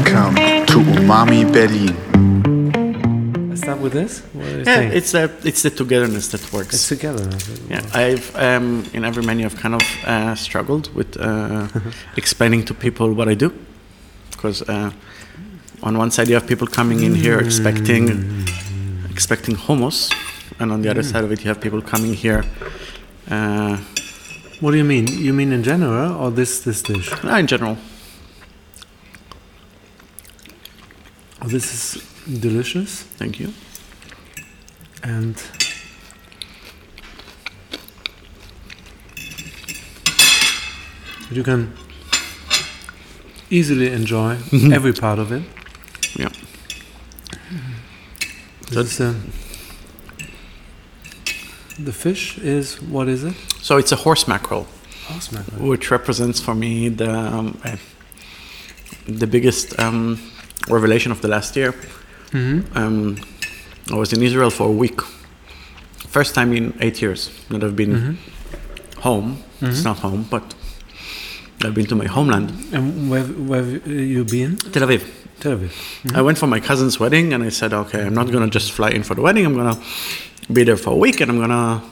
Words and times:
Welcome 0.00 0.34
to 0.66 0.78
Umami 0.98 1.44
Berlin. 1.52 1.92
I 3.52 3.54
start 3.54 3.80
with 3.80 3.92
this. 3.92 4.22
What 4.32 4.44
do 4.44 4.50
you 4.50 4.56
Yeah, 4.64 4.76
think? 4.78 4.94
it's 4.94 5.12
the 5.12 5.30
it's 5.44 5.60
the 5.62 5.68
togetherness 5.70 6.28
that 6.28 6.50
works. 6.54 6.74
It's 6.74 6.88
together. 6.88 7.28
yeah, 7.68 7.82
I've 7.92 8.34
um, 8.36 8.84
in 8.94 9.04
every 9.04 9.22
menu 9.22 9.44
I've 9.44 9.56
kind 9.60 9.74
of 9.74 9.82
uh, 10.06 10.34
struggled 10.36 10.88
with 10.94 11.18
uh, 11.20 11.68
explaining 12.16 12.64
to 12.66 12.74
people 12.74 13.12
what 13.12 13.28
I 13.28 13.34
do, 13.34 13.52
because 14.30 14.62
uh, 14.62 14.90
on 15.82 15.98
one 15.98 16.10
side 16.10 16.28
you 16.28 16.34
have 16.34 16.46
people 16.46 16.66
coming 16.66 17.02
in 17.02 17.14
here 17.14 17.38
expecting 17.38 18.46
expecting 19.10 19.54
hummus, 19.54 20.10
and 20.58 20.72
on 20.72 20.80
the 20.80 20.88
other 20.90 21.02
side 21.02 21.24
of 21.24 21.30
it 21.32 21.40
you 21.44 21.48
have 21.48 21.60
people 21.60 21.82
coming 21.82 22.14
here. 22.14 22.42
Uh, 23.30 23.76
What 24.62 24.70
do 24.72 24.76
you 24.76 24.84
mean? 24.84 25.06
You 25.08 25.32
mean 25.34 25.52
in 25.52 25.62
general 25.62 26.12
or 26.16 26.30
this 26.32 26.60
this 26.64 26.80
dish? 26.82 27.10
uh, 27.24 27.36
in 27.40 27.46
general, 27.46 27.76
Oh, 27.76 27.78
this 31.46 31.72
is 31.74 32.40
delicious 32.40 33.02
thank 33.02 33.40
you. 33.40 33.52
and 35.02 35.42
you 41.30 41.42
can 41.42 41.72
easily 43.50 43.92
enjoy 43.92 44.32
every 44.72 44.92
part 44.92 45.18
of 45.18 45.32
it. 45.32 45.42
Yeah. 46.16 46.28
Is, 48.72 49.00
uh, 49.00 49.14
the 51.78 51.92
fish 51.92 52.38
is 52.38 52.80
what 52.80 53.08
is 53.08 53.24
it? 53.24 53.34
So 53.60 53.76
it's 53.78 53.92
a 53.92 53.96
horse 53.96 54.28
mackerel. 54.28 54.66
Horse 55.06 55.32
mackerel. 55.32 55.68
which 55.68 55.90
represents 55.90 56.40
for 56.40 56.54
me 56.54 56.88
the 56.88 57.10
um, 57.10 57.60
uh, 57.64 57.76
the 59.08 59.26
biggest 59.26 59.78
um, 59.80 60.20
revelation 60.68 61.12
of 61.12 61.20
the 61.20 61.28
last 61.28 61.56
year. 61.56 61.72
Mm-hmm. 62.32 62.76
Um, 62.76 63.16
I 63.92 63.96
was 63.96 64.12
in 64.12 64.22
Israel 64.22 64.50
for 64.50 64.68
a 64.68 64.72
week, 64.72 65.00
first 66.08 66.34
time 66.34 66.52
in 66.56 66.74
eight 66.80 67.00
years 67.02 67.30
that 67.48 67.62
I've 67.64 67.76
been 67.76 67.92
Mm-hmm. 67.94 69.00
home. 69.00 69.36
It's 69.62 69.84
not 69.84 69.98
home, 69.98 70.24
but 70.30 70.42
I've 71.64 71.74
been 71.74 71.86
to 71.86 71.94
my 71.94 72.06
homeland, 72.06 72.50
And 72.72 73.10
where 73.10 73.24
where 73.24 73.62
have 73.64 73.86
you 73.86 74.24
been? 74.24 74.56
Tel 74.72 74.82
Aviv. 74.88 75.02
Tel 75.40 75.56
Aviv. 75.56 75.72
I 76.18 76.22
went 76.22 76.38
for 76.38 76.46
my 76.46 76.60
cousin's 76.60 76.98
wedding, 77.00 77.32
and 77.34 77.42
I 77.44 77.50
said, 77.50 77.72
okay, 77.72 78.00
I'm 78.06 78.14
not 78.14 78.30
gonna 78.32 78.48
just 78.48 78.72
fly 78.72 78.90
in 78.90 79.02
for 79.02 79.14
the 79.14 79.22
wedding. 79.22 79.44
I'm 79.46 79.54
gonna 79.54 79.78
be 80.52 80.64
there 80.64 80.76
for 80.78 80.92
a 80.92 80.96
week, 80.96 81.20
and 81.20 81.30
I'm 81.30 81.38
gonna 81.40 81.82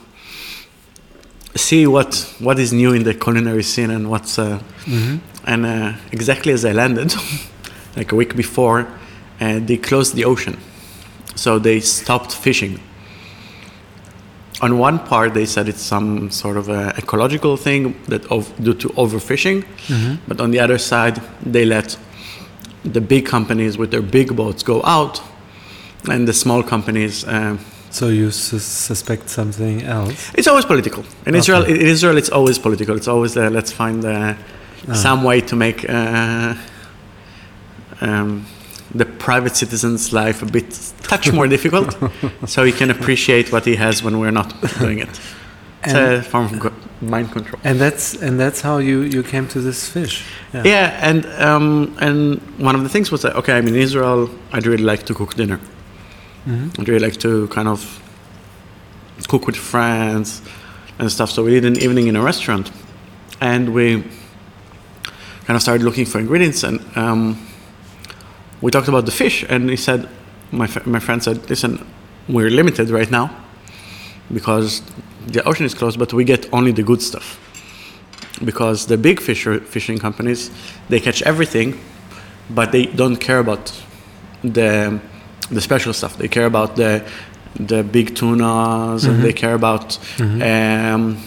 see 1.55 1.85
what 1.87 2.11
what 2.39 2.57
is 2.59 2.71
new 2.73 2.93
in 2.93 3.03
the 3.03 3.13
culinary 3.13 3.63
scene 3.63 3.91
and 3.91 4.09
what's. 4.09 4.37
Uh, 4.39 4.59
And 5.45 5.65
uh, 5.65 5.93
exactly 6.11 6.53
as 6.53 6.63
I 6.63 6.73
landed, 6.73 7.09
like 7.95 8.11
a 8.11 8.15
week 8.15 8.35
before, 8.35 8.87
uh, 9.41 9.59
they 9.65 9.77
closed 9.77 10.15
the 10.15 10.25
ocean, 10.25 10.57
so 11.35 11.59
they 11.59 11.79
stopped 11.79 12.31
fishing. 12.33 12.79
On 14.61 14.77
one 14.77 14.99
part, 14.99 15.33
they 15.33 15.45
said 15.45 15.69
it's 15.69 15.81
some 15.81 16.29
sort 16.31 16.57
of 16.57 16.67
a 16.67 16.93
ecological 16.97 17.55
thing 17.55 17.95
that 18.09 18.25
of, 18.29 18.51
due 18.61 18.73
to 18.73 18.89
overfishing, 18.89 19.63
but 20.27 20.41
on 20.41 20.51
the 20.51 20.59
other 20.59 20.77
side, 20.77 21.21
they 21.45 21.63
let 21.65 21.97
the 22.83 22.99
big 23.01 23.25
companies 23.25 23.77
with 23.77 23.89
their 23.91 24.01
big 24.01 24.35
boats 24.35 24.63
go 24.63 24.81
out, 24.83 25.21
and 26.09 26.27
the 26.27 26.33
small 26.33 26.61
companies. 26.63 27.23
Uh, 27.23 27.57
So 27.91 28.05
you 28.09 28.29
sus 28.31 28.63
suspect 28.63 29.29
something 29.29 29.81
else? 29.83 30.13
it's 30.37 30.47
always 30.47 30.65
political. 30.65 31.03
In 31.25 31.33
Israel, 31.35 31.63
in 31.65 31.87
Israel, 31.95 32.17
it's 32.17 32.29
always 32.37 32.59
political. 32.59 32.95
It's 32.99 33.07
always 33.07 33.35
uh, 33.35 33.49
let's 33.57 33.71
find 33.71 34.03
uh, 34.05 34.11
some 34.93 35.19
way 35.29 35.41
to 35.41 35.55
make 35.55 35.79
uh, 35.89 36.53
um, 38.01 38.45
the 38.95 39.05
private 39.05 39.55
citizen's 39.55 40.11
life 40.11 40.41
a 40.41 40.45
bit 40.45 40.93
touch 41.03 41.31
more 41.31 41.47
difficult, 41.55 41.95
so 42.45 42.63
he 42.63 42.71
can 42.71 42.89
appreciate 42.89 43.51
what 43.51 43.65
he 43.65 43.75
has 43.75 44.03
when 44.03 44.19
we're 44.19 44.31
not 44.31 44.53
doing 44.79 44.99
it. 44.99 45.19
It's 45.83 45.93
a 45.93 46.21
form 46.21 46.45
of 46.45 47.01
mind 47.01 47.31
control. 47.31 47.61
And 47.63 47.79
that's 47.79 48.13
and 48.21 48.39
that's 48.39 48.61
how 48.61 48.79
you 48.79 49.01
you 49.01 49.23
came 49.23 49.47
to 49.49 49.61
this 49.61 49.87
fish. 49.87 50.23
Yeah, 50.53 50.99
and 51.01 51.25
um, 51.41 51.95
and 51.99 52.41
one 52.57 52.75
of 52.75 52.83
the 52.83 52.89
things 52.89 53.11
was 53.11 53.21
that 53.21 53.35
okay, 53.35 53.53
I'm 53.53 53.67
in 53.67 53.75
Israel. 53.75 54.29
I'd 54.51 54.65
really 54.65 54.83
like 54.83 55.03
to 55.03 55.13
cook 55.13 55.35
dinner. 55.35 55.59
I'd 56.79 56.89
really 56.89 57.05
like 57.05 57.19
to 57.19 57.47
kind 57.49 57.67
of 57.67 58.01
cook 59.27 59.45
with 59.45 59.55
friends 59.55 60.41
and 60.97 61.11
stuff. 61.11 61.29
So 61.29 61.43
we 61.43 61.51
did 61.51 61.65
an 61.65 61.77
evening 61.77 62.07
in 62.07 62.15
a 62.15 62.21
restaurant, 62.21 62.71
and 63.39 63.73
we 63.73 64.03
kind 65.45 65.55
of 65.55 65.61
started 65.61 65.83
looking 65.83 66.05
for 66.05 66.19
ingredients. 66.19 66.63
And 66.63 66.79
um, 66.97 67.48
we 68.61 68.71
talked 68.71 68.87
about 68.89 69.05
the 69.05 69.11
fish, 69.11 69.45
and 69.49 69.69
he 69.69 69.75
said, 69.77 70.07
my 70.51 70.67
my 70.85 70.99
friend 70.99 71.23
said, 71.23 71.49
listen, 71.49 71.85
we're 72.27 72.49
limited 72.49 72.89
right 72.89 73.09
now 73.11 73.29
because 74.33 74.81
the 75.27 75.43
ocean 75.43 75.65
is 75.65 75.73
closed, 75.73 75.97
but 75.99 76.13
we 76.13 76.23
get 76.23 76.47
only 76.53 76.71
the 76.71 76.83
good 76.83 77.01
stuff. 77.01 77.37
Because 78.43 78.85
the 78.87 78.97
big 78.97 79.19
fisher, 79.19 79.59
fishing 79.59 79.97
companies 79.99 80.49
they 80.89 80.99
catch 80.99 81.21
everything 81.23 81.77
but 82.49 82.71
they 82.71 82.85
don't 82.85 83.17
care 83.17 83.39
about 83.39 83.71
the 84.43 84.99
the 85.51 85.61
special 85.61 85.93
stuff. 85.93 86.17
They 86.17 86.27
care 86.27 86.45
about 86.45 86.75
the 86.75 87.03
the 87.55 87.83
big 87.83 88.15
tunas 88.15 89.05
and 89.05 89.21
they 89.23 89.33
care 89.33 89.53
about 89.55 89.97
um, 90.19 91.17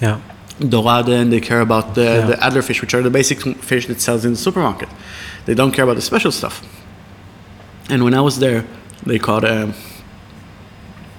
Yeah. 0.00 0.20
dorade 0.60 1.08
and 1.20 1.30
they 1.32 1.40
care 1.40 1.60
about 1.60 1.94
the, 1.94 2.02
Yeah. 2.04 2.26
the 2.26 2.36
adler 2.44 2.62
fish 2.62 2.80
which 2.80 2.94
are 2.94 3.02
the 3.02 3.10
basic 3.10 3.38
fish 3.62 3.86
that 3.86 4.00
sells 4.00 4.24
in 4.24 4.30
the 4.32 4.38
supermarket. 4.38 4.88
They 5.44 5.54
don't 5.54 5.72
care 5.74 5.84
about 5.84 5.96
the 5.96 6.02
special 6.02 6.32
stuff 6.32 6.62
and 7.92 8.02
when 8.04 8.14
i 8.14 8.20
was 8.20 8.36
there 8.38 8.64
they 9.06 9.18
caught 9.18 9.44
um, 9.44 9.74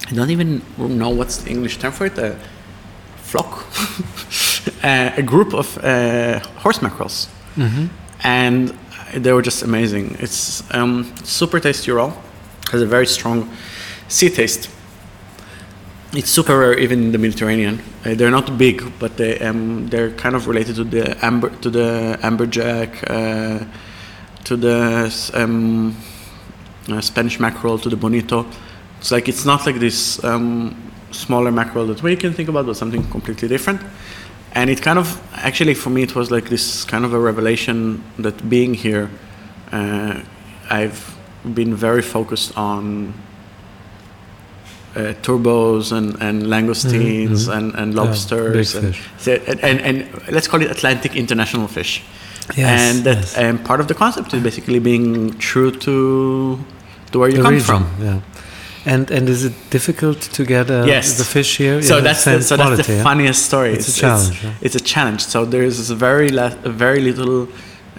i 0.09 0.13
don't 0.13 0.29
even 0.29 0.61
know 0.78 1.09
what's 1.09 1.38
the 1.44 1.50
english 1.50 1.75
term 1.78 1.91
for 1.91 2.06
it 2.06 2.17
a 2.17 2.35
flock. 3.34 3.66
Uh, 4.81 5.11
a 5.17 5.22
group 5.22 5.53
of 5.53 5.78
uh, 5.78 6.39
horse 6.63 6.81
mackerels. 6.81 7.28
And 8.23 8.73
they 9.13 9.31
were 9.34 9.41
just 9.41 9.61
amazing. 9.63 10.16
It's 10.19 10.63
um, 10.73 11.13
super 11.23 11.59
tasty 11.59 11.91
raw. 11.91 12.13
Has 12.72 12.81
a 12.81 12.85
very 12.85 13.07
strong 13.07 13.50
sea 14.07 14.29
taste. 14.29 14.69
It's 16.13 16.29
super 16.29 16.57
rare 16.57 16.78
even 16.79 17.03
in 17.03 17.11
the 17.11 17.17
Mediterranean. 17.17 17.81
Uh, 18.05 18.16
they're 18.16 18.31
not 18.40 18.57
big, 18.57 18.84
but 19.00 19.17
they 19.17 19.40
um, 19.40 19.88
they're 19.88 20.11
kind 20.11 20.35
of 20.35 20.47
related 20.47 20.75
to 20.75 20.84
the 20.84 21.17
amber 21.25 21.50
to 21.63 21.69
the 21.69 22.17
amberjack, 22.22 22.91
uh, 23.09 23.66
to 24.44 24.55
the 24.57 25.31
um, 25.34 25.95
uh, 26.90 27.02
Spanish 27.02 27.40
mackerel, 27.40 27.78
to 27.80 27.90
the 27.90 27.96
bonito. 27.96 28.46
It's 29.00 29.12
like 29.12 29.28
it's 29.28 29.46
not 29.46 29.66
like 29.66 29.80
this 29.80 30.24
um, 30.24 30.76
smaller 31.12 31.52
mackerel 31.52 31.88
that 31.88 32.02
we 32.02 32.16
can 32.16 32.34
think 32.34 32.50
about, 32.50 32.66
but 32.66 32.78
something 32.78 33.04
completely 33.10 33.48
different. 33.48 33.82
And 34.54 34.70
it 34.70 34.82
kind 34.82 35.00
of 35.00 35.22
actually 35.34 35.74
for 35.74 35.90
me 35.90 36.04
it 36.04 36.16
was 36.16 36.30
like 36.30 36.50
this 36.50 36.86
kind 36.86 37.06
of 37.06 37.14
a 37.14 37.20
revelation 37.20 38.04
that 38.20 38.50
being 38.50 38.74
here, 38.74 39.10
uh, 39.72 40.22
I've 40.70 41.18
been 41.54 41.76
very 41.76 42.02
focused 42.02 42.58
on 42.58 43.14
uh, 44.96 45.14
turbos 45.24 45.92
and, 45.92 46.16
and 46.22 46.44
langoustines 46.44 47.52
and, 47.52 47.74
and 47.76 47.96
lobsters 47.96 48.74
big 48.74 48.86
and, 49.26 49.60
and, 49.60 49.82
and, 49.82 50.02
and 50.02 50.32
let's 50.32 50.48
call 50.48 50.62
it 50.62 50.70
Atlantic 50.70 51.16
international 51.16 51.68
fish. 51.68 52.04
Yes, 52.58 52.81
and 52.96 53.04
that 53.06 53.18
yes. 53.18 53.38
and 53.38 53.64
part 53.64 53.80
of 53.80 53.88
the 53.88 53.94
concept 53.94 54.34
is 54.34 54.44
basically 54.44 54.80
being 54.80 55.38
true 55.40 55.72
to 55.72 56.59
to 57.12 57.20
where 57.20 57.29
you 57.29 57.38
The 57.38 57.44
come 57.44 57.53
region, 57.53 57.66
from. 57.66 57.84
Yeah. 58.02 58.20
And 58.85 59.12
and 59.12 59.29
is 59.29 59.44
it 59.46 59.53
difficult 59.70 60.20
to 60.34 60.44
get 60.46 60.70
uh, 60.70 60.84
Yes. 60.88 61.17
the 61.17 61.23
fish 61.23 61.58
here? 61.58 61.82
So 61.82 61.96
the 61.96 62.02
that's 62.02 62.23
the, 62.26 62.41
so 62.41 62.58
that's 62.58 62.85
the 62.88 62.94
yeah? 62.94 63.03
funniest 63.03 63.46
story. 63.46 63.72
It's 63.73 63.88
a 63.88 64.02
challenge, 64.02 64.44
yeah. 64.44 64.53
It's, 64.66 64.76
a 64.76 64.79
challenge. 64.94 65.22
So 65.22 65.46
there 65.46 65.64
is 65.64 65.90
very 65.91 66.28
a 66.38 66.70
very 66.70 67.00
little 67.00 67.47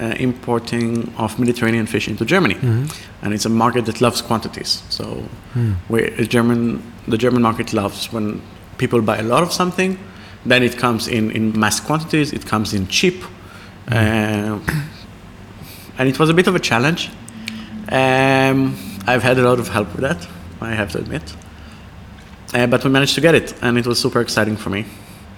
uh, 0.01 0.15
importing 0.27 1.11
of 1.17 1.39
Mediterranean 1.39 1.87
fish 1.87 2.07
into 2.09 2.25
Germany, 2.25 2.55
Mm-hmm. 2.55 2.85
and 3.23 3.33
it's 3.35 3.47
a 3.47 3.51
market 3.51 3.85
that 3.87 4.01
loves 4.01 4.21
quantities. 4.23 4.83
So 4.91 5.05
where 5.89 6.13
a 6.21 6.27
German 6.27 6.83
the 7.09 7.17
German 7.17 7.43
market 7.43 7.73
loves 7.73 8.13
when 8.13 8.41
people 8.77 9.01
buy 9.01 9.19
a 9.19 9.23
lot 9.23 9.43
of 9.43 9.53
something, 9.53 9.97
then 10.51 10.63
it 10.63 10.77
comes 10.79 11.09
in 11.09 11.31
in 11.31 11.59
mass 11.59 11.81
quantities. 11.81 12.33
It 12.33 12.45
comes 12.47 12.73
in 12.75 12.87
cheap. 12.89 13.25
Uh, 13.91 14.59
and 15.99 16.09
it 16.09 16.19
was 16.19 16.31
a 16.31 16.35
bit 16.35 16.47
of 16.47 16.55
a 16.55 16.61
challenge. 16.61 17.11
Um, 17.91 18.77
I've 19.07 19.23
had 19.23 19.39
a 19.39 19.43
lot 19.43 19.59
of 19.59 19.69
help 19.69 19.93
with 19.95 20.01
that. 20.03 20.27
I 20.61 20.73
have 20.75 20.91
to 20.93 20.99
admit. 20.99 21.23
Uh, 22.55 22.67
but 22.67 22.85
we 22.85 22.91
managed 22.91 23.15
to 23.17 23.21
get 23.21 23.35
it, 23.35 23.55
and 23.63 23.77
it 23.79 23.87
was 23.87 23.99
super 23.99 24.21
exciting 24.21 24.57
for 24.57 24.71
me. 24.71 24.85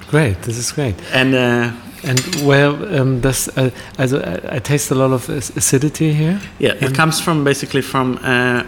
Great, 0.08 0.42
this 0.42 0.56
is 0.58 0.70
great. 0.72 0.94
And 1.12 1.34
uh, 1.34 1.72
And 2.04 2.20
where 2.46 2.68
um, 3.00 3.20
does 3.20 3.48
uh, 3.56 3.70
also 3.98 4.20
I, 4.22 4.56
I 4.56 4.58
taste 4.60 4.90
a 4.90 4.94
lot 4.94 5.10
of 5.12 5.28
acidity 5.28 6.12
here. 6.12 6.40
yeah, 6.60 6.74
it 6.80 6.94
comes 6.94 7.20
from 7.20 7.42
basically 7.44 7.82
from 7.82 8.18
uh, 8.22 8.62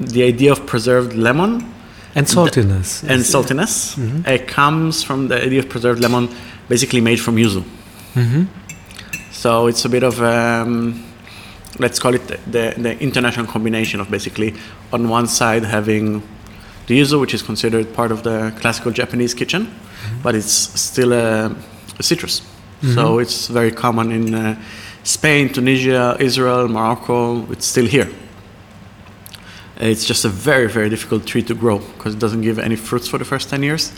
the 0.00 0.22
idea 0.22 0.52
of 0.52 0.64
preserved 0.66 1.12
lemon 1.14 1.64
And 2.14 2.26
saltiness. 2.26 3.02
and 3.08 3.22
saltiness. 3.24 3.96
It 4.26 4.46
comes 4.48 5.02
from 5.04 5.28
the 5.28 5.44
idea 5.44 5.58
of 5.58 5.68
preserved 5.68 6.00
lemon, 6.00 6.28
basically 6.68 7.00
made 7.00 7.18
from 7.20 7.36
yuzu. 7.36 7.62
Mm-hmm. 8.14 8.44
So 9.42 9.66
it's 9.66 9.84
a 9.84 9.88
bit 9.88 10.04
of 10.04 10.22
um, 10.22 11.02
let's 11.80 11.98
call 11.98 12.14
it 12.14 12.28
the, 12.28 12.74
the, 12.78 12.96
international 13.00 13.44
combination 13.44 13.98
of 13.98 14.08
basically 14.08 14.54
on 14.92 15.08
one 15.08 15.26
side 15.26 15.64
having 15.64 16.22
the 16.86 17.00
yuzu, 17.00 17.20
which 17.20 17.34
is 17.34 17.42
considered 17.42 17.92
part 17.92 18.12
of 18.12 18.22
the 18.22 18.54
classical 18.60 18.92
Japanese 18.92 19.34
kitchen, 19.34 19.66
but 20.22 20.36
it's 20.36 20.52
still 20.80 21.12
a, 21.12 21.56
a 21.98 22.02
citrus. 22.04 22.42
So 22.94 23.18
it's 23.18 23.48
very 23.48 23.72
common 23.72 24.12
in 24.12 24.32
uh, 24.32 24.62
Spain, 25.02 25.52
Tunisia, 25.52 26.16
Israel, 26.20 26.68
Morocco. 26.68 27.50
It's 27.50 27.66
still 27.66 27.86
here. 27.86 28.08
It's 29.78 30.04
just 30.04 30.24
a 30.24 30.28
very, 30.28 30.68
very 30.68 30.88
difficult 30.88 31.26
tree 31.26 31.42
to 31.42 31.54
grow 31.54 31.80
because 31.80 32.14
it 32.14 32.20
doesn't 32.20 32.42
give 32.42 32.60
any 32.60 32.76
fruits 32.76 33.08
for 33.08 33.18
the 33.18 33.24
first 33.24 33.50
10 33.50 33.64
years. 33.64 33.90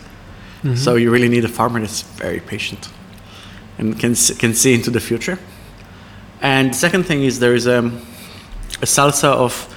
So 0.74 0.94
you 0.96 1.10
really 1.10 1.28
need 1.28 1.44
a 1.44 1.48
farmer 1.48 1.80
that's 1.80 2.00
very 2.00 2.40
patient 2.40 2.88
and 3.78 3.98
can, 3.98 4.14
can 4.14 4.54
see 4.54 4.74
into 4.74 4.90
the 4.90 5.00
future. 5.00 5.38
And 6.40 6.70
the 6.70 6.76
second 6.76 7.04
thing 7.04 7.22
is 7.24 7.38
there 7.38 7.54
is 7.54 7.66
a, 7.66 7.78
a 7.78 8.86
salsa 8.86 9.28
of 9.28 9.74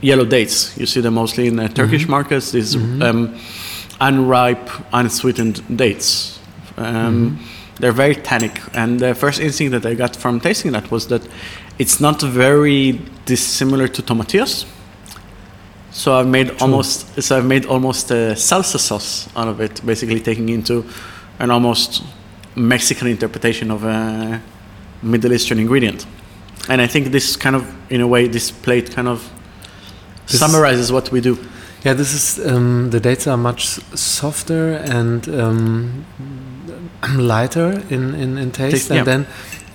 yellow 0.00 0.24
dates. 0.24 0.76
You 0.76 0.86
see 0.86 1.00
them 1.00 1.14
mostly 1.14 1.46
in 1.46 1.56
the 1.56 1.68
Turkish 1.68 2.08
markets. 2.08 2.52
These 2.52 2.76
mm-hmm. 2.76 3.02
um, 3.02 3.38
unripe, 4.00 4.68
unsweetened 4.92 5.76
dates. 5.76 6.38
Um, 6.76 7.38
mm-hmm. 7.38 7.44
They're 7.80 7.92
very 7.92 8.14
tannic. 8.14 8.60
And 8.74 9.00
the 9.00 9.14
first 9.14 9.40
instinct 9.40 9.72
that 9.72 9.86
I 9.86 9.94
got 9.94 10.16
from 10.16 10.40
tasting 10.40 10.72
that 10.72 10.90
was 10.90 11.06
that 11.08 11.26
it's 11.78 12.00
not 12.00 12.20
very 12.20 13.00
dissimilar 13.24 13.88
to 13.88 14.02
tomatillos. 14.02 14.66
So 15.92 16.14
I've 16.14 16.28
made 16.28 16.50
almost 16.60 17.20
so 17.22 17.36
I've 17.36 17.46
made 17.46 17.66
almost 17.66 18.10
a 18.10 18.34
salsa 18.36 18.78
sauce 18.78 19.28
out 19.34 19.48
of 19.48 19.60
it, 19.60 19.84
basically 19.84 20.20
taking 20.20 20.48
into 20.48 20.84
an 21.38 21.50
almost 21.50 22.04
Mexican 22.56 23.08
interpretation 23.08 23.70
of 23.70 23.84
a 23.84 24.40
Middle 25.02 25.32
Eastern 25.32 25.58
ingredient. 25.58 26.06
And 26.68 26.80
I 26.80 26.86
think 26.86 27.10
this 27.12 27.36
kind 27.36 27.56
of, 27.56 27.64
in 27.90 28.00
a 28.00 28.06
way, 28.06 28.28
this 28.28 28.50
plate 28.50 28.90
kind 28.94 29.08
of 29.08 29.28
This- 30.26 30.40
summarizes 30.40 30.90
what 30.92 31.10
we 31.10 31.20
do. 31.20 31.38
Yeah, 31.84 31.94
this 31.94 32.12
is 32.12 32.46
um, 32.46 32.90
the 32.90 33.00
dates 33.00 33.26
are 33.26 33.38
much 33.38 33.66
softer 33.94 34.74
and 34.74 35.26
um, 35.28 36.04
lighter 37.16 37.82
in, 37.88 38.14
in, 38.14 38.36
in 38.36 38.50
taste, 38.50 38.90
and 38.90 38.98
yeah. 38.98 39.04
then 39.04 39.26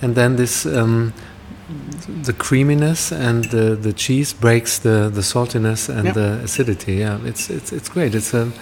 and 0.02 0.14
then 0.14 0.36
this 0.36 0.64
um, 0.66 1.12
the 2.22 2.32
creaminess 2.32 3.10
and 3.10 3.46
the, 3.46 3.74
the 3.74 3.92
cheese 3.92 4.32
breaks 4.32 4.78
the, 4.78 5.10
the 5.12 5.20
saltiness 5.22 5.88
and 5.88 6.04
Yeah. 6.04 6.12
the 6.12 6.40
acidity. 6.44 6.94
Yeah, 6.94 7.18
it's 7.24 7.50
it's 7.50 7.72
it's 7.72 7.88
great. 7.88 8.14
It's 8.14 8.32
a 8.34 8.52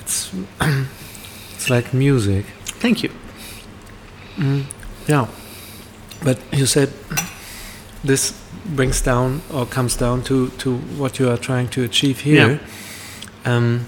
it's 0.00 0.32
it's 1.54 1.68
like 1.68 1.92
music. 1.92 2.46
Thank 2.80 3.02
you. 3.02 3.10
Yeah, 5.06 5.26
but 6.22 6.38
you 6.52 6.66
said 6.66 6.92
this 8.04 8.32
brings 8.64 9.00
down 9.00 9.42
or 9.52 9.66
comes 9.66 9.96
down 9.96 10.22
to, 10.22 10.48
to 10.50 10.76
what 10.98 11.18
you 11.18 11.28
are 11.28 11.36
trying 11.36 11.68
to 11.68 11.82
achieve 11.82 12.20
here. 12.20 12.60
Um, 13.44 13.86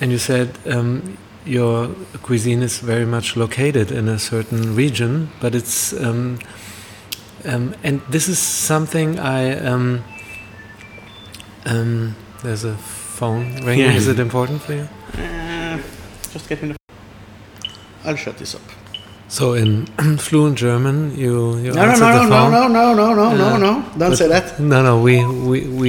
and 0.00 0.10
you 0.10 0.18
said 0.18 0.58
um, 0.66 1.16
your 1.44 1.88
cuisine 2.22 2.62
is 2.62 2.78
very 2.78 3.06
much 3.06 3.36
located 3.36 3.90
in 3.90 4.08
a 4.08 4.18
certain 4.18 4.74
region, 4.74 5.30
but 5.40 5.54
it's 5.54 5.92
um, 5.92 6.38
um, 7.44 7.74
and 7.82 8.00
this 8.08 8.28
is 8.28 8.38
something 8.38 9.18
I 9.18 9.58
um, 9.58 10.04
um, 11.66 12.16
there's 12.42 12.64
a 12.64 12.76
phone 12.76 13.56
ringing. 13.64 13.86
Yeah. 13.86 13.92
Is 13.94 14.08
it 14.08 14.18
important 14.18 14.62
for 14.62 14.74
you? 14.74 14.88
Uh, 15.16 15.78
just 16.32 16.48
get 16.48 16.62
me 16.62 16.68
the. 16.68 16.76
I'll 18.04 18.16
shut 18.16 18.38
this 18.38 18.54
up. 18.54 18.62
So 19.26 19.54
in 19.54 19.86
fluent 20.18 20.56
German, 20.58 21.16
you 21.16 21.56
you 21.56 21.72
No, 21.72 21.82
no, 21.86 21.90
answered 21.90 22.00
no, 22.04 22.18
the 22.18 22.28
no, 22.28 22.30
phone. 22.30 22.52
no, 22.52 22.68
no, 22.68 22.94
no, 22.94 23.14
no, 23.14 23.34
no, 23.34 23.46
Uh, 23.54 23.58
no. 23.58 23.72
Don't 23.98 24.10
but- 24.10 24.16
say 24.18 24.28
that. 24.28 24.60
No, 24.60 24.82
no, 24.82 25.00
we, 25.00 25.24
we, 25.24 25.66
we, 25.66 25.88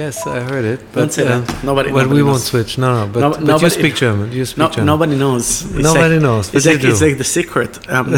yes, 0.00 0.26
I 0.26 0.40
heard 0.40 0.64
it. 0.64 0.80
But, 0.92 1.00
Don't 1.00 1.12
say 1.12 1.26
uh, 1.26 1.40
that. 1.40 1.64
Nobody. 1.64 1.90
But 1.90 2.02
nobody 2.04 2.22
we 2.22 2.22
won't 2.22 2.40
switch. 2.40 2.78
No, 2.78 2.88
no, 3.04 3.12
but, 3.12 3.20
No- 3.20 3.30
but 3.30 3.40
you 3.40 3.46
nobody- 3.46 3.70
speak 3.70 3.94
German. 3.96 4.32
You 4.32 4.44
speak 4.46 4.58
No, 4.58 4.68
German. 4.70 4.86
nobody 4.86 5.16
knows. 5.16 5.44
It's 5.64 5.72
Nobody 5.90 6.14
like, 6.14 6.22
knows, 6.22 6.46
but 6.48 6.56
It's 6.56 6.66
like, 6.66 6.80
do. 6.80 6.88
it's 6.90 7.00
like 7.02 7.18
the 7.18 7.24
secret. 7.38 7.72
Um, 7.90 8.06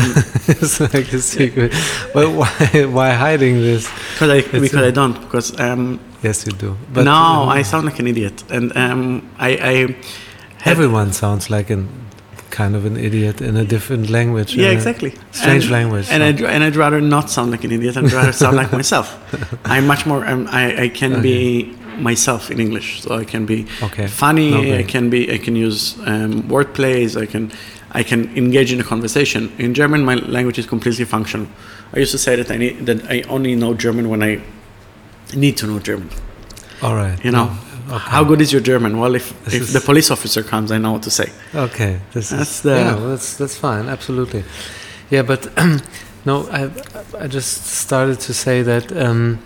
it's 0.63 0.79
like 0.81 1.13
a 1.13 1.21
secret. 1.21 1.73
But 2.15 2.29
why, 2.31 2.85
why 2.97 3.11
hiding 3.11 3.57
this? 3.57 3.89
because 4.13 4.31
I 4.31 4.41
because 4.43 4.75
a- 4.75 4.87
I 4.87 4.91
don't 4.93 5.19
because 5.23 5.59
um, 5.59 5.99
Yes, 6.23 6.47
you 6.47 6.53
do. 6.53 6.77
But 6.93 7.05
no, 7.05 7.13
um, 7.13 7.49
I 7.49 7.63
sound 7.63 7.85
like 7.87 7.99
an 8.01 8.07
idiot, 8.07 8.43
and 8.51 8.77
um, 8.77 9.29
I, 9.39 9.51
I 9.73 9.97
everyone 10.65 11.13
sounds 11.13 11.51
like 11.51 11.71
an 11.71 11.89
kind 12.57 12.75
of 12.79 12.85
an 12.91 12.97
idiot 12.97 13.41
in 13.41 13.55
a 13.57 13.65
different 13.65 14.09
language. 14.19 14.51
Yeah, 14.57 14.71
exactly. 14.79 15.13
Strange 15.33 15.65
And- 15.65 15.73
language. 15.79 16.07
And 16.11 16.21
so- 16.23 16.29
I'd, 16.47 16.55
and 16.55 16.65
I'd 16.65 16.77
rather 16.85 17.01
not 17.01 17.31
sound 17.31 17.51
like 17.51 17.65
an 17.65 17.73
idiot. 17.73 17.97
I'd 17.97 18.13
rather 18.13 18.33
sound 18.33 18.57
like 18.57 18.73
myself. 18.83 19.07
I'm 19.65 19.87
much 19.87 20.07
more. 20.07 20.21
Um, 20.31 20.47
I, 20.51 20.85
I 20.85 20.89
can 21.01 21.23
be 21.23 21.75
myself 22.11 22.51
in 22.51 22.59
English, 22.61 22.89
so 23.03 23.09
I 23.23 23.25
can 23.25 23.47
be 23.47 23.59
Okay. 23.83 24.07
funny. 24.07 24.51
No, 24.51 24.79
I 24.79 24.83
can 24.95 25.11
be. 25.11 25.21
I 25.37 25.39
can 25.39 25.55
use 25.57 25.83
um, 26.07 26.49
word 26.49 26.69
plays. 26.75 27.17
I 27.17 27.27
can. 27.27 27.51
I 28.01 28.03
can 28.03 28.21
engage 28.37 28.73
in 28.75 28.81
a 28.81 28.85
conversation. 28.85 29.43
In 29.59 29.73
German, 29.73 30.05
my 30.05 30.17
language 30.17 30.59
is 30.59 30.67
completely 30.67 31.05
functional. 31.07 31.47
I 31.95 32.01
used 32.01 32.13
to 32.13 32.19
say 32.19 32.37
that 32.37 32.51
I 32.51 32.57
need, 32.63 32.75
that 32.89 32.99
I 33.11 33.23
only 33.35 33.55
know 33.55 33.73
German 33.75 34.09
when 34.13 34.23
I 34.23 34.41
need 35.35 35.57
to 35.61 35.67
know 35.67 35.79
German. 35.79 36.09
All 36.83 36.95
right. 36.95 37.17
You 37.25 37.31
know, 37.31 37.49
Okay. 37.89 37.99
how 38.11 38.25
good 38.25 38.41
is 38.41 38.53
your 38.53 38.61
German? 38.63 38.99
Well, 38.99 39.15
if, 39.15 39.33
This 39.45 39.55
if 39.55 39.63
is- 39.63 39.73
the 39.73 39.81
police 39.81 40.11
officer 40.11 40.43
comes, 40.43 40.71
I 40.73 40.79
know 40.79 40.93
what 40.93 41.03
to 41.05 41.11
say. 41.11 41.31
Okay, 41.55 42.01
this 42.13 42.31
That's 42.31 42.51
is 42.51 42.61
the- 42.63 42.71
yeah, 42.71 42.95
well, 42.97 43.11
that's 43.11 43.37
that's 43.37 43.57
fine, 43.57 43.89
absolutely. 43.89 44.43
Yeah, 45.11 45.23
but 45.27 45.49
no, 46.25 46.49
I 46.51 46.71
I 47.25 47.27
just 47.29 47.65
started 47.67 48.19
to 48.21 48.33
say 48.35 48.63
that 48.65 48.91
um, 48.97 49.39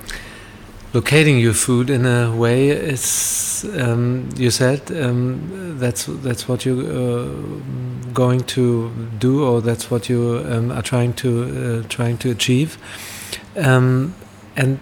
locating 0.94 1.38
your 1.38 1.52
food 1.54 1.90
in 1.90 2.06
a 2.06 2.34
way 2.34 2.70
is 2.70 3.66
um, 3.78 4.28
you 4.37 4.50
said 4.50 4.81
um, 4.90 5.76
that's 5.78 6.06
that's 6.25 6.48
what 6.48 6.64
you 6.64 6.75
uh, 6.81 8.12
going 8.14 8.40
to 8.56 8.90
do 9.19 9.44
or 9.44 9.60
that's 9.60 9.90
what 9.90 10.08
you 10.08 10.42
um, 10.50 10.70
are 10.72 10.82
trying 10.82 11.12
to 11.14 11.28
uh, 11.28 11.88
trying 11.88 12.16
to 12.19 12.31
achieve, 12.31 12.78
um, 13.56 14.14
and 14.56 14.78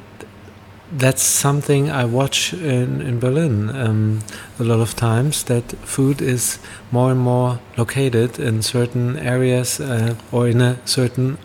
that's 0.93 1.23
something 1.23 1.91
I 1.91 2.05
watch 2.05 2.53
in, 2.55 3.01
in 3.03 3.19
Berlin 3.21 3.69
um, 3.77 4.21
a 4.59 4.65
lot 4.65 4.81
of 4.81 4.95
times. 4.95 5.45
That 5.45 5.73
food 5.85 6.23
is 6.23 6.59
more 6.91 7.11
and 7.11 7.21
more 7.21 7.59
located 7.77 8.39
in 8.39 8.63
certain 8.63 9.19
areas 9.19 9.81
uh, 9.81 10.15
or 10.33 10.49
in 10.49 10.61
a 10.61 10.79
certain 10.87 11.39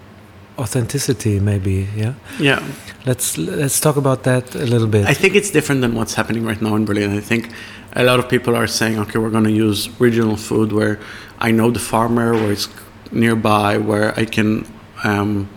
authenticity, 0.58 1.40
maybe. 1.40 1.88
Yeah. 1.96 2.14
Yeah. 2.40 2.64
Let's 3.06 3.38
let's 3.38 3.80
talk 3.80 3.98
about 3.98 4.24
that 4.24 4.56
a 4.56 4.66
little 4.66 4.88
bit. 4.88 5.06
I 5.06 5.14
think 5.14 5.36
it's 5.36 5.52
different 5.52 5.82
than 5.82 5.96
what's 5.96 6.14
happening 6.14 6.46
right 6.46 6.62
now 6.62 6.76
in 6.76 6.86
Berlin. 6.86 7.12
I 7.18 7.22
think 7.22 7.50
a 7.94 8.04
lot 8.04 8.20
of 8.20 8.30
people 8.30 8.56
are 8.56 8.68
saying, 8.68 9.00
okay, 9.00 9.20
we're 9.20 9.32
going 9.32 9.44
to 9.44 9.52
use 9.52 9.90
regional 10.00 10.38
food 10.38 10.72
where 10.72 11.00
I 11.40 11.52
know 11.52 11.72
the 11.72 11.80
farmer, 11.80 12.34
where 12.34 12.52
it's 12.52 12.70
nearby, 13.12 13.78
where 13.78 14.18
I 14.18 14.26
can 14.26 14.66
um, 15.04 15.50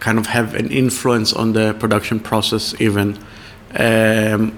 kind 0.00 0.18
of 0.18 0.26
have 0.26 0.54
an 0.54 0.70
influence 0.70 1.32
on 1.32 1.52
the 1.52 1.74
production 1.74 2.20
process, 2.20 2.74
even. 2.80 3.18
Um, 3.76 4.56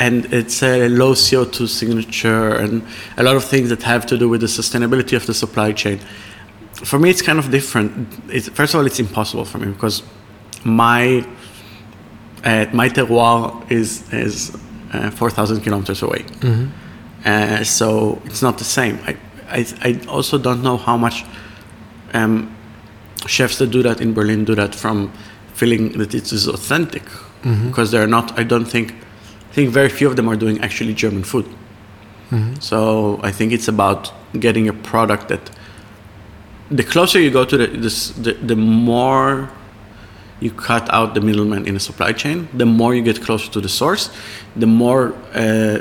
and 0.00 0.32
it's 0.32 0.62
a 0.62 0.88
low 0.88 1.12
CO2 1.12 1.68
signature 1.68 2.54
and 2.54 2.86
a 3.16 3.22
lot 3.22 3.36
of 3.36 3.44
things 3.44 3.68
that 3.70 3.82
have 3.82 4.06
to 4.06 4.18
do 4.18 4.28
with 4.28 4.40
the 4.40 4.46
sustainability 4.46 5.16
of 5.16 5.26
the 5.26 5.34
supply 5.34 5.72
chain. 5.72 5.98
For 6.74 6.98
me, 6.98 7.10
it's 7.10 7.22
kind 7.22 7.38
of 7.38 7.50
different. 7.50 8.08
It's, 8.28 8.48
first 8.48 8.74
of 8.74 8.80
all, 8.80 8.86
it's 8.86 9.00
impossible 9.00 9.44
for 9.44 9.58
me 9.58 9.72
because 9.72 10.02
my 10.64 11.26
uh, 12.44 12.66
my 12.72 12.88
terroir 12.88 13.68
is 13.70 14.12
is 14.12 14.56
uh, 14.92 15.10
4,000 15.10 15.60
kilometers 15.60 16.02
away. 16.02 16.24
Uh, 17.24 17.64
so 17.64 18.22
it's 18.24 18.42
not 18.42 18.58
the 18.58 18.64
same. 18.64 18.98
I, 19.04 19.16
I, 19.48 19.66
I 19.82 20.00
also 20.08 20.38
don't 20.38 20.62
know 20.62 20.76
how 20.76 20.96
much 20.96 21.24
um, 22.14 22.54
chefs 23.26 23.58
that 23.58 23.70
do 23.70 23.82
that 23.82 24.00
in 24.00 24.14
Berlin 24.14 24.44
do 24.44 24.54
that 24.54 24.74
from 24.74 25.12
feeling 25.54 25.92
that 25.98 26.14
it 26.14 26.32
is 26.32 26.46
authentic 26.48 27.02
because 27.68 27.90
they're 27.90 28.06
not. 28.06 28.38
I 28.38 28.44
don't 28.44 28.64
think. 28.66 28.92
I 29.50 29.54
think 29.54 29.70
very 29.70 29.88
few 29.88 30.06
of 30.08 30.16
them 30.16 30.28
are 30.28 30.36
doing 30.36 30.60
actually 30.60 30.94
German 30.94 31.24
food. 31.24 31.46
So 32.60 33.18
I 33.22 33.32
think 33.32 33.52
it's 33.52 33.68
about 33.68 34.12
getting 34.38 34.68
a 34.68 34.72
product 34.72 35.28
that. 35.28 35.50
The 36.70 36.84
closer 36.84 37.18
you 37.18 37.30
go 37.30 37.44
to 37.46 37.56
the 37.56 37.66
this, 37.66 38.10
the, 38.10 38.34
the 38.34 38.56
more 38.56 39.48
you 40.40 40.50
cut 40.50 40.88
out 40.92 41.14
the 41.14 41.20
middleman 41.20 41.66
in 41.66 41.76
a 41.76 41.80
supply 41.80 42.12
chain, 42.12 42.48
the 42.52 42.66
more 42.66 42.94
you 42.94 43.02
get 43.02 43.22
closer 43.22 43.50
to 43.50 43.60
the 43.60 43.68
source, 43.68 44.10
the 44.54 44.66
more 44.66 45.14
uh, 45.34 45.78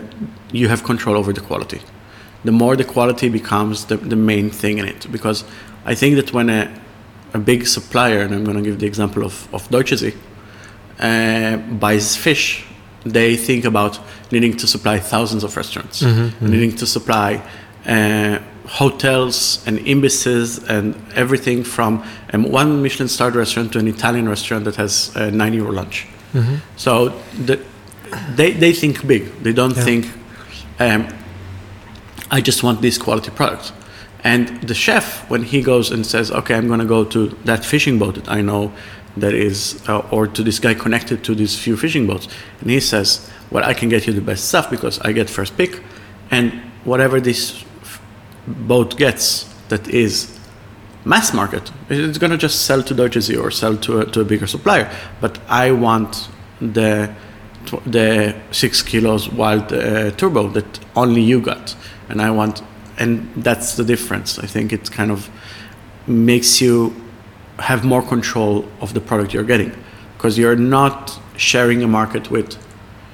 you 0.51 0.67
have 0.69 0.83
control 0.83 1.15
over 1.17 1.33
the 1.33 1.41
quality. 1.41 1.81
The 2.45 2.51
more 2.51 2.75
the 2.75 2.85
quality 2.85 3.29
becomes 3.29 3.85
the, 3.85 3.97
the 3.97 4.15
main 4.15 4.49
thing 4.49 4.77
in 4.77 4.85
it. 4.85 5.11
Because 5.11 5.43
I 5.85 5.95
think 5.95 6.15
that 6.15 6.33
when 6.33 6.49
a, 6.49 6.71
a 7.37 7.39
big 7.39 7.65
supplier, 7.67 8.21
and 8.23 8.33
I'm 8.33 8.43
going 8.43 8.57
to 8.57 8.63
give 8.69 8.79
the 8.79 8.85
example 8.87 9.23
of, 9.23 9.47
of 9.53 9.69
Deutsche 9.69 9.97
See, 9.97 10.13
uh, 10.99 11.57
buys 11.79 12.15
fish, 12.17 12.65
they 13.05 13.37
think 13.37 13.65
about 13.65 13.99
needing 14.31 14.57
to 14.57 14.67
supply 14.67 14.99
thousands 14.99 15.43
of 15.43 15.55
restaurants, 15.55 16.01
needing 16.41 16.75
to 16.75 16.85
supply 16.85 17.41
uh, 17.87 18.39
hotels 18.67 19.63
and 19.67 19.79
embassies 19.87 20.57
and 20.67 20.95
everything 21.15 21.63
from 21.63 22.03
um, 22.33 22.43
one 22.51 22.81
Michelin 22.83 23.07
starred 23.07 23.35
restaurant 23.35 23.71
to 23.73 23.79
an 23.79 23.87
Italian 23.87 24.27
restaurant 24.27 24.65
that 24.65 24.75
has 24.75 25.15
a 25.15 25.31
nine 25.31 25.53
euro 25.53 25.71
lunch. 25.71 26.07
So 26.75 27.09
the, 27.45 27.59
they, 28.35 28.51
they 28.51 28.73
think 28.73 29.07
big. 29.07 29.23
They 29.43 29.53
don't 29.53 29.75
Yeah. 29.77 29.83
think, 29.85 30.05
um, 30.79 31.07
I 32.29 32.41
just 32.41 32.61
want 32.63 32.81
this 32.81 32.97
quality 32.97 33.31
product. 33.31 33.71
And 34.23 34.61
the 34.61 34.73
chef, 34.73 35.29
when 35.29 35.43
he 35.43 35.61
goes 35.61 35.91
and 35.91 36.05
says, 36.05 36.31
okay, 36.31 36.55
I'm 36.55 36.67
going 36.67 36.79
to 36.79 36.85
go 36.85 37.05
to 37.05 37.27
that 37.45 37.63
fishing 37.63 37.99
boat 37.99 38.15
that 38.15 38.29
I 38.29 38.41
know 38.41 38.73
that 39.15 39.33
is, 39.33 39.81
uh, 39.87 39.99
or 40.11 40.27
to 40.27 40.43
this 40.43 40.59
guy 40.59 40.73
connected 40.73 41.23
to 41.23 41.35
these 41.35 41.57
few 41.57 41.77
fishing 41.77 42.07
boats, 42.07 42.27
and 42.61 42.69
he 42.69 42.79
says, 42.79 43.29
well, 43.51 43.63
I 43.63 43.73
can 43.73 43.89
get 43.89 44.05
you 44.05 44.13
the 44.13 44.21
best 44.21 44.47
stuff 44.47 44.69
because 44.69 44.99
I 44.99 45.11
get 45.11 45.29
first 45.29 45.57
pick, 45.57 45.81
and 46.29 46.51
whatever 46.83 47.19
this 47.19 47.63
f- 47.81 48.01
boat 48.47 48.97
gets 48.97 49.51
that 49.69 49.87
is 49.87 50.37
mass 51.05 51.33
market, 51.33 51.71
it's 51.89 52.17
going 52.17 52.31
to 52.31 52.37
just 52.37 52.65
sell 52.65 52.83
to 52.83 52.93
Deutsche 52.93 53.23
See 53.23 53.35
or 53.35 53.49
sell 53.49 53.77
to 53.77 54.01
a, 54.01 54.05
to 54.05 54.21
a 54.21 54.25
bigger 54.25 54.47
supplier. 54.47 54.91
But 55.21 55.39
I 55.47 55.71
want 55.71 56.29
the 56.59 57.13
the 57.85 58.35
six 58.51 58.81
kilos 58.81 59.29
wild 59.29 59.73
uh, 59.73 60.11
turbo 60.11 60.47
that 60.49 60.79
only 60.95 61.21
you 61.21 61.41
got, 61.41 61.75
and 62.09 62.21
I 62.21 62.31
want, 62.31 62.61
and 62.97 63.29
that's 63.43 63.75
the 63.75 63.83
difference. 63.83 64.39
I 64.39 64.47
think 64.47 64.73
it 64.73 64.91
kind 64.91 65.11
of 65.11 65.29
makes 66.07 66.61
you 66.61 66.95
have 67.59 67.83
more 67.83 68.01
control 68.01 68.65
of 68.81 68.93
the 68.93 69.01
product 69.01 69.33
you're 69.33 69.43
getting, 69.43 69.71
because 70.17 70.37
you're 70.37 70.55
not 70.55 71.19
sharing 71.37 71.83
a 71.83 71.87
market 71.87 72.31
with 72.31 72.53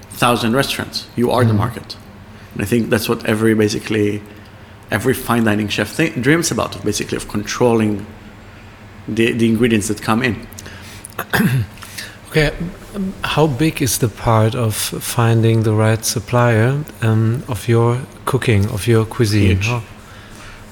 thousand 0.10 0.54
restaurants. 0.56 1.08
You 1.16 1.32
are 1.32 1.44
the 1.44 1.50
mm-hmm. 1.50 1.58
market, 1.58 1.98
and 2.54 2.62
I 2.62 2.66
think 2.66 2.90
that's 2.90 3.10
what 3.10 3.26
every 3.26 3.54
basically 3.56 4.22
every 4.92 5.14
fine 5.14 5.44
dining 5.44 5.68
chef 5.70 5.96
th- 5.98 6.22
dreams 6.22 6.52
about, 6.52 6.84
basically 6.84 7.18
of 7.18 7.28
controlling 7.28 8.06
the 9.08 9.32
the 9.34 9.48
ingredients 9.48 9.88
that 9.88 10.02
come 10.02 10.24
in. 10.24 10.48
Okay, 12.34 12.52
how 13.24 13.48
big 13.48 13.82
is 13.82 13.98
the 14.00 14.08
part 14.10 14.56
of 14.56 14.76
finding 14.76 15.64
the 15.64 15.74
right 15.74 16.04
supplier 16.06 16.84
um, 17.02 17.44
of 17.48 17.68
your 17.68 18.02
cooking, 18.26 18.66
of 18.70 18.88
your 18.88 19.06
cuisine? 19.06 19.62
Huge. 19.62 19.84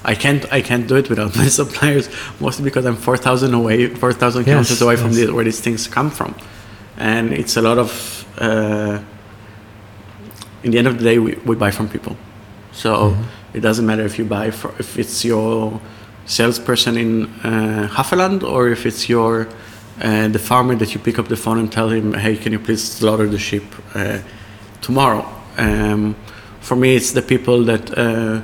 I 0.04 0.14
can't 0.14 0.52
I 0.52 0.62
can't 0.62 0.86
do 0.86 0.96
it 0.96 1.08
without 1.08 1.36
my 1.40 1.46
suppliers, 1.46 2.08
mostly 2.40 2.64
because 2.64 2.84
I'm 2.86 2.96
four 2.96 3.16
thousand 3.16 3.54
away, 3.54 3.88
four 3.88 4.12
thousand 4.12 4.42
Yes, 4.46 4.52
kilometers 4.52 4.82
away 4.82 4.96
from 4.96 5.12
the, 5.12 5.32
where 5.32 5.44
these 5.44 5.60
things 5.60 5.86
come 5.86 6.10
from, 6.10 6.34
and 6.96 7.32
it's 7.32 7.56
a 7.56 7.62
lot 7.62 7.78
of. 7.78 8.26
Uh, 8.38 9.00
in 10.62 10.70
the 10.70 10.78
end 10.78 10.86
of 10.86 10.98
the 10.98 11.04
day, 11.04 11.18
we, 11.18 11.34
we 11.44 11.56
buy 11.56 11.72
from 11.72 11.88
people, 11.88 12.16
so 12.70 13.16
it 13.52 13.60
doesn't 13.60 13.84
matter 13.84 14.04
if 14.04 14.16
you 14.18 14.24
buy 14.24 14.50
for, 14.50 14.72
if 14.78 14.96
it's 14.96 15.24
your 15.24 15.80
salesperson 16.24 16.96
in 16.96 17.24
uh, 17.44 17.88
Havelland 17.90 18.42
or 18.42 18.68
if 18.68 18.86
it's 18.86 19.08
your 19.08 19.48
the 20.02 20.38
farmer 20.38 20.74
that 20.74 20.94
you 20.94 21.00
pick 21.00 21.18
up 21.18 21.28
the 21.28 21.36
phone 21.36 21.58
and 21.58 21.70
tell 21.70 21.88
him, 21.88 22.12
hey, 22.14 22.36
can 22.36 22.52
you 22.52 22.58
please 22.58 22.82
slaughter 22.82 23.28
the 23.28 23.38
sheep 23.38 23.64
uh, 23.94 24.18
tomorrow? 24.80 25.24
Um, 25.58 26.16
for 26.60 26.76
me, 26.76 26.96
it's 26.96 27.12
the 27.12 27.22
people 27.22 27.64
that 27.64 27.96
uh, 27.96 28.42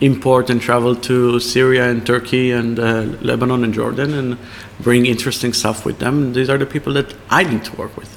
import 0.00 0.50
and 0.50 0.60
travel 0.60 0.94
to 0.96 1.40
Syria 1.40 1.90
and 1.90 2.06
Turkey 2.06 2.52
and 2.52 2.78
uh, 2.78 3.02
Lebanon 3.22 3.64
and 3.64 3.74
Jordan 3.74 4.14
and 4.14 4.38
bring 4.80 5.06
interesting 5.06 5.52
stuff 5.52 5.84
with 5.84 5.98
them. 5.98 6.32
These 6.32 6.48
are 6.48 6.58
the 6.58 6.66
people 6.66 6.92
that 6.94 7.14
I 7.28 7.42
need 7.44 7.64
to 7.64 7.76
work 7.76 7.96
with. 7.96 8.16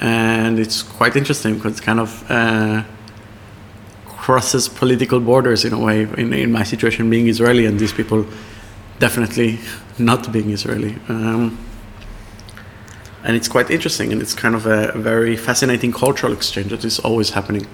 And 0.00 0.58
it's 0.58 0.82
quite 0.82 1.16
interesting 1.16 1.54
because 1.54 1.72
it's 1.72 1.80
kind 1.80 2.00
of 2.00 2.30
uh, 2.30 2.84
crosses 4.06 4.68
political 4.68 5.20
borders 5.20 5.64
in 5.64 5.72
a 5.72 5.78
way. 5.78 6.02
In, 6.02 6.32
in 6.32 6.52
my 6.52 6.64
situation, 6.64 7.08
being 7.10 7.28
Israeli, 7.28 7.66
and 7.66 7.78
these 7.78 7.92
people 7.92 8.26
definitely 8.98 9.58
not 9.98 10.32
being 10.32 10.50
Israeli. 10.50 10.96
Um, 11.08 11.58
and 13.24 13.36
it's 13.36 13.48
quite 13.48 13.70
interesting, 13.70 14.12
and 14.12 14.22
it's 14.22 14.34
kind 14.34 14.54
of 14.54 14.66
a 14.66 14.92
very 14.98 15.36
fascinating 15.36 15.92
cultural 15.92 16.32
exchange 16.32 16.70
that 16.70 16.84
is 16.84 16.98
always 17.00 17.30
happening. 17.30 17.66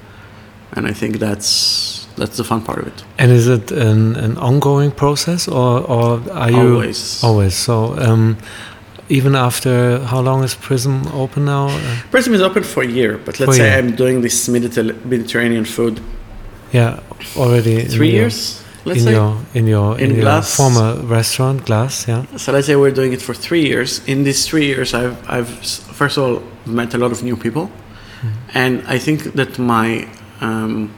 And 0.73 0.87
I 0.87 0.93
think 0.93 1.19
that's 1.19 2.07
that's 2.17 2.37
the 2.37 2.45
fun 2.45 2.63
part 2.63 2.79
of 2.79 2.87
it. 2.87 3.05
And 3.19 3.31
is 3.31 3.49
it 3.49 3.73
an, 3.73 4.17
an 4.17 4.39
ongoing 4.39 4.93
process, 4.93 5.49
or, 5.49 5.81
or 5.81 6.21
are 6.33 6.51
you 6.51 6.75
Always. 6.75 7.25
always? 7.25 7.55
So 7.55 7.99
um, 7.99 8.37
even 9.09 9.35
after 9.35 9.99
how 10.05 10.21
long 10.21 10.45
is 10.45 10.55
Prism 10.55 11.07
open 11.09 11.45
now? 11.45 11.69
Prism 12.11 12.35
is 12.35 12.41
open 12.41 12.63
for 12.63 12.83
a 12.83 12.87
year, 12.87 13.19
but 13.19 13.41
let's 13.41 13.57
say 13.57 13.69
year. 13.69 13.79
I'm 13.79 13.97
doing 13.97 14.23
this 14.23 14.49
Mediterranean 14.49 15.65
food 15.65 16.01
yeah, 16.73 17.01
already 17.37 17.85
three 17.85 18.11
years. 18.11 18.63
Let's 18.85 19.01
in 19.01 19.05
say. 19.05 19.13
your 19.13 19.37
in 19.55 19.67
your 19.67 19.99
in, 19.99 20.13
In 20.13 20.17
your 20.17 20.43
former 20.43 20.95
restaurant, 21.03 21.67
Glass. 21.67 22.09
Yeah. 22.09 22.25
So 22.37 22.53
let's 22.53 22.67
say 22.67 22.77
we're 22.77 22.91
doing 22.91 23.13
it 23.13 23.21
for 23.21 23.35
three 23.35 23.67
years. 23.67 24.01
In 24.07 24.25
these 24.25 24.47
three 24.47 24.67
years, 24.67 24.95
I've, 24.95 25.19
I've 25.29 25.49
first 25.49 26.17
of 26.17 26.23
all 26.25 26.43
met 26.67 26.95
a 26.95 26.99
lot 26.99 27.13
of 27.13 27.23
new 27.23 27.37
people, 27.37 27.71
and 28.55 28.83
I 28.87 28.99
think 28.99 29.35
that 29.35 29.59
my 29.59 30.09
um, 30.41 30.93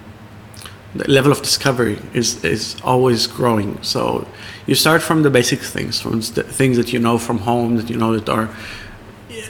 the 0.95 1.11
level 1.11 1.33
of 1.33 1.43
discovery 1.43 1.99
is 2.13 2.45
is 2.45 2.77
always 2.85 3.27
growing. 3.27 3.83
So 3.83 4.27
you 4.67 4.75
start 4.75 5.03
from 5.03 5.23
the 5.23 5.31
basic 5.31 5.61
things, 5.61 6.01
from 6.01 6.21
the 6.21 6.45
things 6.45 6.77
that 6.77 6.93
you 6.93 7.01
know 7.01 7.19
from 7.19 7.39
home, 7.39 7.77
that 7.77 7.91
you 7.91 7.97
know 7.97 8.17
that 8.19 8.29
are. 8.29 8.49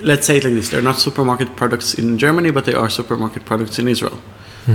Let's 0.00 0.26
say 0.26 0.38
it 0.38 0.44
like 0.44 0.54
this: 0.54 0.70
they're 0.70 0.82
not 0.82 0.98
supermarket 0.98 1.54
products 1.56 1.94
in 1.94 2.18
Germany, 2.18 2.50
but 2.50 2.64
they 2.64 2.74
are 2.74 2.88
supermarket 2.88 3.44
products 3.44 3.78
in 3.78 3.88
Israel. 3.88 4.18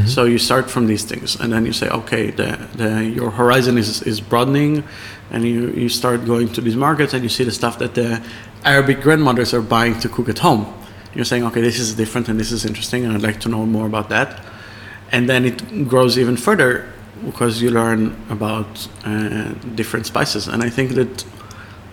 So 0.06 0.26
you 0.26 0.38
start 0.38 0.70
from 0.70 0.88
these 0.88 1.06
things, 1.06 1.40
and 1.40 1.52
then 1.54 1.66
you 1.66 1.72
say, 1.72 1.88
okay, 1.90 2.30
the, 2.32 2.68
the, 2.76 3.06
your 3.06 3.32
horizon 3.32 3.78
is, 3.78 4.02
is 4.02 4.20
broadening, 4.20 4.84
and 5.32 5.46
you, 5.46 5.70
you 5.70 5.88
start 5.88 6.26
going 6.26 6.50
to 6.54 6.62
these 6.62 6.76
markets, 6.76 7.14
and 7.14 7.24
you 7.24 7.30
see 7.30 7.46
the 7.46 7.52
stuff 7.52 7.80
that 7.80 7.96
the 7.96 8.22
Arabic 8.66 9.00
grandmothers 9.02 9.54
are 9.54 9.62
buying 9.62 9.98
to 10.00 10.10
cook 10.10 10.28
at 10.28 10.40
home. 10.40 10.74
You're 11.14 11.24
saying, 11.24 11.46
okay, 11.46 11.62
this 11.62 11.80
is 11.80 11.94
different, 11.96 12.28
and 12.28 12.38
this 12.38 12.52
is 12.52 12.66
interesting, 12.66 13.06
and 13.06 13.14
I'd 13.14 13.22
like 13.22 13.40
to 13.42 13.50
know 13.50 13.66
more 13.66 13.86
about 13.86 14.10
that. 14.10 14.44
And 15.14 15.30
then 15.30 15.46
it 15.46 15.88
grows 15.88 16.18
even 16.20 16.36
further 16.36 16.92
because 17.26 17.62
you 17.62 17.72
learn 17.72 18.14
about 18.30 18.88
uh, 19.06 19.54
different 19.76 20.06
spices. 20.06 20.50
And 20.50 20.64
I 20.64 20.70
think 20.70 20.92
that 20.92 21.26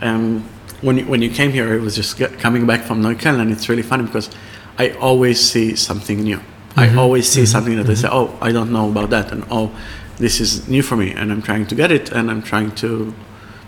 um, 0.00 0.42
when 0.80 0.98
you, 0.98 1.06
when 1.06 1.22
you 1.22 1.30
came 1.30 1.52
here, 1.52 1.72
it 1.74 1.80
was 1.80 1.94
just 1.94 2.18
coming 2.40 2.66
back 2.66 2.82
from 2.82 3.02
Neukölln, 3.02 3.40
and 3.40 3.52
it's 3.52 3.68
really 3.68 3.82
funny 3.82 4.04
because 4.04 4.30
I 4.78 4.90
always 4.90 5.40
see 5.40 5.76
something 5.76 6.18
new. 6.20 6.40
I 6.76 6.94
always 6.96 7.28
see 7.28 7.46
something 7.46 7.76
that 7.76 7.88
I 7.88 7.94
say, 7.94 8.08
oh, 8.10 8.36
I 8.40 8.50
don't 8.52 8.72
know 8.72 8.88
about 8.90 9.10
that, 9.10 9.30
and 9.32 9.44
oh, 9.50 9.70
this 10.18 10.40
is 10.40 10.68
new 10.68 10.82
for 10.82 10.96
me, 10.96 11.12
and 11.12 11.30
I'm 11.30 11.42
trying 11.42 11.66
to 11.66 11.74
get 11.74 11.92
it, 11.92 12.10
and 12.10 12.30
I'm 12.30 12.42
trying 12.42 12.74
to 12.76 13.14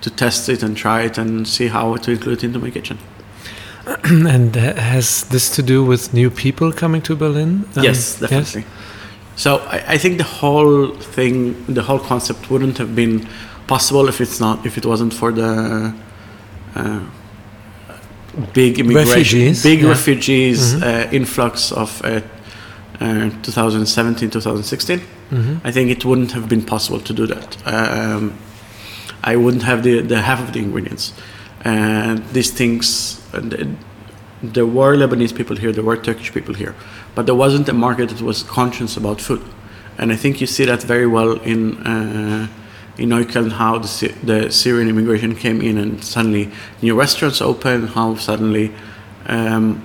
to 0.02 0.10
test 0.10 0.48
it 0.48 0.62
and 0.62 0.76
try 0.76 1.02
it 1.02 1.18
and 1.18 1.48
see 1.48 1.68
how 1.68 1.96
to 1.96 2.10
include 2.12 2.38
it 2.38 2.44
into 2.44 2.58
my 2.58 2.70
kitchen. 2.70 2.98
and 4.04 4.54
ha- 4.54 4.75
has 4.75 5.25
this 5.25 5.48
to 5.56 5.62
do 5.62 5.84
with 5.84 6.12
new 6.12 6.30
people 6.30 6.72
coming 6.72 7.02
to 7.02 7.16
Berlin? 7.16 7.64
Um, 7.76 7.84
yes, 7.84 8.20
definitely. 8.20 8.64
So 9.36 9.58
I, 9.58 9.94
I 9.94 9.98
think 9.98 10.18
the 10.18 10.25
whole 10.25 10.94
thing, 10.94 11.64
the 11.66 11.82
whole 11.82 11.98
concept, 11.98 12.50
wouldn't 12.50 12.78
have 12.78 12.94
been 12.94 13.28
possible 13.66 14.08
if 14.08 14.20
it's 14.20 14.40
not 14.40 14.64
if 14.64 14.78
it 14.78 14.86
wasn't 14.86 15.12
for 15.12 15.32
the 15.32 15.94
uh, 16.75 17.00
big 18.52 18.78
immigration, 18.78 19.12
Refugees, 19.12 19.62
big 19.62 19.80
yeah. 19.82 19.88
refugees 19.88 20.82
uh, 20.82 21.08
influx 21.12 21.72
of 21.72 22.04
uh, 22.04 22.20
uh, 23.00 23.31
2017, 23.43 24.31
2016. 24.31 25.00
I 25.65 25.73
think 25.73 25.91
it 25.91 26.05
wouldn't 26.05 26.33
have 26.33 26.49
been 26.49 26.62
possible 26.62 27.00
to 27.00 27.12
do 27.12 27.26
that. 27.26 27.57
Um, 27.67 28.33
I 29.25 29.35
wouldn't 29.37 29.65
have 29.65 29.83
the, 29.83 30.00
the 30.03 30.23
half 30.23 30.41
of 30.41 30.53
the 30.53 30.61
ingredients. 30.61 31.12
And 31.65 32.19
these 32.33 32.50
things, 32.53 33.21
and 33.33 33.50
the- 33.53 33.69
there 34.43 34.67
were 34.67 34.95
Lebanese 34.97 35.35
people 35.35 35.57
here, 35.57 35.73
there 35.73 35.83
were 35.83 35.97
Turkish 35.97 36.33
people 36.33 36.55
here, 36.55 36.75
but 37.15 37.26
there 37.26 37.35
wasn't 37.35 37.69
a 37.69 37.73
market 37.73 38.09
that 38.11 38.21
was 38.23 38.43
conscious 38.45 38.97
about 38.97 39.21
food. 39.21 39.41
And 39.99 40.12
I 40.12 40.17
think 40.17 40.41
you 40.41 40.47
see 40.47 40.65
that 40.67 40.83
very 40.83 41.07
well 41.07 41.33
in 41.43 41.79
uh, 41.87 42.47
in 42.99 43.09
Neukölln, 43.11 43.50
how 43.53 43.79
the, 43.79 44.15
the 44.25 44.50
Syrian 44.50 44.88
immigration 44.88 45.35
came 45.35 45.61
in, 45.61 45.76
and 45.79 46.03
suddenly 46.05 46.49
new 46.83 46.95
restaurants 46.99 47.41
open, 47.43 47.88
how 47.88 48.15
suddenly 48.17 48.71
um, 49.26 49.81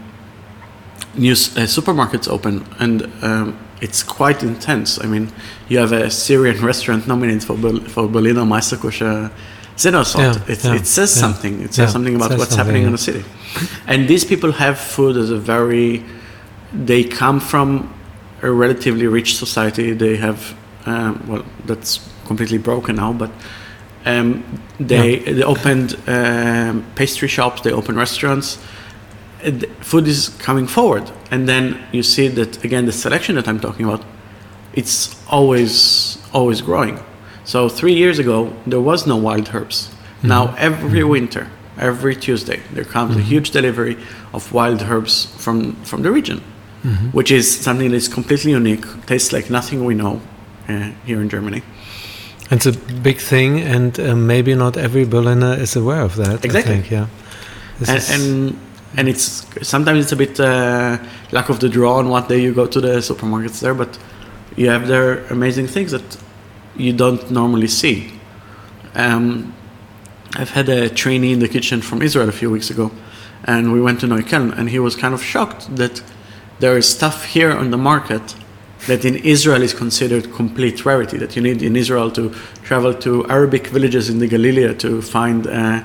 new 1.15 1.34
uh, 1.34 1.68
supermarkets 1.68 2.27
open, 2.27 2.65
and 2.80 3.03
um, 3.22 3.58
it's 3.82 4.03
quite 4.03 4.44
intense. 4.44 5.00
I 5.03 5.08
mean, 5.08 5.32
you 5.70 5.80
have 5.80 5.91
a 5.91 6.10
Syrian 6.10 6.63
restaurant 6.72 7.08
nominated 7.08 7.44
for 7.44 7.58
Ber- 7.58 7.89
for 7.89 8.08
Berliner 8.08 8.46
Meisterköche 8.46 9.32
Zinnersort. 9.77 10.20
Yeah, 10.20 10.53
It, 10.53 10.63
yeah, 10.63 10.75
it 10.75 10.88
says 10.88 11.15
yeah. 11.15 11.22
something. 11.22 11.62
It 11.62 11.74
says 11.74 11.91
something 11.91 12.15
about 12.15 12.30
says 12.30 12.39
what's 12.39 12.56
something, 12.56 12.75
happening 12.75 12.86
in 12.86 12.91
the 12.91 12.98
city. 12.98 13.24
And 13.88 14.08
these 14.08 14.25
people 14.25 14.51
have 14.53 14.77
food 14.77 15.18
as 15.18 15.30
a 15.30 15.38
very. 15.38 16.03
They 16.74 17.03
come 17.03 17.39
from 17.39 17.94
a 18.41 18.50
relatively 18.50 19.08
rich 19.08 19.36
society. 19.36 19.94
They 19.94 20.15
have, 20.18 20.56
um, 20.86 21.22
well, 21.27 21.44
that's 21.65 22.00
completely 22.25 22.58
broken 22.60 22.96
now, 22.96 23.13
but 23.13 23.30
um, 24.06 24.44
they 24.80 25.20
they 25.20 25.44
opened 25.44 25.96
um, 26.08 26.84
pastry 26.96 27.27
shops. 27.27 27.62
They 27.62 27.72
opened 27.74 27.98
restaurants. 27.98 28.58
Uh, 29.43 29.48
and 29.48 29.65
food 29.79 30.07
is 30.07 30.29
coming 30.39 30.67
forward, 30.67 31.12
and 31.31 31.48
then 31.48 31.77
you 31.91 32.03
see 32.03 32.27
that 32.29 32.63
again. 32.63 32.86
The 32.86 32.91
selection 32.91 33.36
that 33.36 33.48
I'm 33.48 33.60
talking 33.60 33.86
about, 33.86 34.03
it's 34.74 35.15
always 35.29 36.17
always 36.33 36.62
growing. 36.62 37.00
So 37.43 37.69
three 37.69 37.93
years 37.93 38.19
ago, 38.19 38.53
there 38.67 38.81
was 38.81 39.05
no 39.05 39.17
wild 39.17 39.50
herbs. 39.53 39.88
Mm-hmm. 39.88 40.27
Now 40.27 40.55
every 40.57 41.01
mm-hmm. 41.01 41.10
winter, 41.10 41.48
every 41.77 42.15
Tuesday, 42.15 42.62
there 42.74 42.86
comes 42.86 43.15
a 43.15 43.19
mm-hmm. 43.19 43.29
huge 43.29 43.51
delivery 43.51 43.98
of 44.33 44.51
wild 44.53 44.81
herbs 44.81 45.25
from 45.38 45.75
from 45.83 46.03
the 46.03 46.12
region, 46.12 46.41
which 47.12 47.31
is 47.31 47.63
something 47.63 47.91
that's 47.91 48.07
completely 48.07 48.51
unique. 48.51 48.86
Tastes 49.05 49.31
like 49.33 49.50
nothing 49.50 49.86
we 49.86 49.93
know 49.95 50.21
uh, 50.69 50.91
here 51.05 51.21
in 51.21 51.29
Germany. 51.29 51.62
It's 52.51 52.65
a 52.65 52.74
big 53.01 53.17
thing, 53.17 53.62
and 53.62 53.98
uh, 54.00 54.15
maybe 54.15 54.55
not 54.55 54.75
every 54.75 55.05
Berliner 55.05 55.53
is 55.62 55.75
aware 55.75 56.01
of 56.01 56.15
that. 56.15 56.43
Exactly. 56.43 56.74
I 56.74 56.81
think, 56.81 56.91
yeah. 56.91 57.07
And, 57.88 58.03
and 58.10 58.57
and 58.98 59.07
it's 59.07 59.45
sometimes 59.67 60.03
it's 60.03 60.12
a 60.12 60.15
bit 60.15 60.39
uh, 60.39 60.98
lack 61.31 61.50
of 61.50 61.60
the 61.60 61.69
draw 61.69 61.98
on 61.98 62.10
what 62.10 62.27
day 62.27 62.41
you 62.41 62.53
go 62.53 62.67
to 62.67 62.81
the 62.81 62.98
supermarkets 62.98 63.60
there, 63.62 63.74
but 63.74 63.98
you 64.55 64.69
have 64.69 64.88
their 64.88 65.25
amazing 65.27 65.67
things 65.67 65.91
that 65.91 66.17
you 66.75 66.93
don't 66.93 67.31
normally 67.31 67.67
see. 67.67 68.12
Um, 68.95 69.53
I've 70.36 70.51
had 70.51 70.69
a 70.69 70.89
trainee 70.89 71.33
in 71.33 71.39
the 71.39 71.48
kitchen 71.48 71.81
from 71.81 72.01
Israel 72.01 72.29
a 72.29 72.33
few 72.33 72.50
weeks 72.50 72.69
ago, 72.69 72.91
and 73.45 73.71
we 73.71 73.81
went 73.81 74.00
to 74.01 74.07
Neukölln, 74.07 74.57
and 74.57 74.69
he 74.69 74.79
was 74.79 74.95
kind 74.95 75.13
of 75.13 75.24
shocked 75.24 75.74
that 75.75 76.01
there 76.60 76.77
is 76.77 76.88
stuff 76.88 77.25
here 77.25 77.51
on 77.51 77.71
the 77.71 77.77
market 77.77 78.36
that 78.88 79.05
in 79.05 79.15
Israel 79.17 79.62
is 79.62 79.74
considered 79.74 80.33
complete 80.33 80.86
rarity. 80.86 81.17
That 81.17 81.36
you 81.36 81.41
need 81.41 81.62
in 81.62 81.75
Israel 81.75 82.12
to 82.12 82.33
travel 82.63 82.93
to 82.95 83.27
Arabic 83.29 83.67
villages 83.67 84.10
in 84.10 84.19
the 84.19 84.27
Galilee 84.27 84.74
to 84.75 85.01
find 85.01 85.48
uh, 85.48 85.83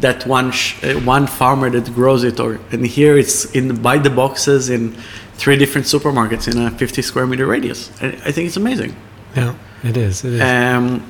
that 0.00 0.26
one 0.26 0.50
sh- 0.50 0.74
uh, 0.84 0.94
one 1.00 1.26
farmer 1.26 1.70
that 1.70 1.94
grows 1.94 2.24
it, 2.24 2.40
or 2.40 2.58
and 2.72 2.86
here 2.86 3.16
it's 3.18 3.44
in 3.54 3.80
by 3.82 3.98
the 3.98 4.10
boxes 4.10 4.68
in 4.68 4.94
three 5.36 5.56
different 5.56 5.86
supermarkets 5.86 6.46
in 6.48 6.58
a 6.66 6.70
50 6.70 7.02
square 7.02 7.26
meter 7.26 7.46
radius. 7.46 7.90
I, 8.00 8.06
I 8.26 8.32
think 8.32 8.46
it's 8.46 8.56
amazing. 8.56 8.94
yeah, 9.36 9.54
it 9.82 9.96
is. 9.96 10.24
It 10.24 10.32
is. 10.34 10.40
Um, 10.40 11.02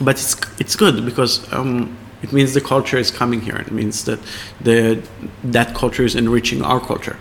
but 0.00 0.14
it's 0.16 0.36
it's 0.58 0.76
good 0.76 1.04
because 1.04 1.40
um, 1.52 1.96
it 2.22 2.32
means 2.32 2.52
the 2.54 2.60
culture 2.60 2.98
is 2.98 3.10
coming 3.10 3.40
here. 3.40 3.56
It 3.56 3.70
means 3.70 4.04
that 4.04 4.18
the 4.64 5.02
that 5.52 5.74
culture 5.74 6.04
is 6.04 6.14
enriching 6.14 6.62
our 6.62 6.80
culture, 6.80 7.16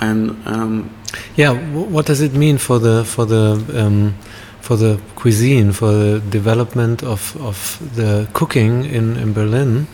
and 0.00 0.36
um, 0.46 0.90
Yeah, 1.36 1.54
wh- 1.54 1.90
what 1.90 2.06
does 2.06 2.20
it 2.20 2.32
mean 2.34 2.58
for 2.58 2.78
the 2.78 3.04
for 3.04 3.26
the 3.26 3.56
um, 3.74 4.14
for 4.60 4.76
the 4.76 4.98
cuisine, 5.16 5.72
for 5.72 5.90
the 5.92 6.20
development 6.30 7.02
of 7.02 7.36
of 7.40 7.78
the 7.96 8.26
cooking 8.32 8.84
in 8.84 9.16
in 9.16 9.32
Berlin? 9.32 9.86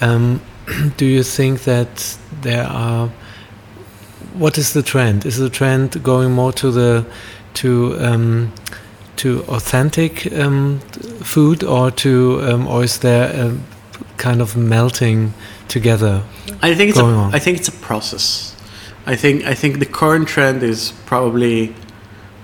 Um, 0.00 0.40
do 0.96 1.06
you 1.06 1.22
think 1.22 1.64
that 1.64 2.18
there 2.42 2.64
are? 2.64 3.10
What 4.34 4.58
is 4.58 4.72
the 4.72 4.82
trend? 4.82 5.26
Is 5.26 5.38
the 5.38 5.50
trend 5.50 6.02
going 6.02 6.32
more 6.32 6.52
to 6.52 6.70
the 6.70 7.06
to 7.54 7.96
um, 8.00 8.52
to 9.16 9.42
authentic 9.48 10.32
um, 10.32 10.80
food, 11.22 11.64
or 11.64 11.90
to 11.90 12.40
um, 12.42 12.66
or 12.66 12.84
is 12.84 12.98
there 12.98 13.30
a 13.34 13.58
kind 14.16 14.40
of 14.40 14.56
melting 14.56 15.34
together? 15.68 16.22
I 16.62 16.74
think 16.74 16.90
it's 16.90 16.98
a, 16.98 17.04
on. 17.04 17.34
I 17.34 17.38
think 17.38 17.58
it's 17.58 17.68
a 17.68 17.72
process. 17.72 18.54
I 19.06 19.16
think 19.16 19.44
I 19.44 19.54
think 19.54 19.78
the 19.78 19.86
current 19.86 20.28
trend 20.28 20.62
is 20.62 20.92
probably 21.06 21.74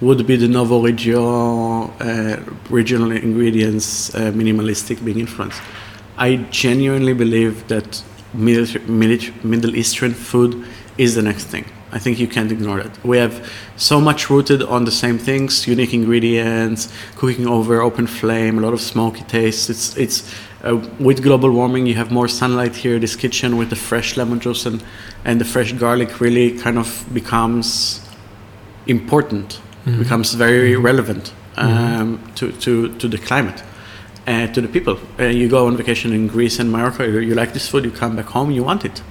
would 0.00 0.26
be 0.26 0.36
the 0.36 0.48
novo 0.48 0.82
regio 0.82 1.90
uh, 2.00 2.40
regional 2.70 3.12
ingredients 3.12 4.14
uh, 4.14 4.32
minimalistic 4.32 5.04
being 5.04 5.20
influenced. 5.20 5.60
I 6.16 6.36
genuinely 6.50 7.14
believe 7.14 7.66
that 7.68 8.02
Middle, 8.32 8.80
Middle, 8.88 9.34
Middle 9.42 9.76
Eastern 9.76 10.12
food 10.12 10.64
is 10.98 11.14
the 11.14 11.22
next 11.22 11.44
thing. 11.44 11.64
I 11.92 11.98
think 11.98 12.18
you 12.18 12.26
can't 12.26 12.50
ignore 12.50 12.82
that. 12.82 13.04
We 13.04 13.18
have 13.18 13.48
so 13.76 14.00
much 14.00 14.28
rooted 14.28 14.62
on 14.62 14.84
the 14.84 14.90
same 14.90 15.18
things, 15.18 15.66
unique 15.68 15.94
ingredients, 15.94 16.92
cooking 17.16 17.46
over 17.46 17.80
open 17.82 18.06
flame, 18.08 18.58
a 18.58 18.60
lot 18.60 18.72
of 18.72 18.80
smoky 18.80 19.22
taste. 19.22 19.70
It's 19.70 19.96
it's 19.96 20.34
uh, 20.64 20.76
with 20.98 21.22
global 21.22 21.50
warming, 21.50 21.86
you 21.86 21.94
have 21.94 22.10
more 22.10 22.26
sunlight 22.26 22.74
here. 22.74 22.98
This 22.98 23.14
kitchen 23.16 23.56
with 23.56 23.70
the 23.70 23.76
fresh 23.76 24.16
lemon 24.16 24.40
juice 24.40 24.66
and 24.66 24.82
and 25.24 25.40
the 25.40 25.44
fresh 25.44 25.72
garlic 25.72 26.20
really 26.20 26.58
kind 26.58 26.78
of 26.78 27.04
becomes 27.12 28.00
important, 28.86 29.60
becomes 29.98 30.34
very 30.34 30.76
relevant 30.76 31.32
um, 31.56 32.18
to, 32.34 32.50
to 32.52 32.88
to 32.98 33.08
the 33.08 33.18
climate. 33.18 33.62
Uh, 34.26 34.46
to 34.54 34.60
the 34.62 34.68
people, 34.68 34.98
uh, 35.18 35.24
you 35.24 35.48
go 35.48 35.66
on 35.66 35.76
vacation 35.76 36.12
in 36.12 36.26
Greece 36.26 36.58
and 36.58 36.72
Morocco. 36.72 37.04
You, 37.04 37.18
you 37.18 37.34
like 37.34 37.52
this 37.52 37.68
food, 37.68 37.84
you 37.84 37.90
come 37.90 38.16
back 38.16 38.26
home, 38.26 38.50
you 38.50 38.64
want 38.64 38.84
it, 38.84 39.02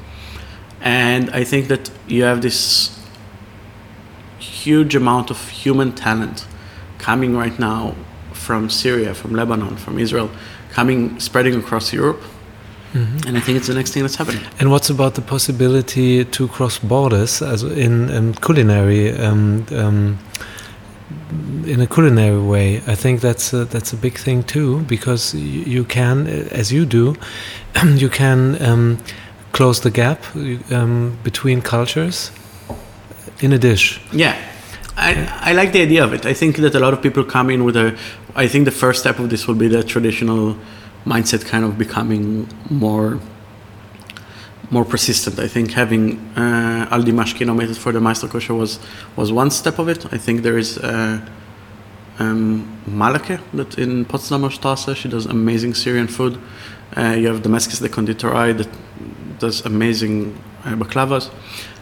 and 0.81 1.29
I 1.29 1.43
think 1.43 1.67
that 1.67 1.91
you 2.07 2.23
have 2.23 2.41
this 2.41 2.99
huge 4.39 4.95
amount 4.95 5.29
of 5.29 5.49
human 5.49 5.91
talent 5.93 6.47
coming 6.97 7.37
right 7.37 7.57
now 7.59 7.95
from 8.31 8.69
Syria, 8.69 9.13
from 9.13 9.35
Lebanon, 9.35 9.77
from 9.77 9.99
Israel, 9.99 10.29
coming 10.71 11.19
spreading 11.19 11.55
across 11.55 11.93
Europe. 11.93 12.21
And 13.27 13.37
I 13.37 13.39
think 13.39 13.57
it's 13.57 13.67
the 13.67 13.73
next 13.73 13.91
thing 13.91 14.03
that's 14.03 14.15
happening. 14.15 14.43
And 14.59 14.69
what's 14.69 14.89
about 14.91 15.15
the 15.15 15.21
possibility 15.21 16.25
to 16.25 16.47
cross 16.47 16.77
borders, 16.77 17.41
as 17.41 17.63
in 17.63 18.11
um, 18.11 18.33
culinary, 18.35 19.11
um, 19.17 19.65
um, 19.71 20.19
in 21.65 21.79
a 21.81 21.87
culinary 21.87 22.41
way? 22.41 22.77
I 22.87 22.95
think 22.95 23.21
that's 23.21 23.53
a, 23.53 23.65
that's 23.65 23.93
a 23.93 23.97
big 23.97 24.17
thing 24.17 24.43
too, 24.43 24.81
because 24.81 25.33
you 25.33 25.83
can, 25.83 26.27
uh, 26.27 26.47
as 26.51 26.71
you 26.71 26.85
do, 26.85 27.15
you 27.85 28.09
can 28.09 28.61
um, 28.61 28.97
close 29.51 29.81
the 29.81 29.91
gap 29.91 30.23
um, 30.71 31.17
between 31.23 31.61
cultures 31.61 32.31
in 33.39 33.53
a 33.53 33.57
dish. 33.57 34.01
Yeah, 34.11 34.37
I, 34.97 35.49
I 35.49 35.53
like 35.53 35.71
the 35.71 35.81
idea 35.81 36.03
of 36.03 36.13
it. 36.13 36.25
I 36.25 36.33
think 36.33 36.57
that 36.57 36.75
a 36.75 36.79
lot 36.79 36.93
of 36.93 37.01
people 37.01 37.23
come 37.23 37.49
in 37.49 37.63
with 37.63 37.75
a. 37.75 37.97
I 38.35 38.47
think 38.47 38.65
the 38.65 38.71
first 38.71 38.99
step 38.99 39.19
of 39.19 39.29
this 39.29 39.47
will 39.47 39.55
be 39.55 39.67
the 39.67 39.83
traditional 39.83 40.57
mindset 41.05 41.45
kind 41.45 41.65
of 41.65 41.77
becoming 41.77 42.47
more 42.69 43.19
more 44.73 44.85
persistent. 44.85 45.39
I 45.39 45.47
think 45.47 45.71
having 45.71 46.03
uh, 46.35 46.95
Aldi 46.95 47.13
Mashkino 47.19 47.47
nominated 47.47 47.77
for 47.77 47.91
the 47.91 47.99
Meisterköche 47.99 48.53
was 48.57 48.79
was 49.15 49.31
one 49.31 49.51
step 49.51 49.79
of 49.79 49.87
it. 49.87 50.01
I 50.11 50.17
think 50.17 50.41
there 50.41 50.57
is 50.57 50.77
uh, 50.79 51.19
um, 52.19 52.65
Malakeh 52.89 53.39
that 53.53 53.77
in 53.77 54.05
Potsdamer 54.05 54.51
Straße 54.57 54.95
she 54.95 55.07
does 55.09 55.25
amazing 55.25 55.73
Syrian 55.75 56.07
food. 56.07 56.33
Uh, 56.97 57.15
you 57.19 57.27
have 57.27 57.41
Damascus 57.41 57.79
the 57.79 57.89
Konditorei 57.89 58.57
that 58.57 58.69
does 59.39 59.65
amazing 59.65 60.15
uh, 60.65 60.75
baklavas, 60.81 61.29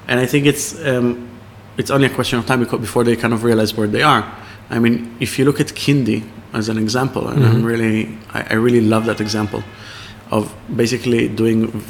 and 0.07 0.19
I 0.19 0.25
think 0.25 0.45
it's 0.45 0.65
um, 0.85 1.29
it's 1.77 1.91
only 1.91 2.07
a 2.07 2.13
question 2.19 2.39
of 2.39 2.45
time 2.45 2.59
before 2.87 3.03
they 3.03 3.15
kind 3.15 3.33
of 3.33 3.43
realize 3.43 3.71
where 3.77 3.87
they 3.87 4.03
are. 4.03 4.23
I 4.69 4.79
mean, 4.79 5.15
if 5.19 5.37
you 5.37 5.45
look 5.45 5.59
at 5.59 5.75
Kin 5.75 6.03
Dee 6.03 6.23
as 6.53 6.69
an 6.69 6.77
example, 6.77 7.27
and 7.27 7.43
I'm 7.45 7.63
really, 7.63 8.17
I, 8.33 8.41
I 8.51 8.53
really 8.53 8.81
love 8.81 9.05
that 9.05 9.19
example 9.19 9.63
of 10.31 10.53
basically 10.75 11.27
doing 11.27 11.83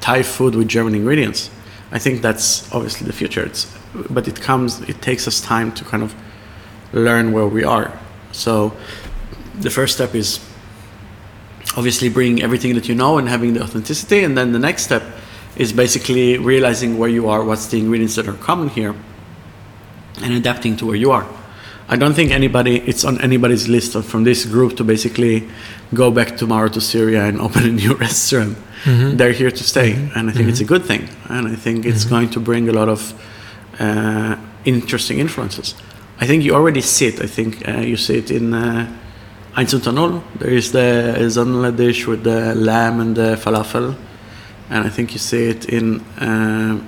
Thai 0.00 0.22
food 0.22 0.54
with 0.54 0.68
German 0.68 0.94
ingredients. 0.94 1.50
I 1.92 1.98
think 1.98 2.22
that's 2.22 2.72
obviously 2.72 3.06
the 3.06 3.12
future. 3.12 3.44
It's, 3.44 3.66
but 4.08 4.28
it 4.28 4.40
comes, 4.40 4.80
it 4.82 5.02
takes 5.02 5.26
us 5.26 5.40
time 5.40 5.72
to 5.72 5.84
kind 5.84 6.02
of 6.02 6.14
learn 6.92 7.32
where 7.32 7.46
we 7.46 7.64
are. 7.64 7.98
So 8.32 8.72
the 9.58 9.70
first 9.70 9.94
step 9.94 10.14
is 10.14 10.40
obviously 11.76 12.08
bringing 12.08 12.42
everything 12.42 12.74
that 12.74 12.88
you 12.88 12.94
know 12.94 13.18
and 13.18 13.28
having 13.28 13.54
the 13.54 13.62
authenticity, 13.62 14.24
and 14.24 14.36
then 14.36 14.52
the 14.52 14.58
next 14.58 14.84
step 14.84 15.02
is 15.56 15.72
basically 15.72 16.38
realizing 16.38 16.98
where 16.98 17.08
you 17.08 17.28
are, 17.28 17.44
what's 17.44 17.66
the 17.66 17.78
ingredients 17.78 18.14
that 18.16 18.28
are 18.28 18.34
common 18.34 18.68
here, 18.68 18.94
and 20.22 20.34
adapting 20.34 20.76
to 20.76 20.86
where 20.86 20.96
you 20.96 21.10
are. 21.10 21.26
I 21.92 21.96
don't 21.96 22.14
think 22.14 22.30
anybody 22.30 22.76
it's 22.86 23.04
on 23.04 23.20
anybody's 23.20 23.68
list 23.68 24.00
from 24.04 24.22
this 24.22 24.44
group 24.46 24.76
to 24.76 24.84
basically 24.84 25.48
go 25.92 26.12
back 26.12 26.36
tomorrow 26.36 26.68
to 26.68 26.80
Syria 26.80 27.24
and 27.24 27.40
open 27.46 27.64
a 27.64 27.72
new 27.72 27.94
restaurant. 27.94 28.56
They're 28.86 29.32
here 29.32 29.50
to 29.50 29.64
stay, 29.64 29.92
and 30.14 30.30
I 30.30 30.32
think 30.32 30.48
it's 30.48 30.60
a 30.60 30.64
good 30.64 30.84
thing. 30.84 31.08
And 31.28 31.48
I 31.48 31.56
think 31.56 31.84
it's 31.84 32.04
going 32.04 32.30
to 32.30 32.40
bring 32.40 32.68
a 32.68 32.72
lot 32.72 32.88
of 32.88 33.12
uh, 33.78 34.36
interesting 34.64 35.18
influences. 35.18 35.74
I 36.20 36.26
think 36.26 36.44
you 36.44 36.54
already 36.54 36.80
see 36.80 37.08
it. 37.08 37.20
I 37.20 37.26
think 37.26 37.68
uh, 37.68 37.80
you 37.80 37.96
see 37.96 38.18
it 38.18 38.30
in 38.30 38.54
uh, 38.54 38.86
Eins. 39.56 39.72
There 40.38 40.50
is 40.50 40.70
the 40.70 41.16
Zanla 41.28 41.76
dish 41.76 42.06
with 42.06 42.22
the 42.22 42.54
lamb 42.54 43.00
and 43.00 43.16
the 43.16 43.36
falafel, 43.36 43.96
and 44.70 44.86
I 44.86 44.90
think 44.90 45.12
you 45.12 45.18
see 45.18 45.48
it 45.48 45.68
in. 45.68 46.00
Uh, 46.18 46.80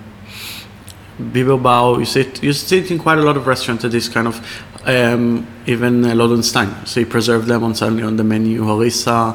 Bieberbau, 1.21 1.99
you 1.99 2.07
see 2.07 2.21
it, 2.21 2.43
you 2.43 2.53
see 2.53 2.79
it 2.79 2.91
in 2.91 2.99
quite 2.99 3.19
a 3.19 3.23
lot 3.23 3.37
of 3.37 3.47
restaurants. 3.47 3.85
It 3.85 3.95
is 3.95 4.09
kind 4.09 4.27
of 4.27 4.41
um, 4.87 5.47
even 5.67 6.05
uh, 6.05 6.09
Lodenstein. 6.15 6.87
So 6.87 7.01
you 7.01 7.07
preserve 7.07 7.47
them 7.47 7.63
on 7.65 7.75
suddenly 7.75 8.03
on 8.03 8.17
the 8.17 8.25
menu. 8.25 8.63
Harissa, 8.63 9.35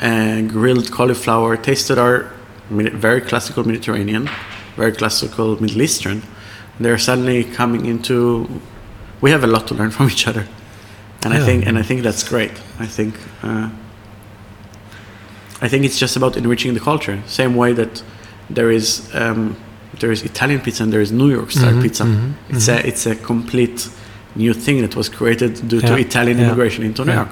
uh, 0.00 0.40
grilled 0.42 0.90
cauliflower, 0.90 1.56
tasted 1.56 1.98
are 1.98 2.30
Medi- 2.70 2.90
very 2.90 3.20
classical 3.20 3.64
Mediterranean, 3.64 4.28
very 4.76 4.92
classical 4.92 5.60
Middle 5.60 5.82
Eastern. 5.82 6.22
They're 6.80 6.98
suddenly 6.98 7.44
coming 7.44 7.86
into. 7.86 8.48
We 9.20 9.30
have 9.30 9.44
a 9.44 9.46
lot 9.46 9.66
to 9.68 9.74
learn 9.74 9.90
from 9.90 10.06
each 10.10 10.26
other, 10.26 10.46
and 11.24 11.32
I 11.34 11.44
think 11.44 11.66
and 11.66 11.78
I 11.78 11.82
think 11.82 12.02
that's 12.02 12.22
great. 12.28 12.52
I 12.80 12.86
think. 12.86 13.14
Uh, 13.42 13.68
I 15.60 15.68
think 15.68 15.84
it's 15.84 15.98
just 15.98 16.16
about 16.16 16.36
enriching 16.36 16.74
the 16.74 16.80
culture. 16.80 17.22
Same 17.26 17.54
way 17.54 17.72
that 17.74 18.02
there 18.50 18.70
is 18.70 19.08
um, 19.14 19.56
there 20.00 20.10
is 20.12 20.22
Italian 20.22 20.60
pizza 20.60 20.82
and 20.82 20.92
there 20.92 21.00
is 21.00 21.10
New 21.12 21.30
York 21.30 21.50
style 21.50 21.72
Mhm, 21.72 21.82
pizza. 21.82 22.04
mhm, 22.04 22.32
It's 22.50 22.68
a 22.68 22.86
it's 22.86 23.06
a 23.06 23.14
complete 23.14 23.88
new 24.34 24.54
thing 24.54 24.80
that 24.80 24.96
was 24.96 25.08
created 25.08 25.68
due 25.68 25.80
to 25.80 25.96
Italian 25.96 26.38
yeah, 26.38 26.46
immigration 26.46 26.84
into 26.84 27.04
New 27.04 27.12
yeah. 27.12 27.24
York. 27.24 27.30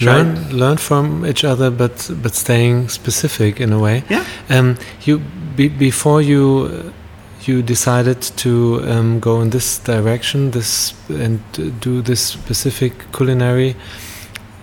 learn 0.00 0.56
learn 0.56 0.76
from 0.76 1.26
each 1.26 1.44
other, 1.44 1.70
but 1.70 2.10
but 2.22 2.34
staying 2.34 2.88
specific 2.88 3.60
in 3.60 3.72
a 3.72 3.78
way. 3.78 4.04
Yeah. 4.08 4.24
Um, 4.48 4.76
you 5.02 5.20
be, 5.56 5.68
before 5.68 6.22
you 6.22 6.92
you 7.46 7.62
decided 7.62 8.20
to 8.36 8.82
um, 8.84 9.20
go 9.20 9.40
in 9.40 9.50
this 9.50 9.78
direction, 9.78 10.50
this 10.50 10.94
and 11.08 11.40
do 11.80 12.02
this 12.02 12.20
specific 12.20 12.92
culinary 13.12 13.74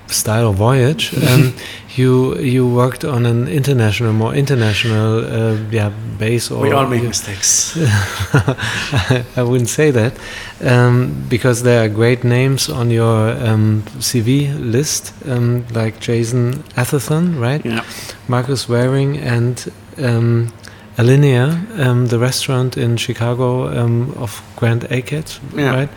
style 0.07 0.49
of 0.49 0.55
voyage. 0.55 1.11
Um, 1.29 1.53
you 1.97 2.35
you 2.39 2.67
worked 2.67 3.05
on 3.05 3.25
an 3.25 3.47
international, 3.47 4.11
more 4.13 4.35
international, 4.35 5.19
uh, 5.25 5.55
yeah, 5.71 5.91
base. 6.19 6.51
Or 6.51 6.61
we 6.61 6.71
all 6.73 6.87
make 6.87 7.01
you- 7.01 7.07
mistakes. 7.07 7.77
I 9.37 9.43
wouldn't 9.43 9.69
say 9.69 9.91
that 9.91 10.13
um, 10.61 11.25
because 11.29 11.63
there 11.63 11.83
are 11.85 11.89
great 11.89 12.23
names 12.23 12.69
on 12.69 12.91
your 12.91 13.31
um, 13.47 13.83
CV 13.99 14.53
list, 14.59 15.13
um, 15.27 15.65
like 15.73 15.99
Jason 15.99 16.63
Atherton, 16.75 17.39
right? 17.39 17.63
yeah. 17.65 17.83
Marcus 18.27 18.65
Wareing 18.67 19.17
and 19.17 19.71
um, 19.97 20.51
Alinea, 20.97 21.79
um, 21.79 22.07
the 22.07 22.19
restaurant 22.19 22.77
in 22.77 22.97
Chicago 22.97 23.67
um, 23.67 24.13
of 24.17 24.41
Grant 24.55 24.83
Achatz, 24.89 25.39
Yeah. 25.55 25.73
right? 25.75 25.89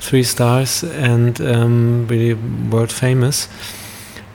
Three 0.00 0.22
stars 0.22 0.84
and 0.84 1.40
um, 1.40 2.06
really 2.08 2.34
world 2.70 2.92
famous. 2.92 3.48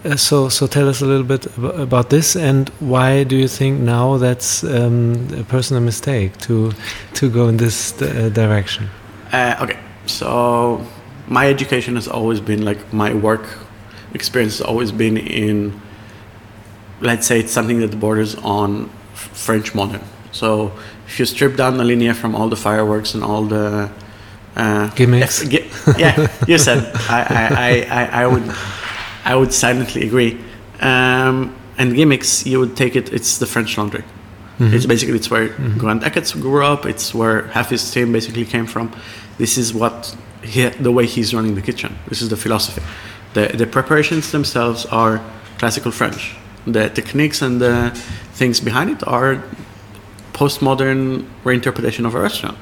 Uh, 0.06 0.18
so, 0.18 0.50
so 0.50 0.68
tell 0.68 0.90
us 0.90 1.02
a 1.02 1.06
little 1.06 1.24
bit 1.24 1.48
ab- 1.58 1.80
about 1.80 2.10
this, 2.10 2.36
and 2.36 2.68
why 2.80 3.24
do 3.24 3.38
you 3.38 3.48
think 3.48 3.80
now 3.80 4.18
that's 4.18 4.64
um, 4.64 5.28
a 5.38 5.44
personal 5.44 5.82
mistake 5.82 6.38
to 6.40 6.74
to 7.14 7.30
go 7.30 7.48
in 7.48 7.58
this 7.58 8.02
uh, 8.02 8.30
direction? 8.34 8.90
Uh, 9.32 9.56
okay, 9.62 9.80
so 10.06 10.86
my 11.28 11.48
education 11.48 11.96
has 11.96 12.08
always 12.08 12.42
been 12.42 12.66
like 12.66 12.92
my 12.92 13.14
work 13.14 13.46
experience 14.14 14.58
has 14.58 14.68
always 14.68 14.92
been 14.92 15.18
in, 15.18 15.82
let's 17.02 17.28
say, 17.28 17.40
it's 17.40 17.52
something 17.52 17.80
that 17.80 18.00
borders 18.00 18.36
on 18.36 18.90
French 19.14 19.74
modern. 19.74 20.02
So 20.32 20.72
if 21.08 21.20
you 21.20 21.26
strip 21.26 21.56
down 21.56 21.78
the 21.78 21.84
Alinea 21.84 22.16
from 22.16 22.36
all 22.36 22.50
the 22.50 22.56
fireworks 22.56 23.14
and 23.14 23.24
all 23.24 23.44
the 23.44 23.92
uh, 24.56 24.90
Gimmicks. 24.96 25.44
yes, 25.52 25.98
yeah, 25.98 26.32
you 26.48 26.58
said 26.58 26.92
I, 27.10 27.86
I, 27.90 28.02
I, 28.02 28.24
I, 28.24 28.28
would 28.28 28.56
I 29.26 29.36
would 29.36 29.54
silently 29.54 30.06
agree. 30.06 30.40
Um, 30.80 31.56
and 31.78 31.96
gimmicks, 31.96 32.46
you 32.46 32.60
would 32.60 32.76
take 32.78 32.96
it. 32.96 33.12
It's 33.12 33.40
the 33.40 33.46
French 33.48 33.78
Laundry. 33.78 34.04
It's 34.60 34.86
basically 34.86 35.16
it's 35.16 35.30
where 35.30 35.50
Grant 35.78 36.04
Achatz 36.04 36.40
grew 36.40 36.64
up. 36.64 36.86
It's 36.86 37.14
where 37.14 37.48
half 37.48 37.70
his 37.70 37.90
team 37.92 38.14
basically 38.14 38.46
came 38.46 38.66
from. 38.66 38.94
This 39.38 39.58
is 39.58 39.74
what 39.74 40.16
he, 40.42 40.70
the 40.70 40.92
way 40.92 41.06
he's 41.06 41.34
running 41.34 41.56
the 41.56 41.62
kitchen. 41.62 41.98
This 42.08 42.22
is 42.22 42.30
the 42.30 42.38
philosophy. 42.38 42.82
The 43.34 43.48
the 43.48 43.66
preparations 43.66 44.32
themselves 44.32 44.86
are 44.86 45.22
classical 45.58 45.92
French. 45.92 46.36
The 46.66 46.90
techniques 46.90 47.42
and 47.42 47.60
the 47.60 47.92
things 48.34 48.60
behind 48.62 48.90
it 48.92 49.06
are 49.08 49.44
postmodern 50.34 51.28
reinterpretation 51.44 52.06
of 52.06 52.16
a 52.16 52.22
restaurant. 52.22 52.58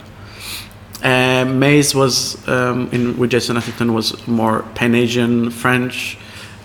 Uh, 1.04 1.46
Maze 1.46 1.96
was 1.96 2.48
um, 2.48 2.90
in 2.92 3.18
with 3.18 3.32
Jason 3.32 3.58
Atherton 3.58 3.94
was 3.94 4.28
more 4.28 4.64
Pan 4.76 4.94
Asian 4.94 5.50
French. 5.50 6.18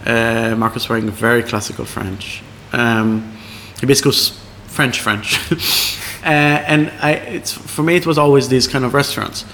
Uh, 0.04 0.54
Marcus 0.56 0.86
Wareing 0.86 1.10
very 1.10 1.42
classical 1.42 1.84
French. 1.84 2.42
Um, 2.72 3.36
hibiscus 3.80 4.38
French 4.66 5.00
French. 5.00 5.52
uh, 6.22 6.26
and 6.26 6.90
I, 7.00 7.40
for 7.40 7.82
me 7.82 7.96
it 7.96 8.06
was 8.06 8.18
always 8.18 8.48
these 8.48 8.68
kind 8.68 8.84
of 8.84 8.92
restaurants. 8.92 9.44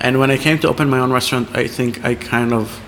And 0.00 0.18
when 0.18 0.30
I 0.30 0.38
came 0.38 0.58
to 0.60 0.68
open 0.68 0.88
my 0.88 0.98
own 0.98 1.12
restaurant, 1.12 1.54
I 1.54 1.66
think 1.66 2.02
I 2.04 2.14
kind 2.14 2.52
of 2.54 2.80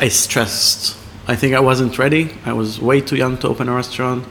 I 0.00 0.08
stressed. 0.08 0.96
I 1.28 1.36
think 1.36 1.54
I 1.54 1.60
wasn't 1.60 1.98
ready. 1.98 2.30
I 2.46 2.54
was 2.54 2.80
way 2.80 3.02
too 3.02 3.16
young 3.16 3.36
to 3.38 3.48
open 3.48 3.68
a 3.68 3.74
restaurant. 3.74 4.24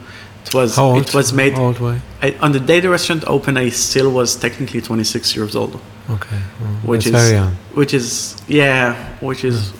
It 0.46 0.54
was 0.54 0.76
How 0.76 0.86
old? 0.86 1.02
it 1.08 1.14
was 1.14 1.32
made 1.32 1.54
How 1.54 1.64
old 1.66 1.78
way? 1.80 2.00
I, 2.22 2.34
on 2.40 2.52
the 2.52 2.60
day 2.60 2.80
the 2.80 2.88
restaurant 2.88 3.24
opened, 3.26 3.58
I 3.58 3.68
still 3.70 4.10
was 4.10 4.36
technically 4.36 4.80
26 4.80 5.36
years 5.36 5.54
old, 5.56 5.80
Okay, 6.10 6.40
well, 6.60 6.68
which 6.90 7.06
is 7.06 7.12
very 7.12 7.32
young. 7.32 7.54
which 7.74 7.94
is 7.94 8.36
yeah, 8.48 8.94
which 9.20 9.44
is 9.44 9.72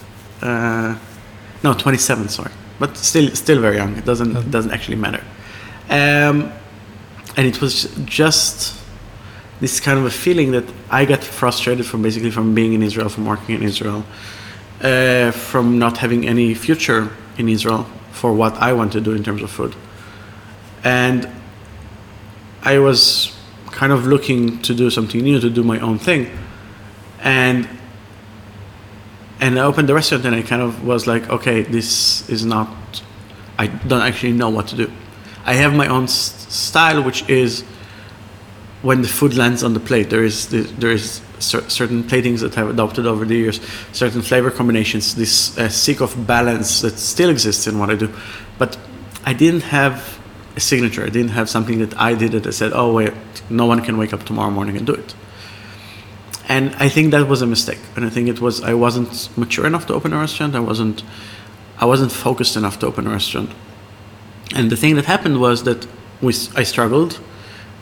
uh, 0.42 0.96
no 1.64 1.75
27, 1.75 2.29
sorry, 2.29 2.53
but 2.79 2.96
still 2.96 3.29
still 3.35 3.61
very 3.61 3.77
young. 3.77 3.96
It 3.96 4.05
doesn't 4.05 4.37
it 4.37 4.51
doesn't 4.51 4.70
actually 4.73 4.96
matter. 4.96 5.23
Um, 5.88 6.53
and 7.37 7.46
it 7.46 7.61
was 7.61 7.92
just 8.05 8.79
this 9.61 9.81
kind 9.81 9.99
of 9.99 10.05
a 10.07 10.11
feeling 10.11 10.53
that 10.53 10.64
I 10.90 11.05
got 11.05 11.23
frustrated 11.23 11.85
from 11.87 12.03
basically 12.03 12.31
from 12.31 12.55
being 12.55 12.73
in 12.75 12.83
Israel, 12.83 13.09
from 13.09 13.27
working 13.27 13.57
in 13.57 13.62
Israel, 13.62 14.05
uh, 14.83 15.31
from 15.33 15.79
not 15.79 15.99
having 15.99 16.27
any 16.29 16.55
future 16.55 17.11
in 17.38 17.49
Israel 17.49 17.87
for 18.12 18.33
what 18.33 18.55
I 18.57 18.73
want 18.73 18.92
to 18.92 19.01
do 19.01 19.12
in 19.12 19.23
terms 19.25 19.42
of 19.42 19.51
food. 19.51 19.75
And 20.85 21.29
I 22.62 22.79
was 22.79 23.37
kind 23.66 23.93
of 23.93 24.07
looking 24.07 24.61
to 24.62 24.75
do 24.75 24.90
something 24.90 25.21
new, 25.23 25.40
to 25.40 25.51
do 25.51 25.62
my 25.62 25.79
own 25.81 25.99
thing. 25.99 26.31
And 27.21 27.69
and 29.40 29.59
I 29.59 29.62
opened 29.64 29.88
the 29.88 29.95
restaurant 29.95 30.27
and 30.27 30.35
I 30.35 30.43
kind 30.43 30.61
of 30.61 30.85
was 30.85 31.07
like, 31.07 31.29
okay, 31.31 31.62
this 31.62 32.29
is 32.29 32.45
not 32.45 32.69
I 33.59 33.66
don't 33.66 34.03
actually 34.03 34.33
know 34.33 34.51
what 34.51 34.69
to 34.69 34.77
do. 34.77 34.93
I 35.45 35.55
have 35.55 35.75
my 35.75 35.87
own 35.87 36.05
s- 36.05 36.47
style 36.49 37.03
which 37.03 37.29
is 37.29 37.62
when 38.83 39.03
the 39.03 39.09
food 39.09 39.35
lands 39.35 39.62
on 39.62 39.75
the 39.75 39.81
plate, 39.81 40.09
there 40.09 40.25
is 40.25 40.49
the, 40.49 40.62
there 40.62 40.90
is 40.90 41.21
cer- 41.38 41.69
certain 41.69 42.03
platings 42.03 42.40
that 42.40 42.57
I've 42.57 42.71
adopted 42.71 43.07
over 43.07 43.27
the 43.27 43.35
years, 43.35 43.61
certain 43.93 44.23
flavor 44.23 44.51
combinations, 44.51 45.14
this 45.14 45.57
uh, 45.59 45.69
seek 45.69 46.01
of 46.01 46.27
balance 46.27 46.81
that 46.81 46.99
still 46.99 47.29
exists 47.29 47.66
in 47.66 47.79
what 47.79 47.90
I 47.90 47.95
do, 47.95 48.11
but 48.59 48.79
I 49.27 49.35
didn't 49.35 49.62
have 49.64 50.19
a 50.61 50.62
signature. 50.73 51.03
I 51.11 51.11
didn't 51.16 51.35
have 51.40 51.49
something 51.57 51.79
that 51.85 51.92
I 52.09 52.11
did 52.23 52.31
that 52.33 52.46
I 52.46 52.55
said, 52.61 52.70
oh 52.81 52.88
wait, 52.99 53.14
no 53.49 53.66
one 53.73 53.81
can 53.87 53.94
wake 54.03 54.12
up 54.16 54.23
tomorrow 54.31 54.53
morning 54.59 54.77
and 54.79 54.87
do 54.87 54.94
it. 55.03 55.14
And 56.55 56.64
I 56.87 56.88
think 56.94 57.07
that 57.14 57.25
was 57.33 57.40
a 57.42 57.46
mistake. 57.46 57.83
And 57.96 58.03
I 58.09 58.11
think 58.14 58.29
it 58.35 58.40
was 58.40 58.55
I 58.73 58.75
wasn't 58.75 59.12
mature 59.42 59.66
enough 59.66 59.85
to 59.88 59.92
open 59.99 60.12
a 60.12 60.18
restaurant. 60.27 60.55
I 60.55 60.64
wasn't 60.70 60.99
I 61.83 61.87
wasn't 61.92 62.12
focused 62.12 62.57
enough 62.61 62.77
to 62.81 62.87
open 62.90 63.07
a 63.07 63.12
restaurant. 63.18 63.51
And 64.57 64.64
the 64.75 64.77
thing 64.83 64.96
that 64.96 65.07
happened 65.14 65.37
was 65.46 65.57
that 65.68 65.81
we, 66.20 66.33
I 66.61 66.64
struggled. 66.75 67.12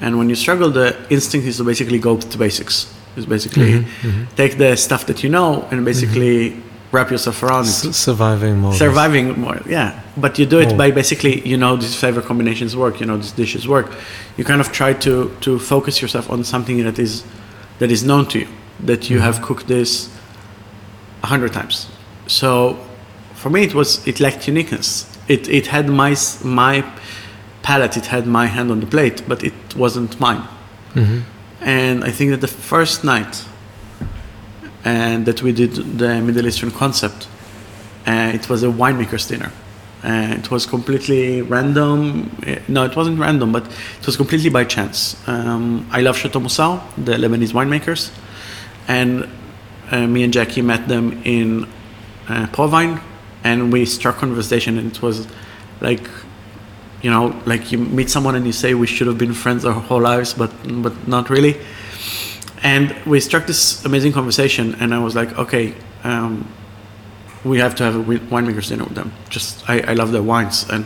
And 0.00 0.10
when 0.18 0.28
you 0.28 0.36
struggle, 0.36 0.70
the 0.70 0.88
instinct 1.16 1.46
is 1.46 1.56
to 1.56 1.64
basically 1.64 1.98
go 1.98 2.12
to 2.32 2.38
basics. 2.38 2.76
Is 3.16 3.26
basically 3.26 3.70
mm-hmm. 3.72 4.08
Mm-hmm. 4.08 4.34
take 4.36 4.58
the 4.58 4.76
stuff 4.76 5.02
that 5.06 5.18
you 5.24 5.30
know 5.36 5.48
and 5.70 5.84
basically 5.84 6.36
mm-hmm. 6.50 6.67
Wrap 6.92 7.10
yourself 7.10 7.42
around 7.42 7.66
it. 7.66 7.92
Surviving 7.92 8.58
more. 8.58 8.72
Surviving 8.72 9.38
more, 9.38 9.60
yeah. 9.68 10.00
But 10.16 10.38
you 10.38 10.46
do 10.46 10.58
it 10.58 10.72
Oh. 10.72 10.76
by 10.76 10.90
basically, 10.90 11.46
you 11.46 11.56
know, 11.56 11.76
these 11.76 11.94
flavor 11.94 12.22
combinations 12.22 12.74
work. 12.76 13.00
You 13.00 13.06
know, 13.06 13.16
these 13.16 13.32
dishes 13.32 13.66
work. 13.68 13.90
You 14.36 14.44
kind 14.44 14.60
of 14.60 14.72
try 14.72 14.92
to 14.94 15.30
to 15.40 15.58
focus 15.58 16.00
yourself 16.02 16.30
on 16.30 16.44
something 16.44 16.82
that 16.84 16.98
is 16.98 17.24
that 17.78 17.90
is 17.90 18.02
known 18.02 18.26
to 18.26 18.38
you, 18.38 18.48
that 18.86 19.10
you 19.10 19.16
mm-hmm. 19.16 19.26
have 19.26 19.42
cooked 19.42 19.66
this 19.68 20.08
a 21.22 21.26
hundred 21.26 21.52
times. 21.52 21.88
So, 22.26 22.76
for 23.34 23.50
me, 23.50 23.62
it 23.64 23.74
was 23.74 24.06
it 24.06 24.20
lacked 24.20 24.48
uniqueness. 24.48 25.06
It 25.28 25.48
it 25.48 25.66
had 25.66 25.88
my 25.88 26.16
my 26.42 26.84
palate. 27.62 27.96
It 27.96 28.06
had 28.06 28.26
my 28.26 28.46
hand 28.46 28.70
on 28.70 28.80
the 28.80 28.86
plate, 28.86 29.22
but 29.28 29.42
it 29.42 29.54
wasn't 29.76 30.18
mine. 30.20 30.42
Mm-hmm. 30.94 31.20
And 31.60 32.04
I 32.04 32.10
think 32.10 32.30
that 32.30 32.40
the 32.40 32.54
first 32.70 33.04
night 33.04 33.44
and 34.84 35.26
that 35.26 35.42
we 35.42 35.52
did 35.52 35.72
the 35.98 36.20
Middle 36.20 36.46
Eastern 36.46 36.70
concept. 36.70 37.28
Uh, 38.06 38.32
it 38.34 38.48
was 38.48 38.62
a 38.62 38.68
winemaker's 38.68 39.26
dinner. 39.26 39.52
Uh, 40.02 40.36
it 40.38 40.50
was 40.50 40.64
completely 40.64 41.42
random. 41.42 42.30
Uh, 42.46 42.56
no, 42.68 42.84
it 42.84 42.94
wasn't 42.94 43.18
random, 43.18 43.50
but 43.50 43.66
it 43.66 44.06
was 44.06 44.16
completely 44.16 44.48
by 44.48 44.64
chance. 44.64 45.16
Um, 45.28 45.88
I 45.90 46.02
love 46.02 46.16
Chateau 46.16 46.40
Musar, 46.40 46.80
the 46.96 47.14
Lebanese 47.14 47.52
winemakers, 47.52 48.12
and 48.86 49.28
uh, 49.90 50.06
me 50.06 50.22
and 50.22 50.32
Jackie 50.32 50.62
met 50.62 50.86
them 50.86 51.20
in 51.24 51.64
uh, 52.28 52.46
ProWein, 52.52 53.00
and 53.42 53.72
we 53.72 53.84
struck 53.86 54.18
conversation, 54.18 54.78
and 54.78 54.92
it 54.94 55.02
was 55.02 55.26
like, 55.80 56.08
you 57.02 57.10
know, 57.10 57.40
like 57.44 57.72
you 57.72 57.78
meet 57.78 58.08
someone 58.08 58.36
and 58.36 58.46
you 58.46 58.52
say 58.52 58.74
we 58.74 58.86
should 58.86 59.06
have 59.08 59.18
been 59.18 59.34
friends 59.34 59.64
our 59.64 59.72
whole 59.72 60.00
lives, 60.00 60.32
but 60.32 60.52
but 60.82 61.08
not 61.08 61.28
really. 61.28 61.56
And 62.62 62.94
we 63.06 63.20
struck 63.20 63.46
this 63.46 63.84
amazing 63.84 64.12
conversation, 64.12 64.74
and 64.80 64.94
I 64.94 64.98
was 64.98 65.14
like, 65.14 65.38
okay, 65.38 65.74
um, 66.04 66.46
we 67.44 67.58
have 67.58 67.74
to 67.76 67.84
have 67.84 67.96
a 67.96 68.02
winemaker's 68.02 68.68
dinner 68.68 68.84
with 68.84 68.94
them. 68.94 69.12
Just, 69.28 69.68
I, 69.68 69.80
I 69.80 69.92
love 69.94 70.12
their 70.12 70.22
wines. 70.22 70.68
And 70.68 70.84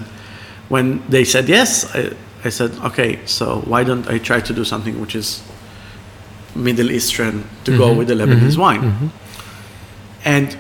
when 0.69 1.03
they 1.09 1.25
said 1.25 1.49
yes, 1.49 1.95
I, 1.95 2.13
I 2.45 2.51
said, 2.51 2.73
okay, 2.85 3.25
so 3.27 3.61
why 3.61 3.85
don't 3.85 4.09
I 4.09 4.19
try 4.19 4.41
to 4.41 4.53
do 4.53 4.65
something 4.65 5.01
which 5.01 5.15
is 5.15 5.43
Middle 6.55 6.91
Eastern 6.91 7.49
to 7.65 7.77
go 7.77 7.89
mm-hmm. 7.89 7.99
with 7.99 8.09
the 8.09 8.15
Lebanese 8.15 8.53
mm-hmm. 8.53 8.61
wine? 8.61 8.83
Mm-hmm. 8.83 9.07
And 10.25 10.59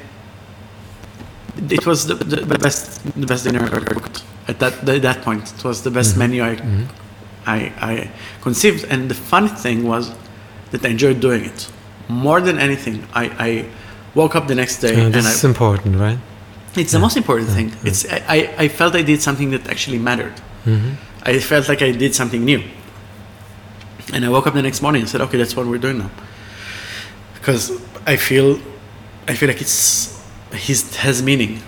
it 1.71 1.87
was 1.87 2.07
the, 2.07 2.15
the, 2.15 2.59
best 2.59 3.03
the 3.21 3.27
best 3.27 3.45
dinner 3.45 3.61
I 3.61 3.67
ever 3.67 3.81
cooked 3.81 4.25
at 4.49 4.59
that 4.61 4.89
at 4.89 5.03
that 5.03 5.23
point. 5.23 5.53
It 5.53 5.65
was 5.65 5.83
the 5.83 5.91
best 5.91 6.17
menu 6.17 6.43
I, 6.43 6.57
I 7.47 7.57
I 7.81 8.11
conceived. 8.41 8.85
And 8.85 9.11
the 9.11 9.15
funny 9.15 9.49
thing 9.49 9.87
was 9.87 10.11
that 10.73 10.85
I 10.85 10.89
enjoyed 10.89 11.21
doing 11.21 11.45
it 11.45 11.71
more 12.09 12.41
than 12.41 12.59
anything. 12.59 13.07
I, 13.15 13.25
I 13.49 13.51
woke 14.15 14.35
up 14.37 14.47
the 14.49 14.55
next 14.55 14.81
day 14.81 14.95
and 15.01 15.15
this 15.15 15.27
I 15.27 15.31
is 15.31 15.45
important, 15.45 15.97
right? 15.97 16.19
It's 16.75 16.93
the 16.93 16.99
most 16.99 17.17
important 17.17 17.51
thing. 17.51 17.73
It's 17.85 18.07
I, 18.11 18.19
I 18.37 18.39
I 18.65 18.69
felt 18.69 18.95
I 18.95 19.03
did 19.03 19.21
something 19.23 19.51
that 19.51 19.69
actually 19.69 19.99
mattered. 19.99 20.35
Mm-hmm. 20.65 20.93
I 21.25 21.39
felt 21.39 21.69
like 21.69 21.83
I 21.83 21.93
did 21.93 22.15
something 22.15 22.45
new. 22.45 22.63
And 24.13 24.25
I 24.25 24.29
woke 24.29 24.47
up 24.47 24.55
the 24.55 24.63
next 24.63 24.83
morning 24.83 25.03
and 25.03 25.09
said, 25.09 25.21
"Okay, 25.21 25.39
that's 25.39 25.55
what 25.57 25.67
we're 25.67 25.85
doing 25.87 25.99
now." 25.99 26.11
Because 27.35 27.71
I 28.07 28.17
feel, 28.17 28.59
I 29.29 29.35
feel 29.35 29.49
like 29.49 29.61
it's 29.61 30.23
his 30.53 30.97
has 30.97 31.23
meaning. 31.23 31.61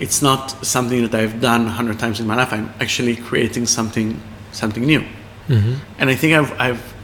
It's 0.00 0.22
not 0.22 0.64
something 0.64 1.02
that 1.02 1.14
I've 1.14 1.40
done 1.40 1.66
a 1.66 1.70
hundred 1.70 1.98
times 1.98 2.20
in 2.20 2.26
my 2.26 2.36
life. 2.36 2.52
I'm 2.52 2.72
actually 2.80 3.16
creating 3.16 3.66
something, 3.66 4.20
something 4.52 4.84
new. 4.84 5.00
Mm-hmm. 5.48 5.74
And 5.98 6.10
I 6.10 6.14
think 6.14 6.34
I've, 6.34 6.52
I've 6.60 6.94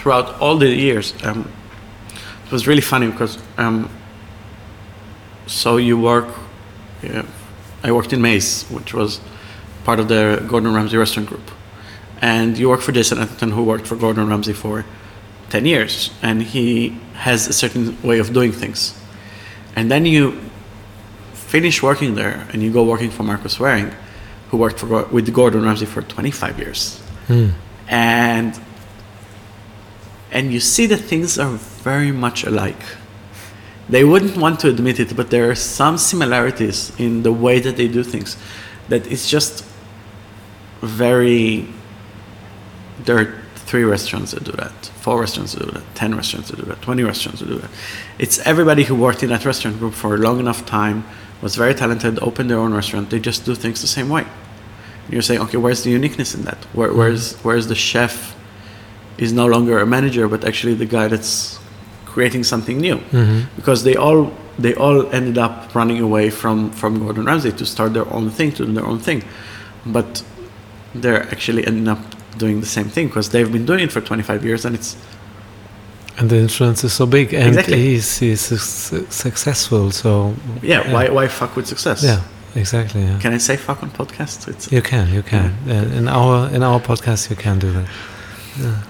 throughout 0.00 0.40
all 0.40 0.56
the 0.56 0.68
years, 0.68 1.12
um, 1.24 1.50
it 2.46 2.50
was 2.50 2.66
really 2.66 2.80
funny 2.80 3.06
because 3.10 3.38
um, 3.58 3.90
so 5.46 5.76
you 5.76 6.00
work. 6.00 6.28
Yeah, 7.02 7.26
I 7.82 7.92
worked 7.92 8.12
in 8.12 8.20
Maze, 8.22 8.64
which 8.70 8.94
was 8.94 9.20
part 9.84 10.00
of 10.00 10.08
the 10.08 10.44
Gordon 10.48 10.72
Ramsay 10.74 10.96
restaurant 10.96 11.28
group, 11.28 11.50
and 12.20 12.56
you 12.58 12.68
work 12.68 12.80
for 12.80 12.92
Jason 12.92 13.18
Atherton, 13.18 13.50
who 13.50 13.62
worked 13.62 13.86
for 13.86 13.96
Gordon 13.96 14.26
Ramsay 14.28 14.54
for 14.54 14.84
ten 15.50 15.66
years, 15.66 16.10
and 16.22 16.42
he 16.42 16.96
has 17.14 17.48
a 17.48 17.52
certain 17.52 18.00
way 18.02 18.18
of 18.20 18.32
doing 18.32 18.52
things, 18.52 18.94
and 19.76 19.90
then 19.90 20.06
you 20.06 20.40
finish 21.34 21.82
working 21.82 22.14
there, 22.14 22.46
and 22.52 22.62
you 22.62 22.72
go 22.72 22.84
working 22.84 23.10
for 23.10 23.22
Marcus 23.22 23.58
Wareing, 23.58 23.92
who 24.50 24.56
worked 24.56 24.78
for 24.78 25.04
with 25.06 25.32
Gordon 25.32 25.62
Ramsay 25.62 25.86
for 25.86 26.02
twenty 26.02 26.30
five 26.30 26.58
years, 26.58 27.00
and 27.88 28.58
and 30.32 30.52
you 30.52 30.60
see 30.60 30.86
that 30.86 30.98
things 30.98 31.38
are 31.38 31.50
very 31.82 32.12
much 32.12 32.44
alike 32.44 32.82
they 33.90 34.04
wouldn't 34.04 34.36
want 34.36 34.60
to 34.60 34.68
admit 34.68 35.00
it, 35.00 35.16
but 35.16 35.30
there 35.30 35.50
are 35.50 35.56
some 35.56 35.98
similarities 35.98 36.92
in 36.98 37.24
the 37.24 37.32
way 37.32 37.58
that 37.58 37.76
they 37.76 37.88
do 37.88 38.04
things. 38.04 38.36
That 38.88 39.06
it's 39.10 39.28
just 39.28 39.64
very. 40.80 41.66
There 43.04 43.18
are 43.18 43.34
three 43.56 43.82
restaurants 43.82 44.30
that 44.30 44.44
do 44.44 44.52
that, 44.52 44.72
four 45.02 45.20
restaurants 45.20 45.54
that 45.54 45.64
do 45.64 45.72
that, 45.72 45.82
ten 45.96 46.14
restaurants 46.14 46.50
that 46.50 46.56
do 46.56 46.66
that, 46.66 46.80
twenty 46.82 47.02
restaurants 47.02 47.40
that 47.40 47.48
do 47.48 47.58
that. 47.58 47.70
It's 48.18 48.38
everybody 48.46 48.84
who 48.84 48.94
worked 48.94 49.24
in 49.24 49.30
that 49.30 49.44
restaurant 49.44 49.80
group 49.80 49.94
for 49.94 50.14
a 50.14 50.18
long 50.18 50.38
enough 50.38 50.64
time, 50.66 51.04
was 51.42 51.56
very 51.56 51.74
talented, 51.74 52.20
opened 52.20 52.48
their 52.48 52.58
own 52.58 52.72
restaurant. 52.72 53.10
They 53.10 53.18
just 53.18 53.44
do 53.44 53.56
things 53.56 53.80
the 53.80 53.88
same 53.88 54.08
way. 54.08 54.22
And 54.22 55.12
you're 55.12 55.22
saying, 55.22 55.40
okay, 55.40 55.56
where's 55.56 55.82
the 55.82 55.90
uniqueness 55.90 56.34
in 56.34 56.42
that? 56.42 56.64
Where, 56.74 56.92
where's 56.92 57.34
where's 57.38 57.66
the 57.66 57.74
chef? 57.74 58.36
Is 59.20 59.32
no 59.32 59.46
longer 59.46 59.78
a 59.78 59.86
manager, 59.86 60.26
but 60.28 60.44
actually 60.44 60.74
the 60.74 60.86
guy 60.86 61.06
that's 61.08 61.58
creating 62.06 62.42
something 62.44 62.78
new 62.80 62.98
because 63.56 63.84
they 63.84 63.94
all 63.96 64.32
they 64.58 64.74
all 64.74 65.06
ended 65.14 65.38
up 65.38 65.54
running 65.74 66.00
away 66.00 66.30
from 66.30 66.70
from 66.72 66.98
Gordon 66.98 67.24
Ramsay 67.24 67.52
to 67.52 67.64
start 67.66 67.92
their 67.92 68.08
own 68.16 68.30
thing 68.30 68.50
to 68.52 68.66
do 68.66 68.72
their 68.72 68.86
own 68.92 68.98
thing 68.98 69.22
but 69.86 70.24
they're 71.02 71.22
actually 71.34 71.62
ending 71.66 71.86
up 71.88 72.00
doing 72.38 72.60
the 72.60 72.66
same 72.66 72.88
thing 72.94 73.06
because 73.06 73.28
they've 73.30 73.52
been 73.52 73.64
doing 73.64 73.80
it 73.84 73.92
for 73.92 74.00
25 74.00 74.44
years 74.44 74.64
and 74.64 74.74
it's 74.74 74.96
And 76.18 76.28
the 76.30 76.36
influence 76.36 76.84
is 76.84 76.92
so 76.92 77.06
big, 77.06 77.32
and 77.34 77.48
Exactly. 77.48 77.76
he's, 77.78 78.18
he's 78.20 78.40
su- 78.40 79.06
successful. 79.10 79.90
So 79.92 80.34
yeah, 80.62 80.92
why 80.92 81.08
why 81.16 81.28
fuck 81.28 81.56
with 81.56 81.66
success 81.66 82.02
Yeah, 82.02 82.20
exactly. 82.62 83.02
Yeah. 83.02 83.18
can 83.22 83.32
I 83.34 83.38
say 83.38 83.56
fuck 83.56 83.82
on 83.82 83.90
podcast 83.90 84.48
it's 84.48 84.70
You 84.72 84.82
can, 84.82 85.06
you 85.16 85.22
can. 85.22 85.46
Uh, 85.68 85.98
in 85.98 86.08
our 86.08 86.48
in 86.54 86.62
our 86.62 86.80
podcast, 86.80 87.30
you 87.30 87.36
can 87.36 87.58
do 87.58 87.70
that. 87.72 87.86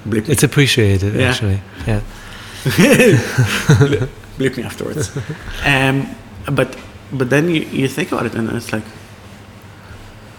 Bleep, 0.06 0.26
me, 0.26 0.32
It's 0.32 0.42
appreciated, 0.42 1.14
Yeah. 1.14 1.28
actually. 1.30 1.60
Yeah. 1.86 2.00
bleep 4.38 4.56
me 4.56 4.62
afterwards 4.62 5.10
um, 5.64 6.06
but 6.52 6.76
but 7.12 7.28
then 7.30 7.48
you, 7.48 7.62
you 7.72 7.88
think 7.88 8.12
about 8.12 8.26
it 8.26 8.34
and 8.34 8.48
it's 8.50 8.72
like 8.72 8.84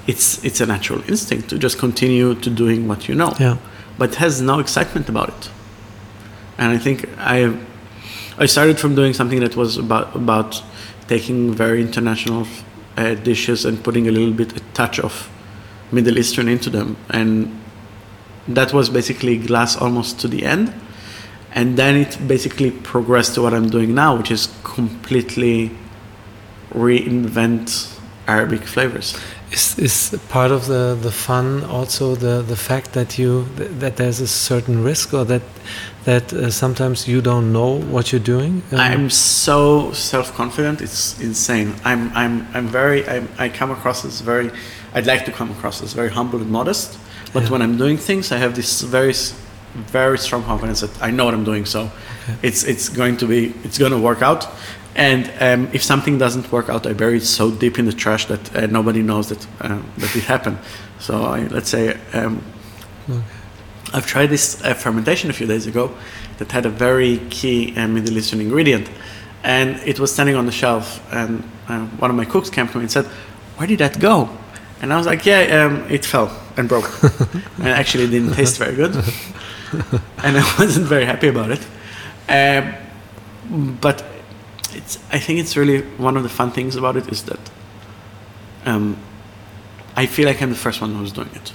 it's 0.08 0.44
it's 0.44 0.62
a 0.62 0.66
natural 0.66 1.02
instinct 1.10 1.50
to 1.50 1.58
just 1.58 1.78
continue 1.80 2.34
to 2.36 2.50
doing 2.50 2.88
what 2.88 3.08
you 3.08 3.16
know 3.16 3.34
Yeah. 3.40 3.58
but 3.98 4.16
has 4.16 4.42
no 4.42 4.60
excitement 4.60 5.10
about 5.10 5.30
it. 5.30 5.50
And 6.58 6.72
I 6.72 6.78
think 6.80 7.06
I 7.18 7.54
I 8.44 8.48
started 8.48 8.80
from 8.80 8.96
doing 8.96 9.14
something 9.14 9.40
that 9.42 9.56
was 9.56 9.78
about 9.78 10.16
about 10.16 10.64
taking 11.08 11.54
very 11.58 11.82
international 11.82 12.46
uh, 12.98 13.14
dishes 13.24 13.66
and 13.66 13.78
putting 13.84 14.08
a 14.08 14.12
little 14.12 14.34
bit 14.34 14.56
a 14.56 14.60
touch 14.74 15.00
of 15.00 15.30
Middle 15.92 16.18
Eastern 16.18 16.48
into 16.48 16.70
them, 16.70 16.96
and 17.10 17.48
that 18.48 18.74
was 18.74 18.90
basically 18.90 19.38
glass 19.38 19.76
almost 19.76 20.20
to 20.22 20.28
the 20.28 20.44
end. 20.44 20.74
And 21.54 21.78
then 21.78 21.96
it 21.96 22.18
basically 22.28 22.72
progressed 22.72 23.36
to 23.36 23.42
what 23.42 23.54
I'm 23.54 23.70
doing 23.70 23.94
now, 23.94 24.16
which 24.16 24.32
is 24.32 24.48
completely 24.64 25.72
reinvent 26.74 28.00
Arabic 28.28 28.62
flavors. 28.62 29.18
Is 29.52 29.78
is 29.78 30.18
part 30.30 30.52
of 30.52 30.68
the 30.68 30.98
the 31.02 31.12
fun 31.12 31.66
also 31.66 32.16
the 32.16 32.42
the 32.42 32.56
fact 32.56 32.94
that 32.94 33.20
you 33.20 33.46
that 33.80 33.98
there's 33.98 34.22
a 34.22 34.28
certain 34.28 34.82
risk 34.82 35.14
or 35.14 35.26
that 35.26 35.42
that 36.06 36.32
uh, 36.32 36.50
sometimes 36.50 37.06
you 37.06 37.22
don't 37.22 37.52
know 37.52 37.82
what 37.92 38.14
you're 38.14 38.28
doing? 38.36 38.64
Um, 38.72 38.80
I'm 38.80 39.10
so 39.10 39.92
self-confident. 39.92 40.82
It's 40.82 41.20
insane. 41.20 41.74
I'm 41.84 42.12
I'm 42.16 42.48
I'm 42.54 42.68
very 42.68 43.06
I'm, 43.10 43.28
I 43.38 43.50
come 43.50 43.72
across 43.72 44.06
as 44.06 44.22
very 44.22 44.52
I'd 44.94 45.06
like 45.06 45.26
to 45.26 45.32
come 45.34 45.52
across 45.52 45.84
as 45.84 45.92
very 45.94 46.10
humble 46.10 46.40
and 46.42 46.50
modest. 46.50 46.98
But 47.34 47.44
Yeah. 47.44 47.50
when 47.52 47.62
I'm 47.62 47.78
doing 47.78 47.98
things, 47.98 48.32
I 48.32 48.38
have 48.38 48.54
this 48.56 48.82
very 48.82 49.14
very 49.74 50.18
strong 50.18 50.44
confidence 50.44 50.82
that 50.82 50.92
I 51.02 51.12
know 51.12 51.24
what 51.26 51.34
I'm 51.34 51.46
doing. 51.46 51.66
So 51.66 51.90
it's 52.42 52.64
it's 52.64 52.90
going 52.90 53.18
to 53.18 53.26
be 53.28 53.54
it's 53.64 53.78
going 53.78 53.92
to 53.94 53.98
work 54.00 54.22
out. 54.22 54.48
And 54.96 55.32
um, 55.40 55.70
if 55.74 55.82
something 55.82 56.18
doesn't 56.20 56.52
work 56.52 56.68
out, 56.70 56.86
I 56.86 56.94
bury 56.94 57.18
it 57.18 57.24
so 57.24 57.50
deep 57.50 57.80
in 57.80 57.86
the 57.86 57.94
trash 57.94 58.26
that 58.26 58.56
uh, 58.56 58.66
nobody 58.68 59.02
knows 59.02 59.28
that 59.30 59.48
um, 59.62 59.84
that 59.98 60.16
it 60.16 60.24
happened. 60.26 60.58
So 61.00 61.14
I, 61.24 61.48
let's 61.48 61.70
say 61.70 61.98
um, 62.14 62.42
I've 63.94 64.06
tried 64.06 64.28
this 64.30 64.62
uh, 64.64 64.74
fermentation 64.74 65.30
a 65.30 65.34
few 65.34 65.48
days 65.48 65.68
ago 65.68 65.92
that 66.38 66.52
had 66.52 66.66
a 66.66 66.70
very 66.70 67.20
key 67.30 67.74
uh, 67.78 67.88
Middle 67.88 68.18
Eastern 68.18 68.42
ingredient, 68.42 68.90
and 69.44 69.80
it 69.86 70.00
was 70.00 70.12
standing 70.14 70.36
on 70.36 70.46
the 70.46 70.52
shelf. 70.52 71.02
And 71.14 71.44
uh, 71.70 71.86
one 72.00 72.10
of 72.12 72.18
my 72.18 72.26
cooks 72.26 72.50
came 72.50 72.68
to 72.68 72.78
me 72.78 72.84
and 72.84 72.92
said, 72.92 73.06
"Where 73.58 73.68
did 73.68 73.80
that 73.80 74.00
go?" 74.00 74.30
And 74.82 74.92
I 74.92 74.98
was 74.98 75.06
like, 75.06 75.26
"Yeah, 75.26 75.66
um, 75.66 75.86
it 75.90 76.06
fell 76.06 76.32
and 76.58 76.68
broke, 76.68 76.90
and 77.60 77.68
actually 77.68 78.06
it 78.06 78.12
didn't 78.12 78.34
taste 78.34 78.58
very 78.58 78.76
good, 78.76 78.96
and 80.24 80.38
I 80.38 80.56
wasn't 80.60 80.88
very 80.88 81.06
happy 81.06 81.28
about 81.28 81.52
it." 81.52 81.66
Um, 82.28 83.78
but 83.80 84.04
it's, 84.74 84.98
I 85.12 85.20
think 85.20 85.40
it's 85.40 85.56
really 85.56 85.82
one 85.98 86.18
of 86.18 86.24
the 86.24 86.30
fun 86.30 86.52
things 86.52 86.76
about 86.76 86.96
it 86.98 87.08
is 87.12 87.24
that 87.24 87.40
um, 88.66 88.98
I 89.96 90.06
feel 90.08 90.26
like 90.26 90.42
I'm 90.42 90.50
the 90.50 90.56
first 90.56 90.82
one 90.82 90.96
who's 90.96 91.12
doing 91.12 91.30
it. 91.36 91.54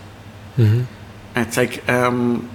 mhm. 0.56 0.86
It's 1.34 1.56
like 1.56 1.86
um, 1.88 2.48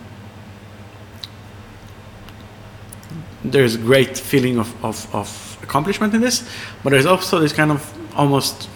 there's 3.43 3.75
a 3.75 3.77
great 3.77 4.17
feeling 4.17 4.59
of, 4.59 4.85
of, 4.85 5.13
of 5.15 5.57
accomplishment 5.63 6.13
in 6.13 6.21
this, 6.21 6.47
but 6.83 6.91
there's 6.91 7.05
also 7.05 7.39
this 7.39 7.53
kind 7.53 7.71
of 7.71 8.17
almost 8.17 8.69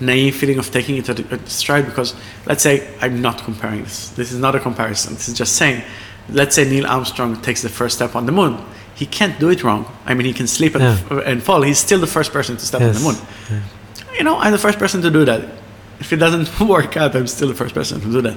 naive 0.00 0.34
feeling 0.36 0.58
of 0.58 0.70
taking 0.70 0.96
it 0.96 1.08
at, 1.08 1.48
stride 1.48 1.86
because 1.86 2.14
let's 2.46 2.62
say 2.62 2.88
I'm 3.00 3.20
not 3.22 3.38
comparing 3.44 3.84
this. 3.84 4.10
This 4.10 4.32
is 4.32 4.38
not 4.38 4.54
a 4.54 4.60
comparison. 4.60 5.14
This 5.14 5.28
is 5.28 5.34
just 5.38 5.56
saying, 5.56 5.82
let's 6.28 6.54
say 6.56 6.64
Neil 6.68 6.86
Armstrong 6.86 7.40
takes 7.42 7.62
the 7.62 7.68
first 7.68 7.96
step 7.96 8.16
on 8.16 8.26
the 8.26 8.32
moon. 8.32 8.62
He 8.94 9.06
can't 9.06 9.38
do 9.40 9.50
it 9.50 9.62
wrong. 9.64 9.86
I 10.06 10.14
mean, 10.14 10.26
he 10.26 10.32
can 10.32 10.46
sleep 10.46 10.74
and, 10.74 10.84
Yeah. 10.84 11.18
and 11.24 11.42
fall. 11.42 11.62
He's 11.62 11.78
still 11.78 11.98
the 12.00 12.06
first 12.06 12.32
person 12.32 12.56
to 12.56 12.64
step 12.66 12.80
Yes. 12.80 12.96
on 12.96 13.02
the 13.02 13.12
moon 13.12 13.62
you 14.16 14.24
know, 14.24 14.38
I'm 14.38 14.52
the 14.52 14.58
first 14.58 14.78
person 14.78 15.02
to 15.02 15.10
do 15.10 15.24
that. 15.24 15.42
If 16.00 16.12
it 16.12 16.16
doesn't 16.16 16.60
work 16.68 16.96
out, 16.96 17.14
I'm 17.16 17.26
still 17.26 17.48
the 17.48 17.54
first 17.54 17.74
person 17.74 18.00
to 18.00 18.06
do 18.10 18.20
that. 18.22 18.36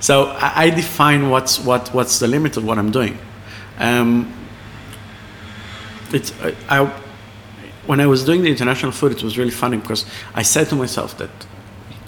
So 0.00 0.26
I, 0.26 0.64
I 0.64 0.70
define 0.70 1.30
what's 1.30 1.58
what 1.58 1.88
what's 1.94 2.18
the 2.18 2.26
limit 2.28 2.56
of 2.56 2.64
what 2.64 2.78
I'm 2.78 2.90
doing. 2.90 3.18
Um, 3.78 4.32
it's 6.12 6.32
I, 6.42 6.54
I 6.68 6.92
when 7.86 8.00
I 8.00 8.06
was 8.06 8.24
doing 8.24 8.42
the 8.42 8.50
international 8.50 8.92
food, 8.92 9.12
it 9.12 9.22
was 9.22 9.36
really 9.38 9.50
funny 9.50 9.76
because 9.76 10.04
I 10.34 10.42
said 10.42 10.68
to 10.68 10.76
myself 10.76 11.18
that 11.18 11.30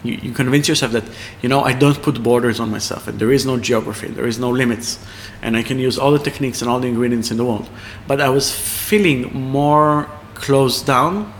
you, 0.02 0.14
you 0.22 0.32
convince 0.32 0.68
yourself 0.68 0.92
that 0.92 1.04
you 1.42 1.48
know 1.48 1.62
I 1.62 1.72
don't 1.72 2.00
put 2.00 2.22
borders 2.22 2.60
on 2.60 2.70
myself, 2.70 3.08
and 3.08 3.18
there 3.18 3.32
is 3.32 3.44
no 3.44 3.58
geography, 3.58 4.08
there 4.08 4.26
is 4.26 4.38
no 4.38 4.50
limits, 4.50 4.98
and 5.42 5.56
I 5.56 5.62
can 5.62 5.78
use 5.78 5.98
all 5.98 6.12
the 6.12 6.18
techniques 6.18 6.62
and 6.62 6.70
all 6.70 6.80
the 6.80 6.88
ingredients 6.88 7.30
in 7.30 7.36
the 7.36 7.44
world. 7.44 7.68
But 8.06 8.20
I 8.20 8.28
was 8.28 8.54
feeling 8.54 9.32
more 9.32 10.08
closed 10.34 10.86
down 10.86 11.32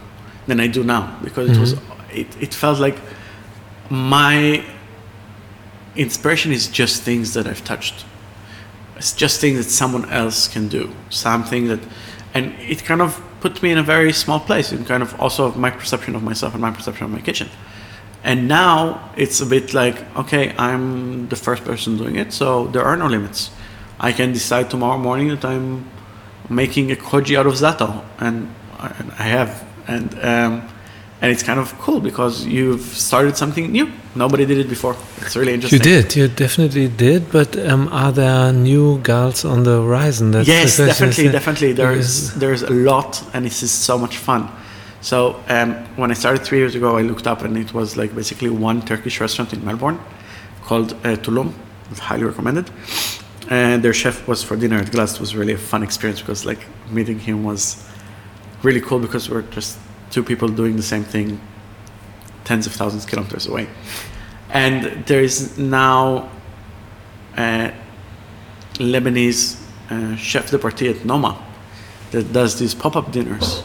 than 0.46 0.60
I 0.60 0.66
do 0.66 0.82
now 0.82 1.18
because 1.22 1.50
it 1.50 1.60
was 1.60 1.74
mm-hmm. 1.74 2.18
it, 2.18 2.42
it 2.42 2.54
felt 2.54 2.78
like 2.78 2.98
my 3.90 4.64
inspiration 5.96 6.52
is 6.52 6.68
just 6.68 7.02
things 7.02 7.34
that 7.34 7.46
I've 7.46 7.64
touched. 7.64 8.04
It's 8.96 9.12
just 9.12 9.40
things 9.40 9.58
that 9.58 9.70
someone 9.70 10.10
else 10.10 10.48
can 10.48 10.68
do. 10.68 10.90
Something 11.10 11.68
that, 11.68 11.80
and 12.36 12.52
it 12.60 12.84
kind 12.84 13.00
of 13.00 13.22
put 13.40 13.62
me 13.62 13.70
in 13.70 13.78
a 13.78 13.82
very 13.82 14.12
small 14.12 14.40
place 14.40 14.70
in 14.70 14.84
kind 14.84 15.02
of 15.02 15.18
also 15.18 15.52
my 15.52 15.70
perception 15.70 16.14
of 16.14 16.22
myself 16.22 16.52
and 16.52 16.60
my 16.60 16.70
perception 16.70 17.06
of 17.06 17.10
my 17.10 17.20
kitchen. 17.20 17.48
And 18.24 18.46
now 18.46 19.10
it's 19.16 19.40
a 19.40 19.46
bit 19.46 19.72
like, 19.72 19.96
okay, 20.16 20.54
I'm 20.58 21.28
the 21.28 21.36
first 21.36 21.64
person 21.64 21.96
doing 21.96 22.16
it, 22.16 22.34
so 22.34 22.66
there 22.66 22.82
are 22.82 22.96
no 22.96 23.06
limits. 23.06 23.50
I 23.98 24.12
can 24.12 24.32
decide 24.32 24.68
tomorrow 24.68 24.98
morning 24.98 25.28
that 25.28 25.44
I'm 25.44 25.88
making 26.50 26.92
a 26.92 26.96
koji 26.96 27.38
out 27.38 27.46
of 27.46 27.54
zato, 27.54 28.04
and 28.18 28.54
I, 28.78 29.22
have. 29.22 29.64
And 29.88 30.08
um, 30.22 30.68
and 31.20 31.32
it's 31.32 31.42
kind 31.42 31.58
of 31.58 31.76
cool 31.78 32.00
because 32.00 32.44
you've 32.44 32.82
started 32.82 33.36
something 33.36 33.72
new. 33.72 33.90
Nobody 34.14 34.44
did 34.44 34.58
it 34.58 34.68
before. 34.68 34.96
It's 35.18 35.34
really 35.36 35.54
interesting. 35.54 35.78
You 35.78 35.84
did, 35.84 36.16
you 36.16 36.28
definitely 36.28 36.88
did. 36.88 37.30
But 37.32 37.56
um, 37.58 37.88
are 37.88 38.12
there 38.12 38.52
new 38.52 38.98
girls 38.98 39.44
on 39.44 39.62
the 39.62 39.82
horizon? 39.82 40.30
That's 40.30 40.48
yes, 40.48 40.76
the 40.76 40.86
definitely, 40.86 41.28
definitely. 41.28 41.72
There's 41.72 42.34
there's 42.34 42.62
a 42.62 42.70
lot, 42.70 43.22
and 43.32 43.46
it's 43.46 43.60
just 43.60 43.82
so 43.82 43.98
much 43.98 44.18
fun. 44.18 44.48
So 45.00 45.42
um, 45.48 45.74
when 45.96 46.10
I 46.10 46.14
started 46.14 46.44
three 46.44 46.58
years 46.58 46.74
ago, 46.74 46.98
I 46.98 47.02
looked 47.02 47.26
up, 47.26 47.42
and 47.42 47.56
it 47.56 47.72
was 47.72 47.96
like 47.96 48.14
basically 48.14 48.50
one 48.50 48.82
Turkish 48.82 49.20
restaurant 49.20 49.52
in 49.52 49.64
Melbourne 49.64 49.98
called 50.62 50.92
uh, 50.92 51.16
Tulum. 51.16 51.52
It's 51.90 52.00
highly 52.00 52.24
recommended. 52.24 52.70
And 53.48 53.82
their 53.82 53.94
chef 53.94 54.26
was 54.26 54.42
for 54.42 54.56
dinner 54.56 54.78
at 54.78 54.90
Glass. 54.90 55.14
It 55.14 55.20
was 55.20 55.36
really 55.36 55.52
a 55.52 55.58
fun 55.58 55.82
experience 55.82 56.20
because 56.20 56.44
like 56.44 56.66
meeting 56.90 57.20
him 57.20 57.44
was 57.44 57.88
really 58.62 58.80
cool 58.80 58.98
because 58.98 59.30
we're 59.30 59.42
just 59.42 59.78
two 60.10 60.22
people 60.22 60.48
doing 60.48 60.76
the 60.76 60.82
same 60.82 61.04
thing 61.04 61.40
tens 62.46 62.66
of 62.66 62.72
thousands 62.72 63.04
of 63.04 63.10
kilometers 63.10 63.46
away. 63.46 63.68
And 64.50 65.04
there 65.06 65.22
is 65.22 65.58
now 65.58 66.30
a 67.36 67.74
Lebanese 68.74 69.60
uh, 69.90 70.16
chef 70.16 70.50
de 70.50 70.58
partie 70.58 70.88
at 70.88 71.04
Noma 71.04 71.42
that 72.12 72.32
does 72.32 72.58
these 72.58 72.74
pop 72.74 72.96
up 72.96 73.10
dinners. 73.12 73.62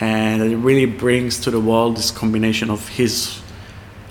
And 0.00 0.42
it 0.42 0.56
really 0.56 0.86
brings 0.86 1.38
to 1.40 1.50
the 1.50 1.60
world 1.60 1.96
this 1.96 2.10
combination 2.10 2.70
of 2.70 2.88
his. 2.88 3.40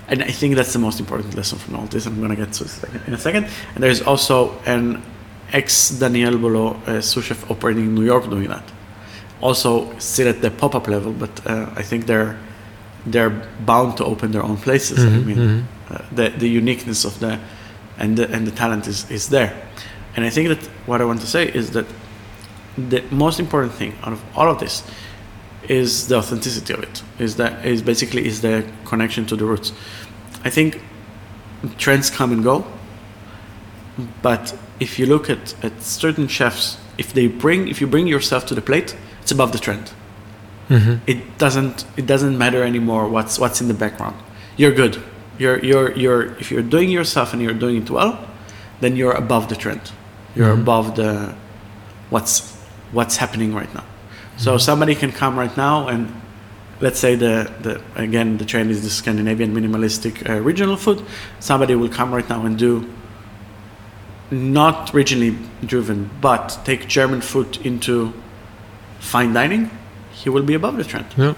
And 0.07 0.23
I 0.23 0.31
think 0.31 0.55
that's 0.55 0.73
the 0.73 0.79
most 0.79 0.99
important 0.99 1.35
lesson 1.35 1.59
from 1.59 1.75
all 1.75 1.85
this. 1.87 2.05
I'm 2.05 2.17
going 2.17 2.29
to 2.29 2.35
get 2.35 2.53
to 2.53 2.63
it 2.63 3.07
in 3.07 3.13
a 3.13 3.17
second. 3.17 3.47
And 3.75 3.83
there's 3.83 4.01
also 4.01 4.57
an 4.65 5.03
ex 5.51 5.89
Daniel 5.89 6.33
Boulud 6.33 6.87
uh, 6.87 7.01
sous 7.01 7.25
chef 7.25 7.49
operating 7.51 7.85
in 7.85 7.95
New 7.95 8.05
York 8.05 8.29
doing 8.29 8.47
that 8.47 8.63
also 9.41 9.97
sit 9.99 10.27
at 10.27 10.41
the 10.41 10.51
pop-up 10.51 10.87
level, 10.87 11.13
but 11.13 11.45
uh, 11.45 11.69
I 11.75 11.83
think 11.83 12.05
they're 12.05 12.37
they're 13.05 13.29
bound 13.65 13.97
to 13.97 14.05
open 14.05 14.31
their 14.31 14.43
own 14.43 14.57
places. 14.57 14.99
Mm-hmm, 14.99 15.15
I 15.15 15.19
mean, 15.19 15.37
mm-hmm. 15.37 15.93
uh, 15.93 16.01
the 16.11 16.29
the 16.29 16.49
uniqueness 16.49 17.05
of 17.05 17.19
the 17.19 17.39
and 17.97 18.17
the 18.17 18.29
and 18.31 18.45
the 18.45 18.51
talent 18.51 18.87
is 18.87 19.09
is 19.09 19.29
there, 19.29 19.53
and 20.15 20.25
I 20.25 20.29
think 20.29 20.49
that 20.49 20.69
what 20.85 21.01
I 21.01 21.05
want 21.05 21.21
to 21.21 21.27
say 21.27 21.47
is 21.47 21.71
that 21.71 21.85
the 22.77 23.03
most 23.11 23.39
important 23.39 23.73
thing 23.73 23.93
out 24.03 24.13
of 24.13 24.21
all 24.37 24.49
of 24.49 24.59
this 24.59 24.83
is 25.67 26.07
the 26.07 26.15
authenticity 26.15 26.73
of 26.73 26.83
it. 26.83 27.03
Is 27.19 27.35
that 27.35 27.65
is 27.65 27.81
basically 27.81 28.25
is 28.25 28.41
the 28.41 28.63
connection 28.85 29.25
to 29.27 29.35
the 29.35 29.45
roots. 29.45 29.71
I 30.43 30.49
think 30.49 30.81
trends 31.77 32.09
come 32.09 32.31
and 32.31 32.43
go, 32.43 32.65
but 34.21 34.57
if 34.79 34.97
you 34.97 35.05
look 35.05 35.29
at, 35.29 35.53
at 35.63 35.81
certain 35.81 36.27
chefs, 36.27 36.77
if 36.97 37.13
they 37.13 37.27
bring 37.27 37.67
if 37.67 37.81
you 37.81 37.87
bring 37.87 38.07
yourself 38.07 38.45
to 38.47 38.55
the 38.55 38.61
plate 38.61 38.95
it's 39.29 39.31
above 39.31 39.51
the 39.51 39.59
trend. 39.59 39.91
Mm-hmm. 40.69 40.95
It 41.05 41.37
doesn't 41.37 41.85
it 41.97 42.07
doesn't 42.07 42.35
matter 42.35 42.63
anymore 42.63 43.07
what's 43.07 43.37
what's 43.37 43.61
in 43.61 43.67
the 43.67 43.75
background. 43.75 44.15
You're 44.57 44.73
good. 44.73 44.97
You're 45.37 45.59
you're 45.63 45.91
you're 45.95 46.23
if 46.39 46.49
you're 46.51 46.63
doing 46.63 46.89
yourself 46.89 47.33
and 47.33 47.41
you're 47.41 47.59
doing 47.65 47.83
it 47.83 47.89
well, 47.91 48.17
then 48.81 48.95
you're 48.95 49.17
above 49.25 49.47
the 49.49 49.55
trend. 49.55 49.91
You're 50.35 50.53
mm-hmm. 50.53 50.61
above 50.61 50.95
the 50.95 51.35
what's 52.09 52.55
what's 52.91 53.17
happening 53.17 53.53
right 53.53 53.71
now. 53.75 53.81
Mm-hmm. 53.81 54.39
So 54.45 54.57
somebody 54.57 54.95
can 54.95 55.11
come 55.11 55.37
right 55.37 55.55
now 55.55 55.87
and 55.89 56.09
let's 56.81 56.99
say 56.99 57.13
the, 57.15 57.53
the 57.61 57.81
again 57.95 58.37
the 58.37 58.45
trend 58.45 58.71
is 58.71 58.81
the 58.81 58.89
Scandinavian 58.89 59.53
minimalistic 59.53 60.27
uh, 60.27 60.41
regional 60.41 60.75
food. 60.75 61.05
Somebody 61.39 61.75
will 61.75 61.93
come 61.99 62.11
right 62.15 62.27
now 62.27 62.45
and 62.47 62.57
do 62.57 62.89
not 64.31 64.87
regionally 64.93 65.35
driven, 65.65 66.09
but 66.19 66.59
take 66.63 66.87
German 66.87 67.21
food 67.21 67.57
into 67.63 68.13
fine 68.99 69.33
dining, 69.33 69.71
he 70.11 70.29
will 70.29 70.43
be 70.43 70.53
above 70.53 70.77
the 70.77 70.83
trend. 70.83 71.07
Yeah. 71.17 71.33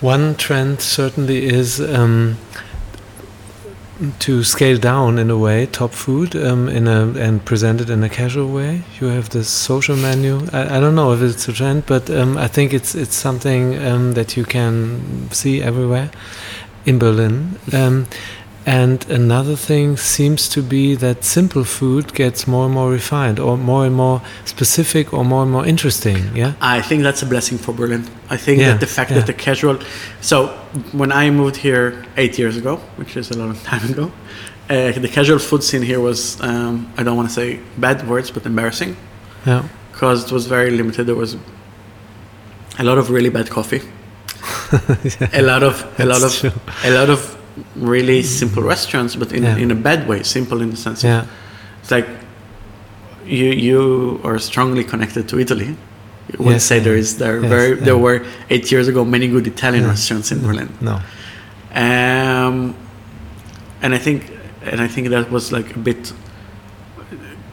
One 0.00 0.34
trend 0.34 0.80
certainly 0.80 1.46
is 1.46 1.80
um, 1.80 2.36
to 4.18 4.42
scale 4.42 4.78
down 4.78 5.18
in 5.18 5.30
a 5.30 5.38
way 5.38 5.66
top 5.66 5.92
food 5.92 6.34
um, 6.34 6.68
in 6.68 6.88
a 6.88 7.08
and 7.10 7.44
present 7.44 7.80
it 7.80 7.88
in 7.88 8.02
a 8.02 8.08
casual 8.08 8.48
way. 8.48 8.82
You 9.00 9.08
have 9.08 9.30
this 9.30 9.48
social 9.48 9.96
menu. 9.96 10.46
I, 10.52 10.76
I 10.76 10.80
don't 10.80 10.94
know 10.94 11.12
if 11.12 11.22
it's 11.22 11.46
a 11.48 11.52
trend, 11.52 11.86
but 11.86 12.10
um, 12.10 12.36
I 12.36 12.48
think 12.48 12.72
it's 12.72 12.94
it's 12.94 13.14
something 13.14 13.80
um, 13.82 14.14
that 14.14 14.36
you 14.36 14.44
can 14.44 15.30
see 15.30 15.62
everywhere 15.62 16.10
in 16.84 16.98
Berlin. 16.98 17.58
And 18.64 19.04
another 19.10 19.56
thing 19.56 19.96
seems 19.96 20.48
to 20.50 20.62
be 20.62 20.94
that 20.96 21.24
simple 21.24 21.64
food 21.64 22.14
gets 22.14 22.46
more 22.46 22.66
and 22.66 22.74
more 22.74 22.90
refined, 22.90 23.40
or 23.40 23.56
more 23.56 23.84
and 23.84 23.94
more 23.94 24.22
specific, 24.44 25.12
or 25.12 25.24
more 25.24 25.42
and 25.42 25.50
more 25.50 25.66
interesting. 25.66 26.36
Yeah, 26.36 26.54
I 26.60 26.80
think 26.80 27.02
that's 27.02 27.22
a 27.22 27.26
blessing 27.26 27.58
for 27.58 27.72
Berlin. 27.72 28.08
I 28.30 28.36
think 28.36 28.60
yeah, 28.60 28.72
that 28.72 28.80
the 28.80 28.86
fact 28.86 29.10
yeah. 29.10 29.18
that 29.18 29.26
the 29.26 29.34
casual. 29.34 29.78
So 30.20 30.48
when 30.92 31.10
I 31.10 31.30
moved 31.30 31.56
here 31.56 32.04
eight 32.16 32.38
years 32.38 32.56
ago, 32.56 32.76
which 32.96 33.16
is 33.16 33.32
a 33.32 33.38
long 33.38 33.56
time 33.64 33.90
ago, 33.90 34.12
uh, 34.70 34.92
the 34.92 35.08
casual 35.08 35.40
food 35.40 35.64
scene 35.64 35.82
here 35.82 35.98
was 36.00 36.40
um, 36.40 36.92
I 36.96 37.02
don't 37.02 37.16
want 37.16 37.28
to 37.28 37.34
say 37.34 37.58
bad 37.78 38.08
words, 38.08 38.30
but 38.30 38.46
embarrassing. 38.46 38.96
Yeah, 39.44 39.68
because 39.90 40.24
it 40.24 40.32
was 40.32 40.46
very 40.46 40.70
limited. 40.70 41.08
There 41.08 41.16
was 41.16 41.36
a 42.78 42.84
lot 42.84 42.98
of 42.98 43.10
really 43.10 43.30
bad 43.30 43.50
coffee. 43.50 43.82
yeah, 44.72 45.28
a 45.32 45.42
lot 45.42 45.64
of 45.64 45.84
a 45.98 46.06
lot 46.06 46.22
of 46.22 46.32
true. 46.32 46.52
a 46.84 46.90
lot 46.92 47.10
of 47.10 47.41
really 47.76 48.22
simple 48.22 48.62
restaurants, 48.62 49.16
but 49.16 49.32
in, 49.32 49.42
yeah. 49.42 49.56
in 49.56 49.70
a 49.70 49.74
bad 49.74 50.08
way. 50.08 50.22
Simple 50.22 50.60
in 50.60 50.70
the 50.70 50.76
sense 50.76 51.04
yeah. 51.04 51.22
of 51.22 51.30
it's 51.80 51.90
like 51.90 52.08
you 53.24 53.46
you 53.46 54.20
are 54.24 54.38
strongly 54.38 54.84
connected 54.84 55.28
to 55.28 55.38
Italy. 55.38 55.76
You 56.32 56.44
would 56.44 56.52
yes, 56.52 56.64
say 56.64 56.78
there 56.78 56.96
is 56.96 57.18
there 57.18 57.40
yes, 57.40 57.48
very 57.48 57.74
there 57.74 57.98
were 57.98 58.24
eight 58.50 58.70
years 58.70 58.88
ago 58.88 59.04
many 59.04 59.28
good 59.28 59.46
Italian 59.46 59.86
restaurants 59.86 60.32
in 60.32 60.40
Berlin. 60.40 60.72
No. 60.80 61.00
Um, 61.74 62.76
and 63.82 63.94
I 63.94 63.98
think 63.98 64.30
and 64.62 64.80
I 64.80 64.88
think 64.88 65.08
that 65.08 65.30
was 65.30 65.52
like 65.52 65.74
a 65.74 65.78
bit 65.78 66.12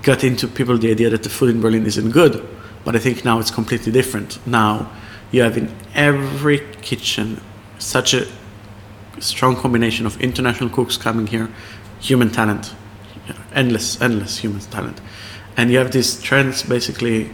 got 0.04 0.24
into 0.24 0.48
people 0.48 0.78
the 0.78 0.92
idea 0.92 1.10
that 1.10 1.24
the 1.24 1.30
food 1.30 1.50
in 1.50 1.62
Berlin 1.62 1.86
isn't 1.86 2.12
good, 2.12 2.48
but 2.86 2.96
I 2.96 3.00
think 3.00 3.26
now 3.26 3.40
it's 3.40 3.52
completely 3.52 3.92
different. 3.92 4.46
Now 4.48 4.92
you 5.32 5.42
have 5.42 5.58
in 5.58 5.72
every 5.94 6.60
kitchen 6.82 7.42
such 7.80 8.14
a 8.14 8.28
strong 9.20 9.56
combination 9.56 10.06
of 10.06 10.20
international 10.22 10.70
cooks 10.70 10.98
coming 10.98 11.28
here, 11.28 11.50
human 12.00 12.30
talent, 12.30 12.74
endless, 13.54 14.02
endless 14.02 14.38
human 14.38 14.62
talent. 14.62 15.02
And 15.58 15.72
you 15.72 15.78
have 15.78 15.92
these 15.92 16.22
trends 16.22 16.64
basically 16.64 17.30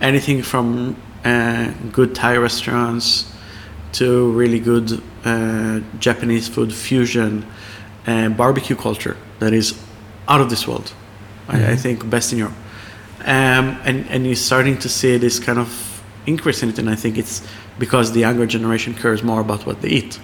anything 0.00 0.42
from 0.42 0.96
uh, 1.24 1.72
good 1.92 2.14
Thai 2.14 2.36
restaurants 2.36 3.32
to 3.92 4.30
really 4.32 4.60
good 4.60 5.02
uh, 5.24 5.80
Japanese 5.98 6.48
food 6.48 6.72
fusion, 6.72 7.46
uh, 8.06 8.28
barbecue 8.28 8.76
culture 8.76 9.16
that 9.38 9.52
is 9.52 9.78
out 10.28 10.40
of 10.40 10.50
this 10.50 10.66
world. 10.68 10.84
Mm-hmm. 10.84 11.50
I, 11.50 11.54
I, 11.54 11.58
mm-hmm. 11.58 11.76
think 11.76 12.10
best 12.10 12.32
in 12.32 12.38
Europe. 12.38 12.54
Um, 13.20 13.78
and, 13.84 14.06
and 14.10 14.26
you're 14.26 14.36
starting 14.36 14.78
to 14.78 14.88
see 14.88 15.16
this 15.16 15.38
kind 15.38 15.58
of 15.58 16.02
increase 16.26 16.62
in 16.62 16.68
it, 16.68 16.78
and 16.78 16.90
I 16.90 16.94
think 16.94 17.16
it's 17.16 17.46
because 17.78 18.12
the 18.12 18.20
younger 18.20 18.46
generation 18.46 18.94
cares 18.94 19.22
more 19.22 19.40
about 19.40 19.66
what 19.66 19.80
they 19.80 19.88
eat 19.88 20.18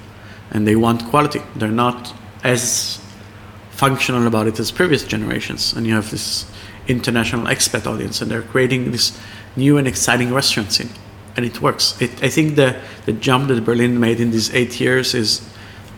and 0.50 0.66
they 0.66 0.76
want 0.76 1.04
quality. 1.06 1.42
They're 1.56 1.68
not 1.68 2.14
as 2.42 3.00
functional 3.70 4.26
about 4.26 4.46
it 4.46 4.58
as 4.60 4.70
previous 4.70 5.04
generations. 5.04 5.72
And 5.72 5.86
you 5.86 5.94
have 5.94 6.10
this 6.10 6.50
international 6.88 7.46
expat 7.46 7.86
audience, 7.86 8.20
and 8.20 8.30
they're 8.30 8.42
creating 8.42 8.90
this 8.90 9.18
new 9.56 9.78
and 9.78 9.86
exciting 9.86 10.32
restaurant 10.32 10.72
scene, 10.72 10.90
and 11.36 11.44
it 11.44 11.60
works. 11.60 12.00
It, 12.00 12.22
I 12.22 12.28
think 12.28 12.56
the 12.56 12.80
the 13.06 13.12
jump 13.12 13.48
that 13.48 13.64
Berlin 13.64 13.98
made 14.00 14.20
in 14.20 14.30
these 14.30 14.52
eight 14.54 14.80
years 14.80 15.14
is 15.14 15.42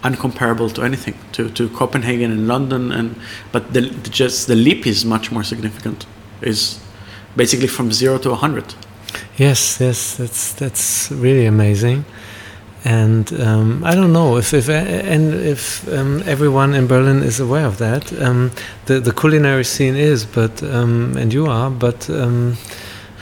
uncomparable 0.03 0.73
to 0.75 0.83
anything 0.83 1.15
to, 1.33 1.49
to 1.51 1.69
Copenhagen 1.69 2.33
and 2.33 2.49
London 2.49 2.91
and 2.91 3.14
but 3.53 3.72
the, 3.72 3.83
just 4.11 4.49
the 4.49 4.57
leap 4.57 4.85
is 4.87 5.05
much 5.05 5.31
more 5.31 5.45
significant 5.45 6.07
is 6.41 6.81
basically 7.37 7.68
from 7.68 7.93
zero 7.93 8.18
to 8.18 8.33
a 8.33 8.35
hundred 8.35 8.74
yes 9.37 9.81
yes 9.81 10.16
that's 10.16 10.55
that's 10.55 11.11
really 11.12 11.47
amazing 11.47 12.05
and 12.85 13.33
um, 13.41 13.85
I 13.85 13.95
don't 13.95 14.12
know 14.12 14.37
if 14.37 14.53
if 14.53 14.68
and 14.68 15.35
if 15.35 15.87
um, 15.93 16.22
everyone 16.26 16.74
in 16.74 16.87
Berlin 16.87 17.22
is 17.22 17.41
aware 17.41 17.66
of 17.66 17.78
that. 17.78 18.12
Um, 18.20 18.51
the 18.87 19.01
the 19.01 19.12
culinary 19.12 19.64
scene 19.64 19.97
is, 19.97 20.26
but 20.26 20.62
um, 20.62 21.16
and 21.16 21.33
you 21.33 21.47
are, 21.47 21.70
but 21.70 22.11
um, 22.11 22.57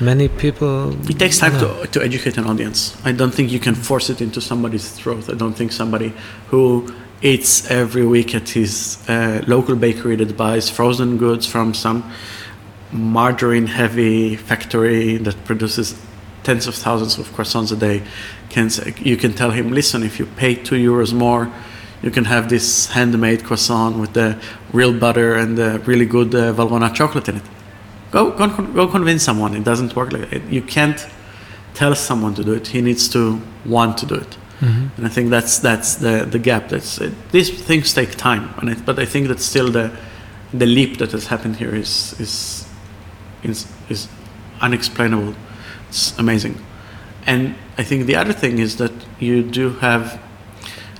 many 0.01 0.29
people. 0.29 0.93
It 1.09 1.19
takes 1.19 1.39
time 1.39 1.59
to 1.59 1.87
to 1.87 2.03
educate 2.03 2.39
an 2.39 2.47
audience. 2.47 2.97
I 3.05 3.13
don't 3.13 3.35
think 3.35 3.53
you 3.53 3.61
can 3.61 3.75
force 3.75 4.09
it 4.09 4.21
into 4.21 4.41
somebody's 4.41 4.91
throat. 4.91 5.29
I 5.29 5.35
don't 5.35 5.55
think 5.55 5.73
somebody 5.73 6.13
who 6.49 6.89
eats 7.23 7.71
every 7.71 8.07
week 8.07 8.35
at 8.35 8.49
his 8.49 8.99
uh, 9.09 9.43
local 9.47 9.77
bakery 9.77 10.17
that 10.17 10.37
buys 10.37 10.71
frozen 10.71 11.19
goods 11.19 11.47
from 11.47 11.75
some 11.75 12.03
margarine 12.93 13.67
heavy 13.67 14.37
factory 14.37 15.19
that 15.19 15.45
produces 15.45 15.95
tens 16.43 16.67
of 16.67 16.75
thousands 16.75 17.19
of 17.19 17.29
croissants 17.33 17.73
a 17.73 17.77
day 17.77 18.03
can 18.51 18.69
you 19.03 19.17
can 19.17 19.33
tell 19.33 19.51
him, 19.51 19.71
listen, 19.71 20.03
if 20.03 20.19
you 20.19 20.27
pay 20.27 20.55
two 20.55 20.77
euros 20.77 21.13
more, 21.13 21.51
you 22.03 22.11
can 22.11 22.25
have 22.25 22.49
this 22.49 22.89
handmade 22.91 23.45
croissant 23.45 23.97
with 23.99 24.13
the 24.13 24.37
real 24.73 24.93
butter 24.93 25.35
and 25.35 25.57
the 25.57 25.79
really 25.87 26.07
good 26.07 26.35
uh, 26.35 26.53
Valrhona 26.53 26.93
chocolate 26.95 27.29
in 27.29 27.37
it. 27.37 27.43
Go, 28.11 28.33
go, 28.33 28.49
go 28.49 28.89
convince 28.89 29.23
someone. 29.23 29.55
It 29.55 29.65
doesn't 29.65 29.95
work 29.95 30.13
like 30.13 30.31
that. 30.31 30.43
You 30.51 30.63
can't 30.63 31.07
tell 31.75 31.95
someone 31.95 32.35
to 32.35 32.45
do 32.45 32.53
it. 32.53 32.69
He 32.69 32.81
needs 32.81 33.09
to 33.11 33.41
want 33.65 33.99
to 33.99 34.07
do 34.07 34.17
it. 34.17 34.37
and 34.97 35.07
I 35.07 35.09
think 35.09 35.31
that's 35.31 35.59
that's 35.59 35.95
the 35.97 36.27
the 36.31 36.39
gap. 36.39 36.69
That's 36.69 37.01
it, 37.01 37.13
these 37.33 37.49
things 37.51 37.95
take 37.95 38.17
time, 38.17 38.53
and 38.59 38.71
I, 38.71 38.75
but 38.75 38.99
I 38.99 39.07
think 39.07 39.29
that 39.29 39.41
still 39.41 39.71
the 39.71 39.91
the 40.53 40.67
leap 40.67 40.99
that 40.99 41.13
has 41.13 41.27
happened 41.29 41.57
here 41.57 41.75
is 41.75 42.15
is 42.21 42.67
is 43.43 43.67
is 43.89 44.09
unexplainable. 44.61 45.35
It's 45.89 46.17
amazing, 46.19 46.55
and 47.27 47.55
I 47.79 47.83
think 47.85 48.07
the 48.07 48.17
other 48.17 48.33
thing 48.33 48.59
is 48.59 48.77
that 48.77 48.93
you 49.19 49.43
do 49.43 49.71
have 49.81 50.21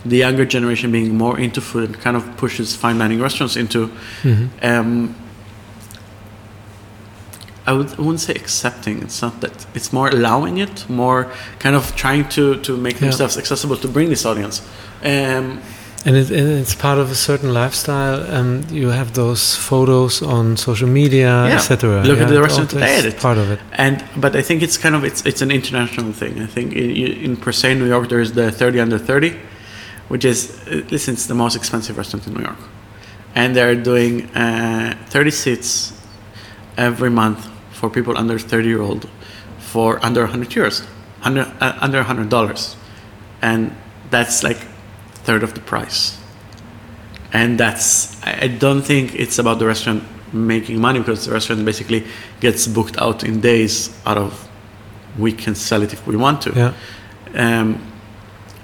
the 0.05 0.17
younger 0.17 0.45
generation 0.47 0.91
being 0.93 1.17
more 1.17 1.39
into 1.39 1.61
food 1.61 1.85
and 1.91 2.01
kind 2.01 2.17
of 2.17 2.37
pushes 2.37 2.75
fine 2.75 2.99
dining 2.99 3.21
restaurants 3.21 3.57
into. 3.57 3.91
Um, 4.63 5.15
I, 7.67 7.73
would, 7.73 7.89
I 7.93 7.97
wouldn't 8.01 8.21
say 8.21 8.33
accepting. 8.35 9.03
It's 9.03 9.21
not 9.23 9.41
that. 9.43 9.67
It's 9.75 9.93
more 9.93 10.09
allowing 10.09 10.59
it, 10.59 10.89
more 10.89 11.31
kind 11.59 11.77
of 11.77 11.95
trying 11.95 12.29
to 12.31 12.57
to 12.63 12.77
make 12.77 12.95
Yeah. 12.95 13.09
themselves 13.11 13.37
accessible 13.37 13.77
to 13.77 13.89
bring 13.89 14.09
this 14.09 14.25
audience. 14.25 14.63
Um, 15.05 15.61
And, 16.07 16.17
it, 16.17 16.31
and 16.31 16.49
it's 16.63 16.75
part 16.75 16.99
of 16.99 17.11
a 17.11 17.15
certain 17.15 17.53
lifestyle. 17.53 18.23
Um, 18.35 18.65
you 18.71 18.89
have 18.89 19.13
those 19.13 19.55
photos 19.57 20.23
on 20.23 20.57
social 20.57 20.89
media, 20.89 21.29
Yeah. 21.47 21.57
etc. 21.57 22.03
Look 22.05 22.21
at 22.21 22.29
the 22.29 22.41
restaurant 22.41 22.71
today, 22.71 22.97
it- 22.99 23.19
Part 23.21 23.37
of 23.39 23.51
it. 23.51 23.59
and 23.73 24.03
but 24.17 24.35
I 24.35 24.43
think 24.43 24.63
it's 24.63 24.79
kind 24.79 24.95
of 24.95 25.05
it's 25.05 25.21
it's 25.27 25.43
an 25.43 25.51
international 25.51 26.13
thing. 26.13 26.41
I 26.41 26.47
think 26.47 26.73
in, 26.73 26.91
in 27.27 27.37
per 27.37 27.53
se 27.53 27.75
New 27.75 27.87
York 27.89 28.09
there 28.09 28.21
is 28.23 28.33
the 28.33 28.51
30 28.51 28.81
under 28.81 28.99
30, 28.99 29.35
which 30.09 30.25
is 30.25 30.39
uh, 30.67 30.81
listen, 30.91 31.15
it's 31.15 31.27
the 31.27 31.35
most 31.35 31.55
expensive 31.57 31.99
restaurant 31.99 32.27
in 32.27 32.33
New 32.35 32.45
York, 32.45 32.61
and 33.35 33.55
they're 33.55 33.75
doing 33.75 34.25
uh, 34.35 34.95
30 35.11 35.31
seats 35.31 35.93
every 36.79 37.11
month 37.11 37.47
for 37.73 37.91
people 37.91 38.17
under 38.17 38.39
30 38.39 38.67
year 38.69 38.81
old 38.81 39.07
for 39.59 39.99
under 40.03 40.23
100 40.23 40.49
euros, 40.51 40.83
under 41.23 41.43
uh, 41.61 41.77
under 41.85 41.99
100 41.99 42.31
dollars, 42.31 42.77
and 43.43 43.71
that's 44.11 44.43
like 44.43 44.61
third 45.25 45.43
of 45.43 45.55
the 45.55 45.61
price. 45.61 46.17
And 47.33 47.59
that's 47.59 48.21
I 48.25 48.49
don't 48.49 48.83
think 48.83 49.15
it's 49.15 49.39
about 49.39 49.59
the 49.59 49.67
restaurant 49.67 50.03
making 50.33 50.81
money 50.81 50.99
because 50.99 51.27
the 51.27 51.33
restaurant 51.33 51.65
basically 51.65 52.05
gets 52.41 52.67
booked 52.67 52.97
out 53.01 53.25
in 53.25 53.41
days 53.41 53.91
out 54.07 54.19
of 54.19 54.49
we 55.19 55.33
can 55.33 55.55
sell 55.55 55.83
it 55.83 55.93
if 55.93 56.07
we 56.07 56.17
want 56.17 56.43
to. 56.43 56.51
Yeah. 56.55 56.73
Um, 57.35 57.81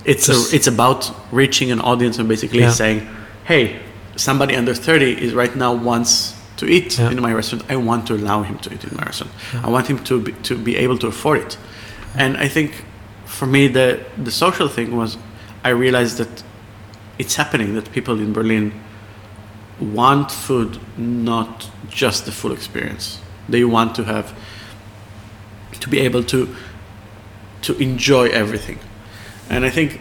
it's 0.04 0.26
Just- 0.26 0.52
a, 0.52 0.57
it's 0.57 0.66
about 0.66 1.11
reaching 1.32 1.70
an 1.72 1.80
audience 1.80 2.18
and 2.18 2.28
basically 2.28 2.61
Yeah. 2.61 2.70
saying, 2.72 3.07
hey, 3.44 3.80
somebody 4.16 4.54
under 4.57 4.74
30 4.74 5.12
is 5.24 5.34
right 5.34 5.54
now 5.57 5.72
wants 5.74 6.34
to 6.57 6.66
eat 6.66 6.98
Yeah. 6.98 7.11
in 7.11 7.20
my 7.20 7.32
restaurant. 7.34 7.64
I 7.68 7.76
want 7.76 8.07
to 8.07 8.14
allow 8.14 8.42
him 8.42 8.59
to 8.59 8.72
eat 8.72 8.84
in 8.84 8.96
my 8.96 9.02
restaurant. 9.04 9.32
I 9.62 9.68
want 9.68 9.86
him 9.88 9.98
to 10.04 10.20
be, 10.20 10.32
to 10.44 10.57
be 10.57 10.76
able 10.76 10.98
to 10.98 11.07
afford 11.09 11.38
it. 11.40 11.59
And 12.14 12.36
I 12.36 12.48
think 12.48 12.84
for 13.24 13.46
me 13.46 13.68
the 13.68 13.98
the 14.24 14.30
social 14.30 14.68
thing 14.68 14.96
was 14.96 15.18
I 15.66 15.70
realized 15.70 16.18
that 16.18 16.44
it's 17.18 17.34
happening 17.34 17.74
that 17.74 17.90
people 17.90 18.20
in 18.20 18.32
Berlin 18.32 18.72
want 19.80 20.30
food, 20.30 20.78
not 20.96 21.68
just 21.90 22.24
the 22.24 22.30
full 22.30 22.52
experience. 22.52 23.20
They 23.48 23.64
want 23.64 23.96
to 23.96 24.04
have 24.04 24.26
to 25.80 25.88
be 25.88 25.98
able 25.98 26.22
to 26.24 26.54
to 27.62 27.72
enjoy 27.78 28.28
everything. 28.28 28.78
And 29.50 29.64
I 29.64 29.70
think 29.70 30.00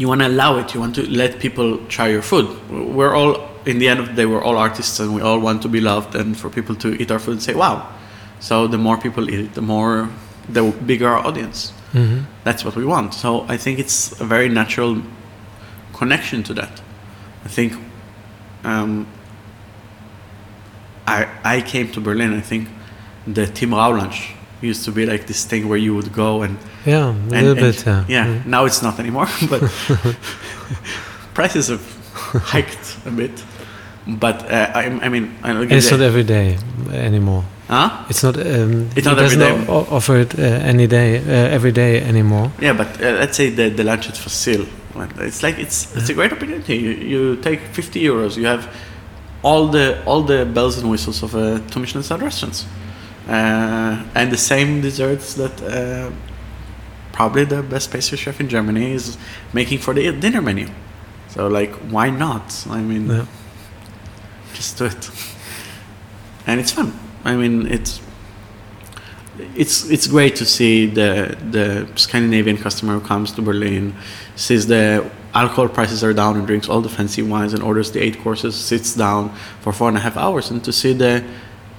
you 0.00 0.06
want 0.08 0.20
to 0.20 0.28
allow 0.28 0.58
it. 0.58 0.74
You 0.74 0.80
want 0.80 0.94
to 0.94 1.02
let 1.22 1.40
people 1.40 1.78
try 1.88 2.08
your 2.08 2.22
food. 2.22 2.46
We're 2.70 3.14
all, 3.18 3.34
in 3.66 3.78
the 3.80 3.88
end 3.88 3.98
of 4.00 4.06
the 4.06 4.14
day, 4.14 4.26
we're 4.26 4.44
all 4.48 4.56
artists, 4.56 5.00
and 5.00 5.14
we 5.16 5.20
all 5.20 5.40
want 5.40 5.62
to 5.62 5.68
be 5.68 5.80
loved, 5.80 6.14
and 6.14 6.36
for 6.36 6.48
people 6.48 6.74
to 6.76 6.88
eat 7.00 7.10
our 7.10 7.18
food 7.18 7.32
and 7.38 7.42
say, 7.42 7.54
"Wow!" 7.54 7.76
So 8.38 8.68
the 8.68 8.78
more 8.78 8.96
people 8.98 9.24
eat 9.32 9.40
it, 9.46 9.54
the 9.54 9.66
more, 9.74 10.08
the 10.48 10.62
bigger 10.86 11.08
our 11.08 11.26
audience. 11.26 11.72
Hmm 11.94 12.18
That's 12.44 12.64
what 12.64 12.74
we 12.76 12.84
want. 12.84 13.14
So 13.14 13.46
I 13.48 13.56
think 13.56 13.78
it's 13.78 14.20
a 14.20 14.24
very 14.24 14.48
natural 14.48 14.96
connection 15.98 16.42
to 16.42 16.54
that. 16.54 16.82
I 17.44 17.48
think 17.48 17.72
um, 18.64 19.06
I 21.06 21.26
I 21.44 21.60
came 21.62 21.88
to 21.92 22.00
Berlin. 22.00 22.38
I 22.38 22.40
think 22.42 22.68
the 23.34 23.46
Tim 23.46 23.70
Raue 23.70 23.96
lunch 23.96 24.34
used 24.62 24.84
to 24.84 24.92
be 24.92 25.06
like 25.06 25.24
this 25.26 25.44
thing 25.46 25.68
where 25.68 25.78
you 25.78 25.94
would 25.94 26.12
go 26.12 26.42
and 26.42 26.56
Yeah, 26.86 27.06
a 27.06 27.10
and, 27.10 27.30
little 27.30 27.50
and- 27.50 27.60
bit. 27.60 27.86
Yeah. 27.86 28.04
yeah. 28.08 28.26
Mhm. 28.26 28.46
Now 28.46 28.64
it's 28.66 28.82
not 28.82 28.98
anymore, 28.98 29.28
but 29.50 29.62
prices 31.34 31.68
have 31.68 31.82
hiked 32.52 32.96
a 33.06 33.10
bit. 33.10 33.44
But 34.06 34.36
uh, 34.50 34.70
I, 34.74 34.84
I 35.06 35.08
mean, 35.08 35.34
I 35.42 35.62
it's 35.76 35.90
not 35.90 36.00
every 36.00 36.24
day 36.24 36.58
anymore. 36.92 37.44
Huh? 37.68 38.04
It's 38.08 38.22
not. 38.22 38.36
Um, 38.36 38.88
It's 38.96 38.98
it 38.98 39.04
not 39.04 39.18
every 39.18 39.36
doesn't 39.36 39.64
day. 39.66 39.72
o- 39.72 39.86
offer 39.90 40.16
it 40.20 40.34
uh, 40.38 40.42
any 40.42 40.86
day, 40.86 41.18
uh, 41.18 41.54
every 41.54 41.72
day 41.72 42.00
anymore. 42.02 42.50
Yeah, 42.60 42.72
but 42.76 42.88
uh, 43.00 43.18
let's 43.20 43.36
say 43.36 43.50
the, 43.50 43.70
the 43.70 43.84
lunch 43.84 44.06
for 44.18 44.28
sale. 44.30 44.66
It's 45.18 45.42
like 45.42 45.58
it's 45.58 45.94
it's 45.96 46.08
a 46.10 46.14
great 46.14 46.32
opportunity. 46.32 46.76
You, 46.76 46.90
you 46.90 47.36
take 47.36 47.60
50 47.72 48.00
euros. 48.00 48.36
You 48.36 48.46
have 48.46 48.68
all 49.42 49.66
the 49.68 49.98
all 50.06 50.22
the 50.22 50.44
bells 50.44 50.78
and 50.78 50.88
whistles 50.90 51.22
of 51.22 51.34
a 51.34 51.58
two 51.70 51.80
Michelin 51.80 52.04
star 52.04 52.18
restaurants, 52.18 52.64
uh, 53.28 54.04
and 54.14 54.30
the 54.30 54.36
same 54.36 54.80
desserts 54.82 55.34
that 55.34 55.60
uh, 55.62 56.10
probably 57.12 57.44
the 57.44 57.62
best 57.62 57.90
pastry 57.90 58.16
chef 58.18 58.40
in 58.40 58.48
Germany 58.48 58.92
is 58.92 59.16
making 59.52 59.78
for 59.80 59.94
the 59.94 60.12
dinner 60.12 60.40
menu. 60.40 60.68
So 61.30 61.48
like, 61.48 61.72
why 61.90 62.10
not? 62.10 62.64
I 62.70 62.80
mean, 62.80 63.08
Yeah. 63.10 63.26
just 64.54 64.78
do 64.78 64.84
it, 64.84 65.10
and 66.46 66.60
it's 66.60 66.70
fun. 66.72 66.92
I 67.24 67.36
mean, 67.36 67.66
it's 67.66 68.00
it's 69.56 69.90
it's 69.90 70.06
great 70.06 70.36
to 70.36 70.44
see 70.44 70.86
the 70.86 71.36
the 71.50 71.88
Scandinavian 71.96 72.56
customer 72.56 72.94
who 72.98 73.00
comes 73.06 73.32
to 73.32 73.42
Berlin, 73.42 73.94
sees 74.36 74.66
the 74.66 75.10
alcohol 75.34 75.68
prices 75.68 76.04
are 76.04 76.12
down 76.12 76.36
and 76.36 76.46
drinks 76.46 76.68
all 76.68 76.80
the 76.80 76.88
fancy 76.88 77.22
wines 77.22 77.52
and 77.54 77.62
orders 77.62 77.90
the 77.90 78.00
eight 78.00 78.18
courses, 78.20 78.54
sits 78.54 78.94
down 78.94 79.30
for 79.60 79.72
four 79.72 79.88
and 79.88 79.96
a 79.96 80.00
half 80.00 80.16
hours, 80.16 80.50
and 80.50 80.62
to 80.64 80.72
see 80.72 80.92
the 80.92 81.24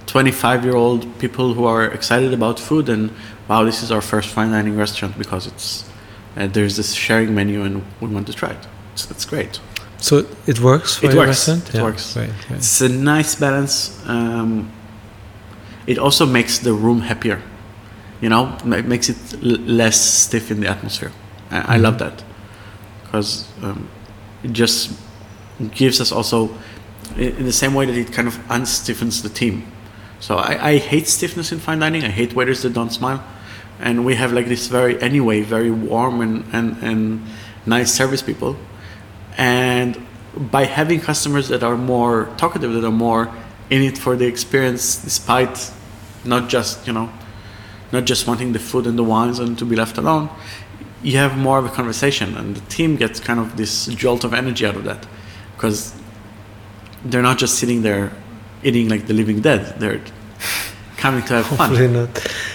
25 0.08 0.64
year 0.66 0.76
old 0.76 1.18
people 1.20 1.54
who 1.54 1.66
are 1.66 1.86
excited 1.86 2.34
about 2.34 2.60
food 2.60 2.90
and 2.90 3.12
wow, 3.48 3.64
this 3.64 3.82
is 3.84 3.92
our 3.92 4.02
first 4.02 4.30
fine 4.30 4.52
dining 4.52 4.76
restaurant 4.78 5.18
because 5.18 5.48
it's 5.48 5.90
uh, 6.38 6.48
there's 6.48 6.76
this 6.76 6.94
sharing 6.94 7.34
menu 7.34 7.64
and 7.64 7.84
we 8.02 8.08
want 8.08 8.28
to 8.28 8.34
try 8.34 8.50
it. 8.50 8.68
So 8.96 9.08
that's 9.10 9.26
great. 9.26 9.60
So 9.98 10.26
it 10.46 10.60
works 10.60 10.98
for 10.98 11.06
It 11.06 11.14
your 11.14 11.26
works. 11.26 11.48
restaurant. 11.48 11.76
It 11.76 11.82
works. 11.82 12.14
Great, 12.14 12.30
great. 12.48 12.58
It's 12.58 12.82
a 12.82 12.90
nice 12.90 13.36
balance. 13.36 13.98
Um, 14.06 14.72
it 15.88 15.98
also 15.98 16.26
makes 16.26 16.60
the 16.60 16.74
room 16.74 17.02
happier. 17.02 17.42
You 18.22 18.30
know, 18.30 18.58
it 18.66 18.86
makes 18.86 19.10
it 19.10 19.18
l- 19.44 19.60
less 19.60 20.00
stiff 20.00 20.52
in 20.52 20.62
the 20.62 20.68
atmosphere. 20.68 21.12
I, 21.52 21.76
I 21.76 21.78
love 21.78 22.00
that 22.00 22.24
because 23.04 23.48
um, 23.62 23.90
it 24.44 24.52
just 24.52 24.98
gives 25.72 26.02
us 26.02 26.12
also, 26.12 26.50
in 27.18 27.46
the 27.46 27.54
same 27.54 27.74
way 27.74 27.86
that 27.86 27.96
it 27.96 28.12
kind 28.12 28.28
of 28.28 28.36
unstiffens 28.48 29.22
the 29.22 29.30
team. 29.30 29.72
So 30.20 30.38
I, 30.38 30.70
I 30.70 30.78
hate 30.78 31.08
stiffness 31.08 31.52
in 31.52 31.60
fine 31.60 31.80
dining. 31.80 32.04
I 32.04 32.10
hate 32.10 32.34
waiters 32.34 32.62
that 32.64 32.74
don't 32.74 32.92
smile, 32.92 33.24
and 33.80 34.06
we 34.06 34.16
have 34.16 34.34
like 34.34 34.48
this 34.48 34.68
very 34.68 35.00
anyway 35.02 35.42
very 35.42 35.70
warm 35.70 36.22
and 36.22 36.46
and, 36.54 36.78
and 36.82 37.22
nice 37.66 37.94
service 37.94 38.22
people, 38.22 38.56
and 39.38 40.02
by 40.36 40.66
having 40.66 41.00
customers 41.00 41.50
that 41.50 41.64
are 41.64 41.78
more 41.78 42.30
talkative, 42.38 42.74
that 42.74 42.86
are 42.86 42.92
more 42.92 43.30
in 43.70 43.82
it 43.82 43.98
for 43.98 44.16
the 44.16 44.26
experience, 44.26 44.98
despite 44.98 45.72
not 46.24 46.50
just 46.50 46.88
you 46.88 46.94
know, 46.94 47.10
not 47.92 48.06
just 48.06 48.28
wanting 48.28 48.54
the 48.54 48.60
food 48.60 48.88
and 48.88 48.98
the 48.98 49.04
wines 49.04 49.40
and 49.40 49.58
to 49.58 49.66
be 49.66 49.76
left 49.76 49.98
alone, 49.98 50.30
you 51.04 51.18
have 51.18 51.38
more 51.38 51.60
of 51.60 51.66
a 51.66 51.70
conversation, 51.70 52.36
and 52.38 52.56
the 52.56 52.66
team 52.70 52.96
gets 52.96 53.20
kind 53.20 53.40
of 53.40 53.58
this 53.58 53.88
jolt 53.88 54.24
of 54.24 54.34
energy 54.34 54.66
out 54.66 54.76
of 54.76 54.84
that, 54.84 55.06
because 55.56 55.94
they're 57.04 57.22
not 57.22 57.38
just 57.38 57.60
sitting 57.60 57.82
there 57.84 58.12
eating 58.64 58.90
like 58.90 59.06
the 59.08 59.14
living 59.14 59.42
dead. 59.42 59.80
They're 59.80 60.02
coming 60.98 61.24
to 61.26 61.34
have 61.36 61.46
fun. 61.46 61.70
Hopefully 61.70 61.88
not. 61.88 62.10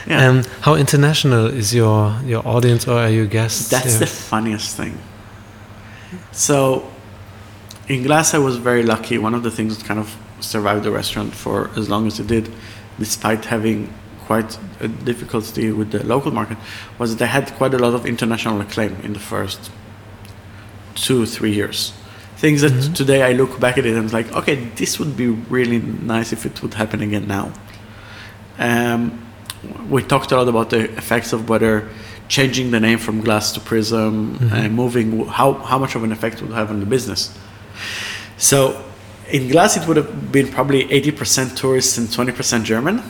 Yeah. 0.06 0.28
Um, 0.28 0.42
how 0.62 0.74
international 0.74 1.46
is 1.46 1.72
your 1.74 2.18
your 2.24 2.46
audience 2.46 2.88
or 2.88 2.98
are 2.98 3.10
you 3.10 3.26
guests? 3.26 3.68
That's 3.70 3.92
here? 3.92 4.00
the 4.00 4.06
funniest 4.06 4.76
thing. 4.76 4.98
So, 6.32 6.90
in 7.86 8.02
Glass, 8.02 8.34
I 8.34 8.38
was 8.38 8.56
very 8.56 8.82
lucky. 8.82 9.18
One 9.18 9.34
of 9.34 9.42
the 9.42 9.50
things 9.50 9.78
that 9.78 9.86
kind 9.86 10.00
of 10.00 10.16
survived 10.40 10.84
the 10.84 10.90
restaurant 10.90 11.34
for 11.34 11.70
as 11.76 11.88
long 11.88 12.06
as 12.06 12.20
it 12.20 12.26
did, 12.26 12.52
despite 12.98 13.44
having 13.44 13.92
quite 14.26 14.58
a 14.80 14.88
difficulty 14.88 15.72
with 15.72 15.90
the 15.90 16.04
local 16.04 16.30
market, 16.30 16.58
was 16.98 17.16
that 17.16 17.24
I 17.24 17.26
had 17.26 17.52
quite 17.54 17.74
a 17.74 17.78
lot 17.78 17.94
of 17.94 18.06
international 18.06 18.60
acclaim 18.60 18.96
in 19.02 19.12
the 19.12 19.18
first 19.18 19.70
two, 20.94 21.26
three 21.26 21.52
years. 21.52 21.92
Things 22.36 22.62
that 22.62 22.72
mm-hmm. 22.72 22.92
today 22.94 23.22
I 23.22 23.32
look 23.32 23.60
back 23.60 23.76
at 23.76 23.84
it 23.84 23.94
and 23.94 24.04
it's 24.04 24.12
like, 24.12 24.32
okay, 24.32 24.54
this 24.76 24.98
would 24.98 25.16
be 25.16 25.28
really 25.28 25.78
nice 25.78 26.32
if 26.32 26.46
it 26.46 26.62
would 26.62 26.74
happen 26.74 27.02
again 27.02 27.26
now. 27.26 27.52
Um, 28.58 29.26
we 29.88 30.02
talked 30.02 30.32
a 30.32 30.36
lot 30.36 30.48
about 30.48 30.70
the 30.70 30.90
effects 30.96 31.32
of 31.32 31.48
whether 31.48 31.88
changing 32.28 32.70
the 32.70 32.80
name 32.80 32.98
from 32.98 33.20
glass 33.20 33.52
to 33.52 33.60
prism 33.60 34.38
and 34.52 34.74
moving 34.74 35.26
how, 35.26 35.54
how 35.54 35.78
much 35.78 35.96
of 35.96 36.04
an 36.04 36.12
effect 36.12 36.40
would 36.40 36.52
have 36.52 36.70
on 36.70 36.78
the 36.78 36.86
business 36.86 37.36
so 38.36 38.82
in 39.32 39.48
glass 39.48 39.76
it 39.76 39.86
would 39.86 39.96
have 39.96 40.32
been 40.32 40.48
probably 40.48 40.84
80% 40.84 41.56
tourists 41.56 41.98
and 41.98 42.08
20% 42.08 42.64
german 42.64 43.02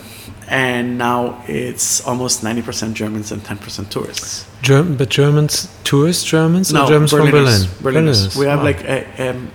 and 0.50 0.98
now 0.98 1.42
it's 1.46 2.04
almost 2.04 2.42
90% 2.42 2.94
Germans 2.94 3.30
and 3.30 3.40
10% 3.42 3.88
tourists. 3.88 4.46
Germ- 4.62 4.96
but 4.96 5.08
Germans, 5.08 5.68
tourist 5.84 6.26
Germans, 6.26 6.72
no, 6.72 6.84
or 6.84 6.88
Germans 6.88 7.10
from 7.12 7.30
Berlin? 7.30 7.44
Berliners. 7.44 7.66
Berliners. 7.80 8.36
We 8.36 8.46
have 8.46 8.58
wow. 8.58 8.64
like 8.64 8.82
a, 8.82 9.30
um, 9.30 9.50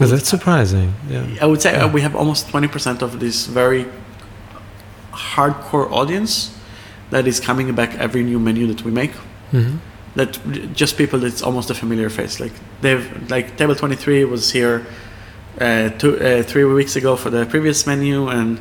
Well, 0.00 0.08
that's 0.08 0.28
surprising. 0.28 0.92
Yeah. 1.08 1.24
I 1.40 1.46
would 1.46 1.62
say 1.62 1.74
uh, 1.76 1.86
Yeah. 1.86 1.92
we 1.92 2.00
have 2.00 2.16
almost 2.16 2.48
20% 2.48 3.02
of 3.02 3.20
this 3.20 3.46
very 3.46 3.86
hardcore 5.12 5.88
audience 5.92 6.50
that 7.10 7.28
is 7.28 7.38
coming 7.38 7.72
back 7.72 7.94
every 7.98 8.24
new 8.24 8.40
menu 8.40 8.66
that 8.66 8.82
we 8.84 8.90
make. 8.90 9.12
hmm 9.52 9.76
That 10.16 10.40
just 10.74 10.96
people 10.98 11.18
that's 11.20 11.42
almost 11.42 11.70
a 11.70 11.74
familiar 11.74 12.10
face. 12.10 12.40
Like 12.40 12.52
they've 12.80 13.06
like 13.30 13.56
Table 13.56 13.76
23 13.76 14.24
was 14.24 14.50
here 14.50 14.84
uh, 15.60 15.90
two, 15.90 16.18
uh, 16.18 16.42
three 16.42 16.64
weeks 16.64 16.96
ago 16.96 17.16
for 17.16 17.30
the 17.30 17.44
previous 17.46 17.86
menu, 17.86 18.28
and 18.28 18.58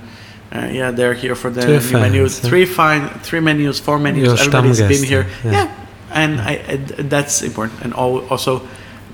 uh, 0.54 0.68
yeah, 0.72 0.92
they're 0.92 1.14
here 1.14 1.36
for 1.36 1.50
the 1.50 1.62
Two 1.62 1.80
new 1.80 2.00
menu. 2.02 2.22
fans, 2.28 2.40
huh? 2.42 2.48
Three 2.50 2.66
fine, 2.66 3.08
three 3.22 3.40
menus, 3.40 3.80
four 3.80 3.98
menus. 4.00 4.24
Your 4.28 4.38
Everybody's 4.40 4.80
been 4.82 5.04
here. 5.04 5.28
yeah. 5.44 5.52
Yeah, 5.52 5.86
and 6.12 6.42
I, 6.42 6.54
I, 6.68 6.76
that's 7.04 7.42
important. 7.42 7.82
And 7.84 7.94
al- 7.94 8.28
also 8.30 8.68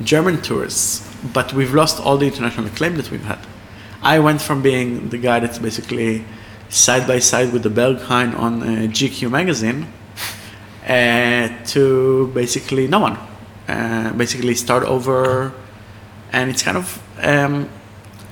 German 0.04 0.42
tourists. 0.42 1.04
But 1.34 1.52
we've 1.54 1.74
lost 1.74 2.00
all 2.00 2.18
the 2.18 2.28
international 2.28 2.68
acclaim 2.68 2.96
that 2.98 3.10
we've 3.10 3.24
had. 3.26 3.40
I 4.04 4.20
went 4.20 4.40
from 4.42 4.62
being 4.62 5.10
the 5.10 5.18
guy 5.18 5.40
that's 5.40 5.58
basically 5.58 6.24
side 6.70 7.08
by 7.08 7.20
side 7.20 7.52
with 7.54 7.64
the 7.64 7.70
Berghain 7.70 8.38
on 8.38 8.62
uh, 8.62 8.66
GQ 8.88 9.32
magazine 9.32 9.88
uh, 10.88 11.50
to 11.66 12.28
basically 12.34 12.88
no 12.88 13.00
one. 13.00 13.18
Uh, 13.68 14.14
basically 14.14 14.54
start 14.56 14.84
over, 14.84 15.52
and 16.32 16.50
it's 16.50 16.64
kind 16.64 16.78
of. 16.78 17.02
Um, 17.22 17.70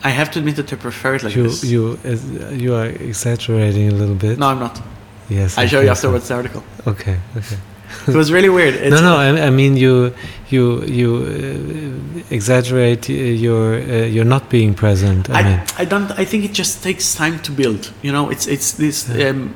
I 0.03 0.09
have 0.09 0.29
to 0.31 0.39
admit 0.39 0.55
that 0.57 0.71
I 0.71 0.75
prefer 0.75 1.15
it 1.15 1.23
like 1.23 1.35
you 1.35 1.43
this. 1.43 1.63
you 1.63 1.97
uh, 2.05 2.49
you 2.51 2.75
are 2.75 2.85
exaggerating 2.85 3.87
a 3.89 3.95
little 3.95 4.15
bit. 4.15 4.37
no, 4.37 4.47
I'm 4.47 4.59
not. 4.59 4.81
Yes. 5.29 5.57
I 5.57 5.65
show 5.67 5.81
you 5.81 5.89
afterwards 5.89 6.27
the 6.27 6.35
article. 6.35 6.63
Okay. 6.85 7.17
Okay. 7.37 7.57
It 8.07 8.15
was 8.15 8.31
really 8.31 8.49
weird. 8.49 8.73
It's, 8.75 8.89
no, 8.95 9.01
no. 9.01 9.15
I, 9.15 9.47
I 9.47 9.49
mean, 9.51 9.77
you, 9.77 10.13
you, 10.49 10.83
you 10.83 11.09
uh, 11.17 12.33
exaggerate 12.35 13.07
your 13.09 13.75
uh, 13.75 14.05
your 14.15 14.25
not 14.25 14.49
being 14.49 14.73
present. 14.73 15.29
I, 15.29 15.39
I, 15.39 15.43
mean, 15.43 15.59
I 15.77 15.85
don't. 15.85 16.11
I 16.19 16.25
think 16.25 16.43
it 16.45 16.51
just 16.53 16.83
takes 16.83 17.15
time 17.15 17.39
to 17.39 17.51
build. 17.51 17.93
You 18.01 18.11
know, 18.11 18.29
it's 18.31 18.47
it's 18.47 18.71
this 18.73 19.07
Yeah. 19.07 19.29
um, 19.29 19.55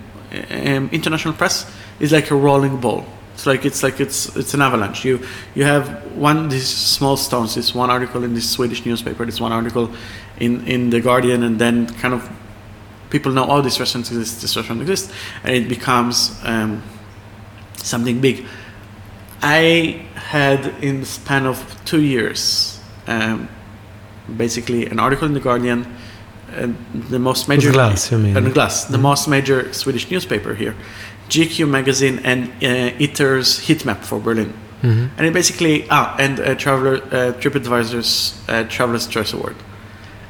um, 0.51 0.89
international 0.91 1.33
press 1.33 1.65
is 1.99 2.11
like 2.11 2.31
a 2.31 2.35
rolling 2.35 2.77
ball. 2.79 3.03
It's 3.39 3.45
like 3.45 3.63
it's 3.63 3.83
like 3.83 4.01
it's 4.01 4.35
it's 4.35 4.53
an 4.53 4.61
avalanche. 4.61 5.05
You 5.05 5.21
you 5.55 5.63
have 5.63 6.03
one 6.13 6.49
these 6.49 6.67
small 6.67 7.15
stones. 7.15 7.55
This 7.55 7.73
one 7.73 7.89
article 7.89 8.25
in 8.25 8.33
this 8.33 8.49
Swedish 8.49 8.85
newspaper. 8.85 9.25
This 9.25 9.39
one 9.39 9.53
article 9.53 9.89
in 10.39 10.67
in 10.67 10.89
the 10.89 10.99
Guardian, 10.99 11.43
and 11.43 11.57
then 11.57 11.87
kind 12.01 12.13
of 12.13 12.29
people 13.09 13.31
know 13.31 13.45
oh 13.49 13.61
this 13.61 13.79
restaurant 13.79 14.11
exists. 14.11 14.41
This 14.41 14.57
restaurant 14.57 14.81
exists, 14.81 15.13
and 15.45 15.55
it 15.55 15.69
becomes 15.69 16.37
um, 16.43 16.83
something 17.77 18.19
big. 18.19 18.45
I 19.41 20.05
had 20.15 20.65
in 20.83 20.99
the 20.99 21.05
span 21.05 21.45
of 21.45 21.57
two 21.85 22.01
years, 22.01 22.77
um, 23.07 23.47
basically 24.35 24.85
an 24.87 24.99
article 24.99 25.27
in 25.27 25.33
the 25.33 25.39
Guardian, 25.39 25.87
and 26.51 26.75
the 27.09 27.19
most 27.19 27.47
major 27.47 27.71
Glass, 27.71 28.11
you 28.11 28.17
mean? 28.17 28.35
and 28.35 28.53
Glass, 28.53 28.85
the 28.85 28.97
most 28.97 29.27
major 29.27 29.71
Swedish 29.71 30.11
newspaper 30.11 30.53
here, 30.55 30.75
GQ 31.29 31.67
magazine 31.69 32.19
and 32.23 32.49
uh, 32.63 32.91
Eater's 32.99 33.59
heat 33.59 33.85
map 33.85 34.03
for 34.03 34.19
Berlin, 34.19 34.53
Mhm. 34.83 35.09
and 35.17 35.27
it 35.27 35.33
basically 35.33 35.85
ah 35.89 36.15
and 36.19 36.39
uh, 36.39 36.55
traveler 36.55 36.95
uh, 37.11 37.33
TripAdvisor's 37.41 38.33
uh, 38.49 38.63
Traveler's 38.69 39.07
Choice 39.07 39.33
Award, 39.33 39.55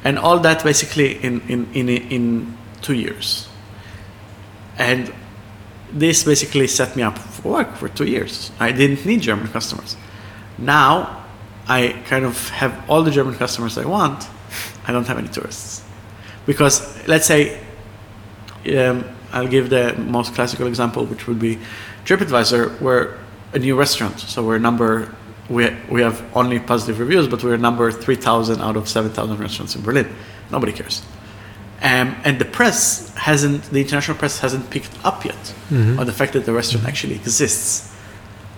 and 0.04 0.18
all 0.18 0.38
that 0.40 0.62
basically 0.64 1.18
in 1.24 1.40
in 1.48 1.66
in 1.74 1.88
in 1.88 2.56
two 2.82 2.94
years, 2.94 3.48
and 4.78 5.12
this 5.98 6.24
basically 6.24 6.66
set 6.66 6.96
me 6.96 7.02
up 7.02 7.18
for 7.18 7.48
work 7.52 7.76
for 7.76 7.88
two 7.88 8.04
years. 8.06 8.50
I 8.60 8.72
didn't 8.72 9.04
need 9.06 9.20
German 9.22 9.48
customers. 9.48 9.96
Now 10.58 11.24
I 11.68 11.94
kind 12.08 12.24
of 12.24 12.48
have 12.50 12.72
all 12.88 13.02
the 13.04 13.10
German 13.10 13.34
customers 13.34 13.76
I 13.78 13.84
want. 13.84 14.26
I 14.88 14.92
don't 14.92 15.06
have 15.06 15.18
any 15.18 15.28
tourists. 15.28 15.82
Because 16.46 16.82
let's 17.06 17.26
say, 17.26 17.58
um, 18.76 19.04
I'll 19.32 19.48
give 19.48 19.70
the 19.70 19.94
most 19.96 20.34
classical 20.34 20.66
example, 20.66 21.04
which 21.06 21.26
would 21.26 21.38
be 21.38 21.58
TripAdvisor. 22.04 22.80
We're 22.80 23.16
a 23.52 23.58
new 23.58 23.76
restaurant, 23.76 24.20
so 24.20 24.42
we're 24.44 24.58
number, 24.58 25.14
we, 25.48 25.70
we 25.88 26.02
have 26.02 26.22
only 26.36 26.58
positive 26.58 26.98
reviews, 27.00 27.28
but 27.28 27.42
we're 27.42 27.56
number 27.56 27.90
3,000 27.92 28.60
out 28.60 28.76
of 28.76 28.88
7,000 28.88 29.38
restaurants 29.38 29.74
in 29.76 29.82
Berlin. 29.82 30.08
Nobody 30.50 30.72
cares. 30.72 31.02
Um, 31.82 32.14
and 32.24 32.38
the 32.38 32.44
press 32.44 33.14
hasn't, 33.16 33.64
the 33.70 33.80
international 33.80 34.16
press 34.18 34.38
hasn't 34.40 34.68
picked 34.70 34.90
up 35.04 35.24
yet 35.24 35.54
Mhm. 35.70 35.98
on 35.98 36.06
the 36.06 36.12
fact 36.12 36.32
that 36.34 36.44
the 36.44 36.52
restaurant 36.52 36.86
actually 36.86 37.14
exists. 37.14 37.90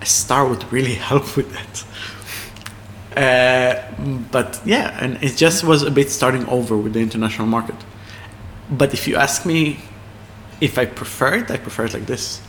A 0.01 0.07
star 0.07 0.47
would 0.49 0.65
really 0.73 0.95
help 1.11 1.37
with 1.37 1.53
that. 1.53 1.85
Uh, 3.17 3.93
but 4.33 4.61
yeah, 4.65 4.97
and 5.01 5.23
it 5.23 5.37
just 5.37 5.65
was 5.65 5.83
a 5.83 5.91
bit 5.91 6.11
starting 6.11 6.47
over 6.49 6.77
with 6.77 6.95
the 6.95 7.01
international 7.01 7.47
market. 7.47 7.77
But 8.71 8.93
if 8.95 9.07
you 9.07 9.17
ask 9.17 9.45
me 9.45 9.79
if 10.63 10.79
I 10.79 10.87
prefer 10.87 11.35
it, 11.41 11.51
I 11.51 11.57
prefer 11.59 11.85
it 11.87 11.93
like 11.95 12.07
this. 12.07 12.41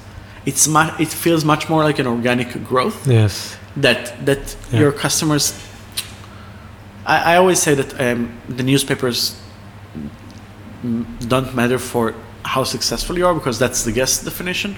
It's 0.45 0.67
mu- 0.67 0.95
it 0.99 1.07
feels 1.23 1.43
much 1.43 1.69
more 1.69 1.83
like 1.87 1.99
an 1.99 2.07
organic 2.07 2.49
growth 2.69 3.07
yes. 3.07 3.57
that 3.85 4.01
that 4.25 4.43
Yeah. 4.71 4.79
your 4.81 4.91
customers. 4.91 5.53
I, 7.05 7.33
I 7.33 7.37
always 7.37 7.59
say 7.59 7.73
that 7.75 7.89
um, 7.99 8.19
the 8.57 8.63
newspapers 8.63 9.35
don't 11.27 11.55
matter 11.55 11.79
for 11.79 12.13
how 12.43 12.63
successful 12.65 13.17
you 13.17 13.25
are 13.27 13.33
because 13.33 13.57
that's 13.59 13.83
the 13.83 13.91
guest 13.91 14.23
definition. 14.25 14.75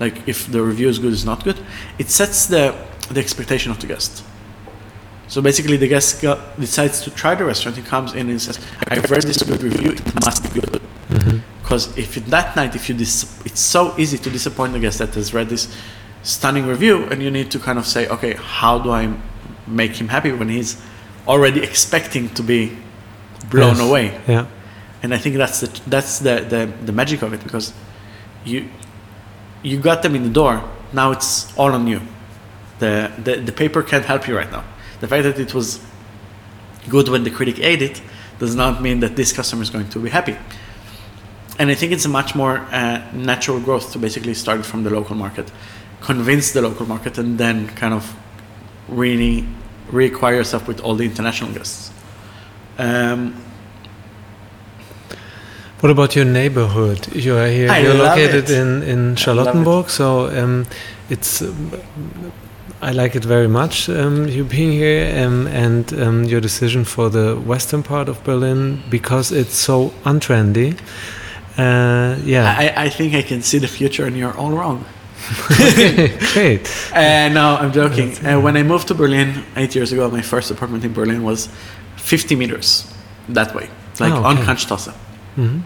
Like 0.00 0.16
if 0.26 0.50
the 0.50 0.62
review 0.62 0.88
is 0.88 0.98
good, 0.98 1.12
is 1.12 1.24
not 1.24 1.44
good. 1.44 1.58
It 1.98 2.08
sets 2.10 2.46
the 2.46 2.74
the 3.10 3.20
expectation 3.20 3.70
of 3.70 3.78
the 3.78 3.86
guest. 3.86 4.24
So 5.28 5.40
basically, 5.40 5.76
the 5.78 5.88
guest 5.88 6.20
go, 6.22 6.38
decides 6.58 7.00
to 7.02 7.10
try 7.10 7.34
the 7.34 7.44
restaurant. 7.44 7.76
He 7.76 7.82
comes 7.82 8.12
in 8.14 8.28
and 8.30 8.40
says, 8.40 8.58
"I've 8.88 9.10
read 9.10 9.22
this 9.22 9.42
good 9.42 9.62
review. 9.62 9.92
It 9.92 10.14
must 10.26 10.42
be 10.42 10.60
good." 10.60 10.80
Mhm. 11.10 11.40
Because 11.72 11.96
if 11.96 12.14
that 12.26 12.54
night, 12.54 12.74
if 12.76 12.90
you 12.90 12.94
dis- 12.94 13.40
it's 13.46 13.58
so 13.62 13.94
easy 13.96 14.18
to 14.18 14.28
disappoint 14.28 14.74
the 14.74 14.78
guest 14.78 14.98
that 14.98 15.14
has 15.14 15.32
read 15.32 15.48
this 15.48 15.74
stunning 16.22 16.66
review, 16.66 17.04
and 17.04 17.22
you 17.22 17.30
need 17.30 17.50
to 17.52 17.58
kind 17.58 17.78
of 17.78 17.86
say, 17.86 18.06
okay, 18.08 18.34
how 18.34 18.78
do 18.78 18.90
I 18.90 19.16
make 19.66 19.92
him 19.92 20.08
happy 20.08 20.32
when 20.32 20.50
he's 20.50 20.76
already 21.26 21.62
expecting 21.62 22.28
to 22.34 22.42
be 22.42 22.76
blown 23.50 23.76
Yes. 23.76 23.88
away? 23.88 24.20
Yeah. 24.28 24.48
And 25.02 25.14
I 25.14 25.16
think 25.16 25.36
that's 25.36 25.60
the 25.60 25.68
that's 25.86 26.18
the, 26.18 26.44
the 26.52 26.70
the 26.84 26.92
magic 26.92 27.22
of 27.22 27.32
it 27.32 27.42
because 27.42 27.72
you 28.44 28.68
you 29.62 29.80
got 29.80 30.02
them 30.02 30.14
in 30.14 30.24
the 30.24 30.34
door. 30.40 30.62
Now 30.92 31.10
it's 31.12 31.56
all 31.56 31.72
on 31.72 31.86
you. 31.86 32.02
The 32.80 33.10
the, 33.24 33.36
the 33.36 33.52
paper 33.52 33.82
can't 33.82 34.04
help 34.04 34.28
you 34.28 34.36
right 34.36 34.52
now. 34.52 34.64
The 35.00 35.08
fact 35.08 35.24
that 35.24 35.38
it 35.40 35.54
was 35.54 35.80
good 36.90 37.08
when 37.08 37.24
the 37.24 37.30
critic 37.30 37.58
ate 37.60 37.80
it 37.80 38.02
does 38.38 38.54
not 38.54 38.82
mean 38.82 39.00
that 39.00 39.16
this 39.16 39.32
customer 39.32 39.62
is 39.62 39.70
going 39.70 39.88
to 39.88 39.98
be 39.98 40.10
happy. 40.10 40.36
And 41.58 41.70
I 41.70 41.74
think 41.74 41.92
it's 41.92 42.04
a 42.04 42.08
much 42.08 42.34
more 42.34 42.58
uh, 42.58 43.02
natural 43.12 43.60
growth 43.60 43.92
to 43.92 43.98
basically 43.98 44.34
start 44.34 44.64
from 44.64 44.84
the 44.84 44.90
local 44.90 45.14
market, 45.16 45.52
convince 46.00 46.52
the 46.52 46.62
local 46.62 46.86
market, 46.86 47.18
and 47.18 47.38
then 47.38 47.68
kind 47.68 47.94
of 47.94 48.14
really 48.88 49.46
reacquire 49.90 50.36
yourself 50.36 50.66
with 50.66 50.80
all 50.80 50.94
the 50.94 51.04
international 51.04 51.52
guests. 51.52 51.90
Um, 52.78 53.34
What 55.82 55.90
about 55.90 56.14
your 56.14 56.24
neighborhood? 56.24 57.12
You 57.12 57.36
are 57.36 57.48
here. 57.48 57.68
I 57.68 57.80
You're 57.80 57.94
located 57.94 58.48
it. 58.48 58.50
in 58.50 58.82
in 58.82 59.16
Charlottenburg, 59.16 59.90
so 59.90 60.28
um, 60.28 60.64
it's. 61.10 61.42
Um, 61.42 61.72
I 62.80 62.92
like 62.92 63.16
it 63.16 63.24
very 63.24 63.48
much. 63.48 63.88
Um, 63.88 64.28
you 64.28 64.44
being 64.44 64.72
here 64.72 65.26
um, 65.26 65.46
and 65.48 65.92
um, 65.92 66.24
your 66.24 66.40
decision 66.40 66.84
for 66.84 67.10
the 67.10 67.34
western 67.46 67.82
part 67.82 68.08
of 68.08 68.22
Berlin 68.24 68.82
because 68.90 69.32
it's 69.32 69.56
so 69.56 69.92
untrendy. 70.04 70.76
Uh, 71.58 72.16
yeah. 72.24 72.54
I, 72.58 72.84
I 72.84 72.88
think 72.88 73.14
I 73.14 73.22
can 73.22 73.42
see 73.42 73.58
the 73.58 73.68
future, 73.68 74.04
and 74.06 74.16
you're 74.16 74.36
all 74.36 74.50
wrong. 74.52 74.84
Great. 76.34 76.68
Uh, 76.94 77.28
no, 77.32 77.56
I'm 77.60 77.72
joking. 77.72 78.12
Uh, 78.26 78.40
when 78.40 78.56
I 78.56 78.62
moved 78.62 78.88
to 78.88 78.94
Berlin 78.94 79.44
eight 79.56 79.74
years 79.74 79.92
ago, 79.92 80.10
my 80.10 80.22
first 80.22 80.50
apartment 80.50 80.84
in 80.84 80.92
Berlin 80.92 81.22
was 81.22 81.48
50 81.96 82.34
meters 82.36 82.92
that 83.28 83.54
way, 83.54 83.68
like 84.00 84.12
Oh, 84.12 84.24
on 84.24 84.36
okay. 84.38 84.46
Kantstrasse. 84.46 84.92
hmm 85.36 85.60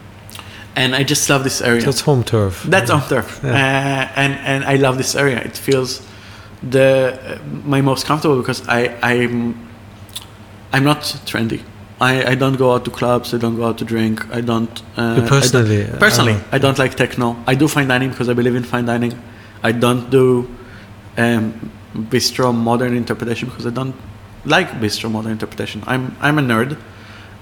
And 0.77 0.95
I 0.95 1.03
just 1.05 1.29
love 1.31 1.43
this 1.43 1.61
area. 1.63 1.81
So 1.81 1.89
it's 1.91 2.03
home 2.03 2.23
turf. 2.23 2.63
That's 2.69 2.91
home 2.91 3.03
turf, 3.09 3.41
Yeah. 3.43 3.51
uh, 3.53 4.21
and 4.21 4.33
and 4.35 4.65
I 4.65 4.77
love 4.77 4.97
this 4.99 5.15
area. 5.17 5.39
It 5.41 5.57
feels 5.57 6.01
the 6.71 7.19
uh, 7.19 7.39
my 7.65 7.81
most 7.81 8.07
comfortable 8.07 8.37
because 8.43 8.63
I 8.69 8.95
I'm 9.03 9.55
I'm 10.73 10.85
not 10.85 11.01
trendy. 11.27 11.61
I, 12.01 12.33
I 12.33 12.35
don't 12.35 12.57
go 12.59 12.73
out 12.75 12.85
to 12.85 12.91
clubs. 12.91 13.33
I 13.33 13.39
don't 13.39 13.57
go 13.57 13.65
out 13.65 13.79
to 13.79 13.85
drink. 13.85 14.21
I 14.35 14.41
don't. 14.43 14.71
Uh, 14.99 15.03
You 15.03 15.13
I 15.13 15.17
don't- 15.21 15.29
personally, 15.29 15.85
personally, 15.99 16.35
uh, 16.35 16.57
I 16.57 16.59
don't 16.59 16.79
like 16.79 16.95
techno. 16.95 17.37
I 17.47 17.55
do 17.55 17.69
fine 17.69 17.89
dining 17.89 18.11
because 18.11 18.29
I 18.29 18.35
believe 18.35 18.55
in 18.55 18.65
fine 18.65 18.85
dining. 18.85 19.15
I 19.63 19.73
don't 19.73 20.11
do 20.11 20.47
um, 21.17 21.71
bistro 22.11 22.55
modern 22.55 22.95
interpretation 22.97 23.49
because 23.49 23.67
I 23.67 23.71
don't 23.71 23.95
like 24.45 24.69
bistro 24.81 25.11
modern 25.11 25.33
interpretation. 25.33 25.83
I'm 25.87 26.15
I'm 26.21 26.39
a 26.39 26.43
nerd, 26.43 26.77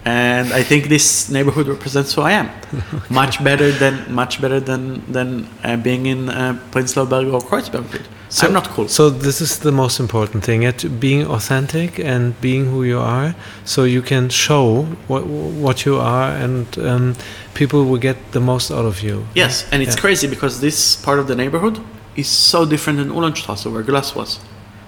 and 0.05 0.53
I 0.53 0.63
think 0.63 0.89
this 0.89 1.31
neighborhood 1.31 1.67
represents 1.67 2.13
who 2.15 2.21
I 2.23 2.33
am, 2.33 2.51
much 3.11 3.43
better 3.43 3.71
than 3.73 4.13
much 4.13 4.41
better 4.41 4.61
than 4.61 5.03
than 5.13 5.49
uh, 5.63 5.77
being 5.77 6.07
in 6.07 6.29
uh, 6.29 6.59
Prenzlauer 6.71 7.09
Berg 7.09 7.29
or 7.29 7.41
Kreuzberg. 7.41 8.03
So, 8.29 8.47
I'm 8.49 8.53
not 8.53 8.69
cool. 8.71 8.89
So 8.89 9.11
this 9.11 9.41
is 9.41 9.61
the 9.61 9.71
most 9.71 10.01
important 10.01 10.45
thing: 10.45 10.63
it 10.65 11.01
being 11.01 11.27
authentic 11.27 11.99
and 12.01 12.39
being 12.41 12.67
who 12.67 12.83
you 12.83 12.99
are, 12.99 13.35
so 13.65 13.85
you 13.85 14.03
can 14.03 14.29
show 14.29 14.83
what 15.09 15.27
what 15.27 15.87
you 15.87 15.97
are, 15.97 16.31
and 16.31 16.67
um, 16.79 17.15
people 17.55 17.85
will 17.85 18.01
get 18.01 18.17
the 18.33 18.41
most 18.41 18.71
out 18.71 18.85
of 18.85 19.03
you. 19.03 19.27
Yes, 19.35 19.65
and 19.73 19.83
it's 19.83 19.95
Yeah. 19.95 20.01
crazy 20.01 20.27
because 20.27 20.61
this 20.61 20.97
part 20.97 21.19
of 21.19 21.27
the 21.29 21.35
neighborhood 21.37 21.79
is 22.17 22.29
so 22.29 22.67
different 22.67 22.99
than 22.99 23.11
Uhlandstrasse, 23.11 23.71
where 23.73 23.83
Glass 23.83 24.15
was. 24.15 24.41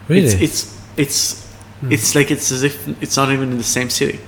Really? 0.09 0.27
It's 0.27 0.35
it's 0.43 0.77
it's, 0.97 1.47
it's 1.91 2.15
like 2.15 2.31
it's 2.31 2.51
as 2.53 2.63
if 2.63 2.75
it's 3.03 3.17
not 3.17 3.31
even 3.31 3.51
in 3.53 3.59
the 3.59 3.71
same 3.79 3.89
city. 3.91 4.19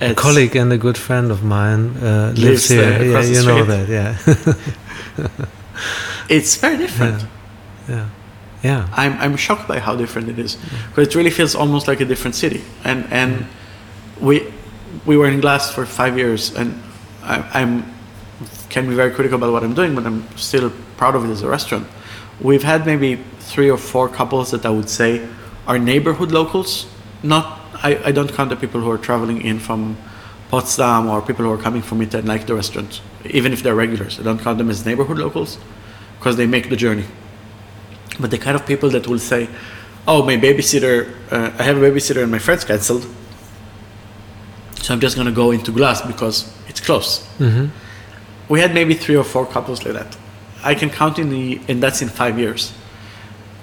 A 0.00 0.14
colleague 0.14 0.56
and 0.56 0.72
a 0.72 0.78
good 0.78 0.98
friend 0.98 1.30
of 1.30 1.42
mine 1.42 1.96
uh, 1.96 2.32
lives, 2.36 2.42
Lives 2.42 2.68
here. 2.68 3.02
Yeah, 3.02 3.22
you 3.22 3.42
know 3.46 3.64
that. 3.64 3.88
Yeah, 3.88 4.16
It's 6.28 6.56
very 6.56 6.76
different. 6.78 7.24
yeah, 7.88 8.08
yeah. 8.62 8.88
I'm, 8.92 9.18
I'm 9.18 9.36
shocked 9.36 9.66
by 9.68 9.78
how 9.78 9.96
different 9.96 10.28
it 10.28 10.38
is 10.38 10.56
because 10.88 11.08
it 11.08 11.14
really 11.14 11.30
feels 11.30 11.54
almost 11.54 11.88
like 11.88 12.00
a 12.00 12.04
different 12.04 12.34
city 12.36 12.62
and 12.84 13.04
and 13.12 13.46
we 14.20 14.52
we 15.04 15.16
were 15.16 15.26
in 15.28 15.40
glass 15.40 15.72
for 15.74 15.84
five 15.84 16.16
years 16.16 16.54
and 16.54 16.80
I, 17.22 17.62
I'm 17.62 17.84
can 18.70 18.88
be 18.88 18.94
very 18.94 19.10
critical 19.10 19.36
about 19.36 19.52
what 19.52 19.64
I'm 19.64 19.74
doing 19.74 19.94
but 19.94 20.06
I'm 20.06 20.24
still 20.36 20.70
proud 20.96 21.14
of 21.14 21.24
it 21.24 21.30
as 21.30 21.42
a 21.42 21.48
restaurant 21.48 21.86
we've 22.40 22.62
had 22.62 22.86
maybe 22.86 23.16
three 23.40 23.70
or 23.70 23.76
four 23.78 24.08
couples 24.08 24.50
that 24.52 24.64
I 24.64 24.70
would 24.70 24.88
say 24.88 25.26
are 25.66 25.78
neighborhood 25.78 26.30
locals 26.30 26.86
not 27.22 27.60
I, 27.82 28.08
I 28.08 28.12
don't 28.12 28.32
count 28.32 28.50
the 28.50 28.56
people 28.56 28.80
who 28.80 28.90
are 28.90 28.98
traveling 28.98 29.42
in 29.42 29.58
from 29.58 29.96
Potsdam 30.50 31.08
or 31.08 31.22
people 31.22 31.44
who 31.44 31.50
are 31.50 31.58
coming 31.58 31.82
from 31.82 32.02
it 32.02 32.14
and 32.14 32.28
like 32.28 32.46
the 32.46 32.54
restaurant 32.54 33.00
even 33.24 33.52
if 33.52 33.62
they're 33.62 33.74
regulars 33.74 34.20
I 34.20 34.22
don't 34.22 34.38
count 34.40 34.58
them 34.58 34.70
as 34.70 34.84
neighborhood 34.84 35.18
locals 35.18 35.58
because 36.18 36.36
they 36.36 36.46
make 36.46 36.68
the 36.68 36.76
journey 36.76 37.04
but 38.20 38.30
the 38.30 38.38
kind 38.38 38.54
of 38.54 38.66
people 38.66 38.90
that 38.90 39.06
will 39.08 39.18
say, 39.18 39.48
"Oh, 40.06 40.22
my 40.22 40.36
babysitter, 40.36 41.08
uh, 41.30 41.50
I 41.58 41.62
have 41.62 41.78
a 41.78 41.80
babysitter 41.80 42.22
and 42.22 42.30
my 42.30 42.38
friend's 42.38 42.64
cancelled, 42.64 43.06
so 44.82 44.92
I'm 44.92 45.00
just 45.00 45.16
gonna 45.16 45.32
go 45.32 45.50
into 45.50 45.72
glass 45.72 46.02
because 46.02 46.52
it's 46.68 46.80
close." 46.80 47.24
hmm 47.38 47.66
We 48.48 48.60
had 48.60 48.74
maybe 48.74 48.94
three 48.94 49.16
or 49.16 49.24
four 49.24 49.46
couples 49.46 49.82
like 49.84 49.94
that. 49.94 50.16
I 50.62 50.74
can 50.74 50.90
count 50.90 51.18
in 51.18 51.30
the, 51.30 51.58
and 51.68 51.82
that's 51.82 52.02
in 52.02 52.08
five 52.08 52.38
years. 52.38 52.72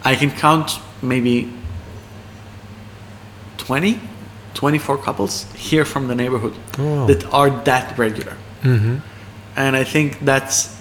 I 0.03 0.15
can 0.15 0.31
count 0.31 0.79
maybe 1.01 1.51
20, 3.69 3.99
24 4.55 4.97
couples 4.97 5.45
here 5.55 5.85
from 5.85 6.07
the 6.07 6.15
neighborhood 6.15 6.55
Oh. 6.79 7.05
that 7.05 7.23
are 7.31 7.51
that 7.65 7.97
regular. 7.99 8.35
Hmm 8.63 8.97
and 9.55 9.75
I 9.75 9.83
think 9.83 10.19
that's 10.25 10.75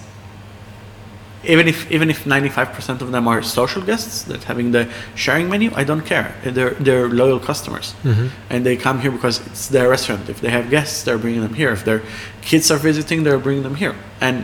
even 1.43 1.67
if 1.67 1.91
even 1.91 2.09
if 2.09 2.25
95% 2.25 3.01
of 3.01 3.11
them 3.11 3.27
are 3.27 3.43
social 3.43 3.81
guests 3.81 4.23
that 4.23 4.43
having 4.45 4.71
the 4.71 4.87
sharing 5.15 5.47
menu 5.49 5.69
I 5.81 5.83
don't 5.85 6.05
care. 6.05 6.27
They're 6.43 6.75
they're 6.85 7.07
loyal 7.21 7.39
customers. 7.39 7.93
Hmm 8.03 8.27
and 8.49 8.65
they 8.65 8.75
come 8.75 8.97
here 9.03 9.11
because 9.11 9.35
it's 9.47 9.67
their 9.67 9.87
restaurant. 9.89 10.29
If 10.29 10.39
they 10.41 10.49
have 10.49 10.65
guests 10.69 11.03
they're 11.03 11.19
bringing 11.25 11.41
them 11.47 11.53
here. 11.53 11.71
If 11.73 11.83
their 11.83 12.01
kids 12.41 12.71
are 12.71 12.79
visiting 12.89 13.23
they're 13.25 13.43
bringing 13.43 13.63
them 13.63 13.75
here. 13.75 13.93
And 14.21 14.35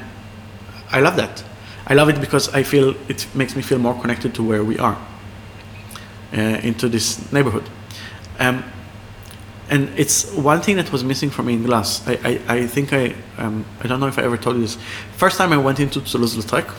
I 0.98 1.00
love 1.02 1.16
that. 1.16 1.44
I 1.92 1.94
love 1.96 2.10
it 2.14 2.20
because 2.22 2.46
I 2.60 2.64
feel 2.64 2.88
it 3.08 3.28
makes 3.34 3.56
me 3.56 3.62
feel 3.64 3.80
more 3.80 3.96
connected 4.02 4.32
to 4.36 4.42
where 4.50 4.64
we 4.64 4.76
are 4.80 4.98
uh, 6.38 6.68
into 6.70 6.90
this 6.90 7.18
neighborhood 7.32 7.64
um, 8.40 8.64
and 9.70 9.90
it's 9.98 10.32
one 10.32 10.62
thing 10.62 10.76
that 10.76 10.92
was 10.92 11.04
missing 11.04 11.30
for 11.30 11.44
me 11.44 11.54
in 11.54 11.64
glass. 11.64 12.08
I, 12.08 12.14
I, 12.48 12.56
I 12.56 12.68
think 12.68 12.94
I 12.94 13.16
um, 13.38 13.66
I 13.84 13.88
don't 13.88 14.00
know 14.00 14.08
if 14.08 14.20
I 14.20 14.24
ever 14.24 14.38
told 14.38 14.58
you 14.58 14.62
this. 14.62 14.78
First 15.18 15.38
time 15.38 15.52
I 15.54 15.58
went 15.58 15.80
into 15.80 16.02
Tulus 16.02 16.36
Lotrek, 16.36 16.72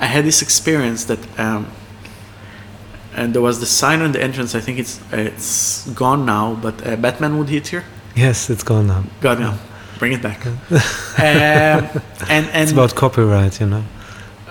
I 0.00 0.06
had 0.06 0.24
this 0.24 0.40
experience 0.42 1.04
that 1.04 1.18
um, 1.38 1.70
and 3.14 3.34
there 3.34 3.42
was 3.42 3.60
the 3.60 3.66
sign 3.66 4.00
on 4.00 4.12
the 4.12 4.22
entrance. 4.22 4.54
I 4.54 4.60
think 4.60 4.78
it's 4.78 5.00
it's 5.12 5.88
gone 5.90 6.24
now, 6.24 6.54
but 6.54 6.86
uh, 6.86 6.96
Batman 6.96 7.38
would 7.38 7.48
hit 7.48 7.68
here. 7.68 7.84
Yes, 8.16 8.50
it's 8.50 8.62
gone 8.62 8.86
now. 8.86 9.04
God 9.20 9.40
now. 9.40 9.58
bring 9.98 10.12
it 10.12 10.22
back. 10.22 10.46
um, 10.46 10.52
and 12.28 12.46
and 12.46 12.62
It's 12.62 12.72
about 12.72 12.94
copyright, 12.94 13.60
you 13.60 13.66
know. 13.66 13.84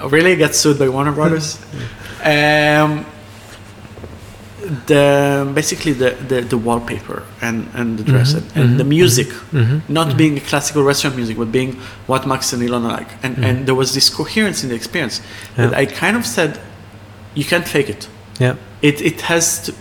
really 0.04 0.36
get 0.36 0.56
sued 0.56 0.78
by 0.78 0.88
Warner 0.90 1.12
Brothers. 1.12 1.60
um, 2.24 3.06
the 4.88 5.52
basically 5.54 5.94
the, 5.94 6.12
the, 6.28 6.42
the 6.42 6.58
wallpaper 6.58 7.24
and, 7.42 7.68
and 7.74 7.98
the 7.98 8.04
dress 8.04 8.34
and, 8.34 8.46
and 8.56 8.80
the 8.80 8.84
mm-hmm. 8.84 8.90
music, 8.90 9.28
Mhm. 9.52 9.82
not 9.90 10.08
mm-hmm. 10.08 10.18
being 10.18 10.38
a 10.38 10.42
classical 10.42 10.84
restaurant 10.84 11.16
music, 11.16 11.38
but 11.38 11.52
being 11.52 11.74
what 12.08 12.26
Max 12.28 12.54
and 12.54 12.62
Ilona 12.62 12.90
like. 13.00 13.12
And 13.24 13.38
and 13.44 13.58
mm. 13.60 13.66
there 13.66 13.76
was 13.76 13.94
this 13.94 14.10
coherence 14.10 14.64
in 14.64 14.70
the 14.70 14.76
experience 14.76 15.22
that 15.56 15.74
I 15.74 15.86
kind 15.86 16.16
of 16.18 16.26
said, 16.26 16.60
you 17.36 17.46
can't 17.46 17.68
fake 17.68 17.90
it. 17.90 18.08
Yeah, 18.40 18.56
It 18.82 19.02
it 19.02 19.22
has 19.22 19.62
to, 19.66 19.74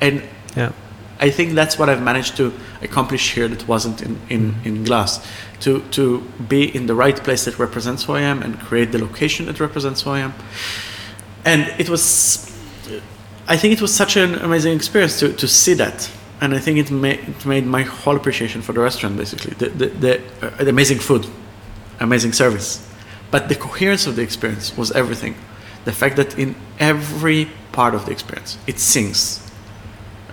and 0.00 0.22
yeah. 0.56 0.72
I 1.20 1.30
think 1.30 1.54
that's 1.54 1.78
what 1.78 1.88
I've 1.88 2.02
managed 2.02 2.36
to 2.36 2.52
accomplish 2.82 3.34
here 3.34 3.48
that 3.48 3.68
wasn't 3.68 4.02
in, 4.02 4.18
in, 4.28 4.52
mm. 4.52 4.66
in 4.66 4.84
glass. 4.84 5.20
To, 5.60 5.80
to 5.92 6.20
be 6.48 6.74
in 6.74 6.86
the 6.86 6.94
right 6.94 7.16
place 7.22 7.44
that 7.44 7.56
represents 7.60 8.02
who 8.04 8.14
I 8.14 8.22
am 8.22 8.42
and 8.42 8.58
create 8.58 8.90
the 8.90 8.98
location 8.98 9.46
that 9.46 9.60
represents 9.60 10.02
who 10.02 10.10
I 10.10 10.18
am. 10.18 10.34
And 11.44 11.72
it 11.78 11.88
was, 11.88 12.51
I 13.48 13.56
think 13.56 13.72
it 13.74 13.80
was 13.82 13.94
such 13.94 14.16
an 14.16 14.34
amazing 14.36 14.74
experience 14.74 15.18
to, 15.20 15.32
to 15.32 15.48
see 15.48 15.74
that. 15.74 16.10
And 16.40 16.54
I 16.54 16.58
think 16.58 16.78
it, 16.78 16.90
ma- 16.90 17.08
it 17.08 17.46
made 17.46 17.66
my 17.66 17.82
whole 17.82 18.16
appreciation 18.16 18.62
for 18.62 18.72
the 18.72 18.80
restaurant 18.80 19.16
basically. 19.16 19.54
The, 19.54 19.68
the, 19.68 19.86
the, 19.86 20.20
uh, 20.42 20.64
the 20.64 20.70
amazing 20.70 20.98
food, 20.98 21.26
amazing 22.00 22.32
service. 22.32 22.88
But 23.30 23.48
the 23.48 23.54
coherence 23.54 24.06
of 24.06 24.16
the 24.16 24.22
experience 24.22 24.76
was 24.76 24.92
everything. 24.92 25.34
The 25.84 25.92
fact 25.92 26.16
that 26.16 26.38
in 26.38 26.54
every 26.78 27.48
part 27.72 27.94
of 27.94 28.06
the 28.06 28.12
experience, 28.12 28.58
it 28.66 28.78
sings 28.78 29.42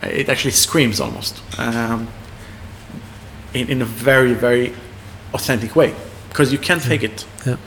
it 0.03 0.29
actually 0.29 0.51
screams 0.51 0.99
almost 0.99 1.41
um, 1.59 2.07
in, 3.53 3.69
in 3.69 3.81
a 3.81 3.85
very 3.85 4.33
very 4.33 4.73
authentic 5.33 5.75
way 5.75 5.93
because 6.29 6.51
you 6.51 6.57
can't 6.57 6.81
fake 6.81 7.03
it 7.03 7.25
Yeah. 7.45 7.57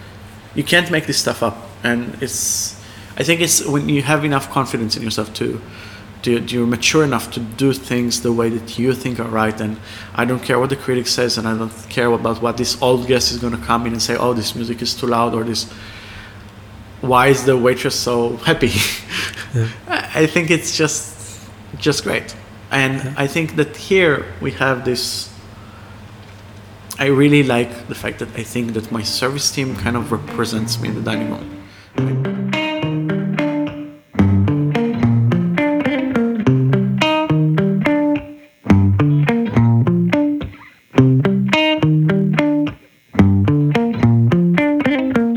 you 0.55 0.65
can't 0.65 0.91
make 0.91 1.07
this 1.07 1.19
stuff 1.19 1.43
up 1.43 1.57
and 1.85 2.17
it's 2.23 2.81
i 3.23 3.25
think 3.25 3.41
it's 3.41 3.59
when 3.75 3.89
you 3.89 4.03
have 4.03 4.23
enough 4.31 4.47
confidence 4.51 4.97
in 4.97 5.03
yourself 5.03 5.29
to 5.41 5.47
do 6.23 6.33
you're 6.53 6.67
mature 6.67 7.05
enough 7.11 7.27
to 7.37 7.41
do 7.63 7.73
things 7.73 8.23
the 8.23 8.33
way 8.41 8.49
that 8.57 8.79
you 8.79 8.91
think 9.03 9.19
are 9.19 9.33
right 9.43 9.59
and 9.61 9.77
i 10.15 10.25
don't 10.25 10.43
care 10.49 10.59
what 10.61 10.71
the 10.75 10.81
critic 10.85 11.07
says 11.07 11.39
and 11.39 11.45
i 11.49 11.55
don't 11.61 11.77
care 11.89 12.11
about 12.21 12.41
what 12.45 12.57
this 12.57 12.73
old 12.81 13.03
guest 13.07 13.33
is 13.33 13.39
going 13.39 13.57
to 13.59 13.65
come 13.71 13.87
in 13.87 13.93
and 13.93 14.03
say 14.03 14.17
oh 14.17 14.33
this 14.33 14.55
music 14.55 14.83
is 14.83 14.95
too 14.95 15.09
loud 15.17 15.35
or 15.35 15.43
this 15.43 15.63
why 17.01 17.27
is 17.27 17.45
the 17.45 17.57
waitress 17.57 17.99
so 18.09 18.37
happy 18.49 18.73
I 19.89 20.03
I 20.23 20.27
think 20.27 20.51
it's 20.51 20.77
just 20.77 21.13
just 21.79 22.05
great. 22.05 22.35
And 22.71 23.15
I 23.19 23.27
think 23.27 23.57
that 23.57 23.77
here 23.77 24.25
we 24.41 24.53
have 24.53 24.85
this 24.85 25.31
I 26.99 27.07
really 27.07 27.43
like 27.43 27.89
the 27.89 27.95
fact 27.95 28.19
that 28.21 28.29
I 28.37 28.43
think 28.43 28.75
that 28.75 28.93
my 28.93 29.03
service 29.03 29.51
team 29.51 29.75
kind 29.77 29.97
of 29.97 30.13
represents 30.13 30.81
me 30.81 30.89
in 30.91 30.95
the 30.95 31.01
dining 31.01 31.31
room. 31.31 32.42